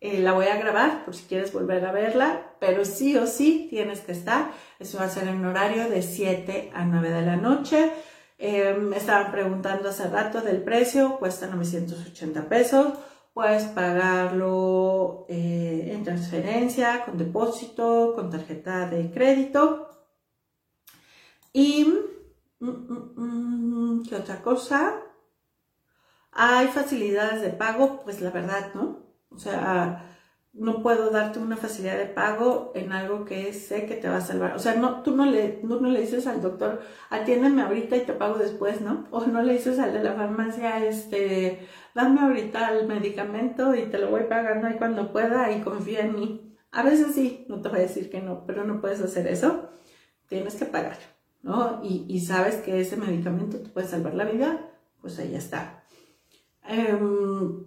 Eh, 0.00 0.20
la 0.20 0.32
voy 0.32 0.46
a 0.46 0.58
grabar 0.58 1.06
por 1.06 1.14
si 1.14 1.24
quieres 1.24 1.54
volver 1.54 1.82
a 1.86 1.92
verla, 1.92 2.54
pero 2.60 2.84
sí 2.84 3.16
o 3.16 3.26
sí 3.26 3.68
tienes 3.70 4.00
que 4.00 4.12
estar. 4.12 4.50
Eso 4.78 4.98
va 4.98 5.04
a 5.04 5.08
ser 5.08 5.26
en 5.26 5.42
horario 5.42 5.88
de 5.88 6.02
7 6.02 6.70
a 6.74 6.84
9 6.84 7.10
de 7.10 7.22
la 7.22 7.36
noche. 7.36 7.92
Eh, 8.38 8.74
me 8.74 8.98
estaban 8.98 9.32
preguntando 9.32 9.88
hace 9.88 10.08
rato 10.08 10.40
del 10.42 10.62
precio, 10.62 11.18
cuesta 11.18 11.46
980 11.46 12.48
pesos. 12.48 12.98
Puedes 13.32 13.64
pagarlo 13.64 15.26
eh, 15.28 15.90
en 15.92 16.04
transferencia, 16.04 17.04
con 17.04 17.18
depósito, 17.18 18.12
con 18.14 18.30
tarjeta 18.30 18.88
de 18.88 19.10
crédito. 19.10 19.90
Y, 21.52 21.84
mm, 22.60 22.68
mm, 22.68 24.00
mm, 24.00 24.02
¿qué 24.06 24.16
otra 24.16 24.42
cosa? 24.42 25.02
Hay 26.32 26.68
facilidades 26.68 27.40
de 27.40 27.50
pago, 27.50 28.00
pues 28.04 28.20
la 28.20 28.30
verdad, 28.30 28.72
¿no? 28.74 29.06
O 29.30 29.38
sea, 29.38 30.15
no 30.58 30.82
puedo 30.82 31.10
darte 31.10 31.38
una 31.38 31.56
facilidad 31.56 31.98
de 31.98 32.06
pago 32.06 32.72
en 32.74 32.92
algo 32.92 33.24
que 33.24 33.52
sé 33.52 33.86
que 33.86 33.94
te 33.94 34.08
va 34.08 34.16
a 34.16 34.20
salvar. 34.22 34.56
O 34.56 34.58
sea, 34.58 34.74
no, 34.74 35.02
tú 35.02 35.14
no 35.14 35.26
le, 35.26 35.60
no, 35.62 35.78
le 35.80 36.00
dices 36.00 36.26
al 36.26 36.40
doctor, 36.40 36.80
atiéndeme 37.10 37.62
ahorita 37.62 37.96
y 37.96 38.06
te 38.06 38.14
pago 38.14 38.38
después, 38.38 38.80
¿no? 38.80 39.06
O 39.10 39.26
no 39.26 39.42
le 39.42 39.54
dices 39.54 39.78
al 39.78 39.92
de 39.92 40.02
la 40.02 40.14
farmacia, 40.14 40.84
este, 40.86 41.66
dame 41.94 42.20
ahorita 42.20 42.72
el 42.72 42.86
medicamento 42.86 43.74
y 43.74 43.86
te 43.86 43.98
lo 43.98 44.10
voy 44.10 44.24
pagando 44.24 44.66
ahí 44.66 44.76
cuando 44.78 45.12
pueda 45.12 45.52
y 45.52 45.60
confía 45.60 46.00
en 46.00 46.14
mí. 46.14 46.56
A 46.72 46.82
veces 46.82 47.14
sí, 47.14 47.44
no 47.48 47.60
te 47.60 47.68
voy 47.68 47.78
a 47.78 47.82
decir 47.82 48.10
que 48.10 48.22
no, 48.22 48.44
pero 48.46 48.64
no 48.64 48.80
puedes 48.80 49.00
hacer 49.00 49.26
eso. 49.26 49.70
Tienes 50.26 50.54
que 50.54 50.64
pagar, 50.64 50.98
¿no? 51.42 51.80
Y, 51.82 52.06
y 52.08 52.20
sabes 52.20 52.56
que 52.56 52.80
ese 52.80 52.96
medicamento 52.96 53.58
te 53.58 53.68
puede 53.68 53.86
salvar 53.86 54.14
la 54.14 54.24
vida, 54.24 54.70
pues 55.02 55.18
ahí 55.18 55.34
está. 55.34 55.84
Em, 56.66 57.64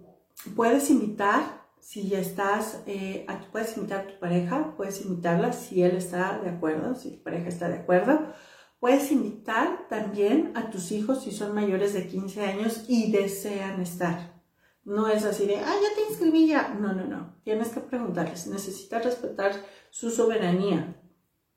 puedes 0.54 0.90
invitar 0.90 1.59
si 1.80 2.08
ya 2.08 2.18
estás, 2.18 2.82
eh, 2.86 3.26
puedes 3.52 3.76
invitar 3.76 4.00
a 4.00 4.06
tu 4.06 4.18
pareja, 4.18 4.74
puedes 4.76 5.04
invitarla 5.04 5.52
si 5.52 5.82
él 5.82 5.96
está 5.96 6.38
de 6.38 6.50
acuerdo, 6.50 6.94
si 6.94 7.16
tu 7.16 7.22
pareja 7.22 7.48
está 7.48 7.68
de 7.68 7.78
acuerdo. 7.78 8.32
Puedes 8.78 9.10
invitar 9.12 9.88
también 9.88 10.52
a 10.54 10.70
tus 10.70 10.92
hijos 10.92 11.24
si 11.24 11.32
son 11.32 11.54
mayores 11.54 11.92
de 11.92 12.06
15 12.06 12.44
años 12.44 12.84
y 12.88 13.12
desean 13.12 13.80
estar. 13.80 14.40
No 14.84 15.08
es 15.08 15.24
así 15.24 15.46
de, 15.46 15.56
ah, 15.56 15.74
ya 15.82 15.94
te 15.94 16.10
inscribí 16.10 16.48
ya. 16.48 16.74
No, 16.74 16.92
no, 16.92 17.06
no. 17.06 17.36
Tienes 17.44 17.68
que 17.68 17.80
preguntarles. 17.80 18.46
Necesitas 18.46 19.04
respetar 19.04 19.52
su 19.90 20.10
soberanía. 20.10 20.99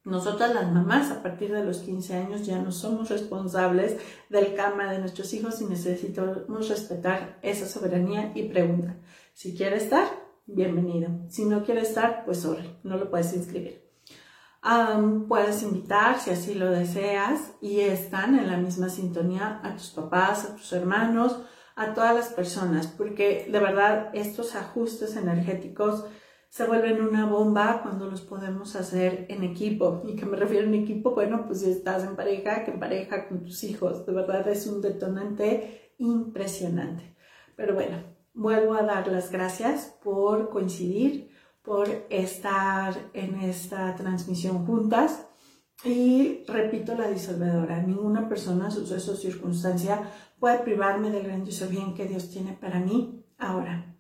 Nosotras 0.06 0.54
las 0.54 0.70
mamás 0.70 1.12
a 1.12 1.24
partir 1.24 1.54
de 1.54 1.64
los 1.64 1.78
15 1.78 2.16
años 2.16 2.46
ya 2.46 2.60
no 2.60 2.74
somos 2.74 3.10
responsables 3.10 3.98
del 4.30 4.54
cama 4.54 4.92
de 4.92 5.00
nuestros 5.00 5.34
hijos 5.34 5.62
y 5.62 5.66
necesitamos 5.66 6.68
respetar 6.68 7.40
esa 7.42 7.66
soberanía 7.68 8.34
y 8.36 8.50
pregunta. 8.50 8.98
Si 9.34 9.56
quiere 9.56 9.78
estar, 9.78 10.08
bienvenido. 10.46 11.10
Si 11.30 11.46
no 11.46 11.64
quiere 11.64 11.82
estar, 11.82 12.26
pues 12.26 12.40
sorry, 12.42 12.70
no 12.84 12.98
lo 12.98 13.10
puedes 13.10 13.34
inscribir. 13.34 13.82
puedes 15.30 15.64
invitar 15.64 16.20
si 16.20 16.32
así 16.32 16.54
lo 16.54 16.70
deseas 16.70 17.54
y 17.62 17.80
están 17.80 18.38
en 18.38 18.48
la 18.48 18.58
misma 18.58 18.90
sintonía 18.90 19.62
a 19.64 19.74
tus 19.78 19.92
papás, 19.92 20.44
a 20.44 20.56
tus 20.58 20.74
hermanos, 20.74 21.40
a 21.78 21.94
todas 21.94 22.14
las 22.14 22.28
personas, 22.28 22.88
porque 22.88 23.48
de 23.50 23.60
verdad 23.60 24.10
estos 24.14 24.56
ajustes 24.56 25.16
energéticos 25.16 26.06
se 26.54 26.68
vuelven 26.68 27.02
una 27.02 27.26
bomba 27.26 27.82
cuando 27.82 28.06
los 28.06 28.22
podemos 28.22 28.76
hacer 28.76 29.26
en 29.30 29.44
equipo. 29.44 30.04
¿Y 30.06 30.16
que 30.16 30.28
me 30.28 30.38
refiero 30.38 30.68
en 30.68 30.76
equipo? 30.76 31.16
Bueno, 31.16 31.48
pues 31.48 31.62
si 31.62 31.72
estás 31.72 32.04
en 32.04 32.16
pareja, 32.16 32.64
que 32.64 32.70
en 32.70 32.80
pareja 32.80 33.28
con 33.28 33.44
tus 33.44 33.64
hijos. 33.64 34.06
De 34.06 34.14
verdad 34.14 34.48
es 34.48 34.68
un 34.68 34.80
detonante 34.80 35.96
impresionante. 35.98 37.18
Pero 37.56 37.74
bueno, 37.74 38.04
vuelvo 38.36 38.76
a 38.76 38.84
dar 38.84 39.08
las 39.08 39.32
gracias 39.32 39.98
por 40.04 40.52
coincidir, 40.52 41.32
por 41.64 41.90
estar 42.12 42.94
en 43.14 43.34
esta 43.40 43.96
transmisión 43.96 44.64
juntas. 44.68 45.26
Y 45.84 46.44
repito 46.46 46.94
la 46.94 47.08
disolvedora, 47.08 47.82
ninguna 47.82 48.30
persona, 48.30 48.70
suceso 48.70 49.14
o 49.14 49.16
circunstancia 49.16 50.04
puede 50.40 50.60
privarme 50.60 51.10
del 51.10 51.24
grandioso 51.24 51.68
bien 51.68 51.96
que 51.96 52.06
Dios 52.06 52.30
tiene 52.30 52.54
para 52.54 52.80
mí 52.80 53.26
ahora. 53.40 53.98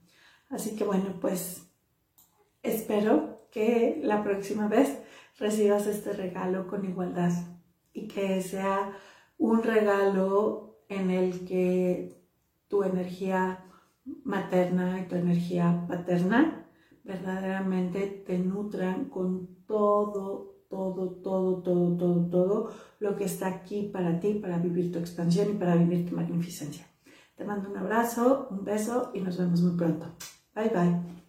Así 0.51 0.76
que 0.76 0.84
bueno, 0.84 1.18
pues 1.20 1.72
espero 2.64 3.47
que 3.51 3.99
la 4.03 4.24
próxima 4.24 4.68
vez 4.68 4.99
recibas 5.38 5.86
este 5.86 6.14
regalo 6.14 6.68
con 6.68 6.86
igualdad 6.86 7.32
y 7.93 8.07
que 8.07 8.41
sea 8.41 8.93
un 9.38 9.61
regalo 9.61 10.80
en 10.89 11.11
el 11.11 11.45
que 11.45 12.20
tu 12.68 12.84
energía 12.84 13.66
materna 14.24 15.01
y 15.01 15.07
tu 15.07 15.16
energía 15.16 15.86
paterna 15.88 16.68
verdaderamente 17.03 18.24
te 18.26 18.39
nutran 18.39 19.09
con 19.09 19.66
todo, 19.66 20.66
todo, 20.70 21.11
todo, 21.22 21.61
todo, 21.61 21.97
todo, 21.97 22.30
todo 22.30 22.72
lo 22.99 23.16
que 23.16 23.26
está 23.26 23.47
aquí 23.47 23.89
para 23.91 24.20
ti, 24.20 24.36
para 24.36 24.57
vivir 24.57 24.91
tu 24.91 24.99
expansión 24.99 25.49
y 25.51 25.53
para 25.53 25.76
vivir 25.76 26.09
tu 26.09 26.16
magnificencia. 26.16 26.86
Te 27.36 27.43
mando 27.43 27.70
un 27.70 27.78
abrazo, 27.78 28.47
un 28.51 28.64
beso 28.64 29.11
y 29.14 29.22
nos 29.22 29.38
vemos 29.38 29.61
muy 29.61 29.78
pronto. 29.78 30.07
Bye 30.55 30.70
bye. 30.70 31.22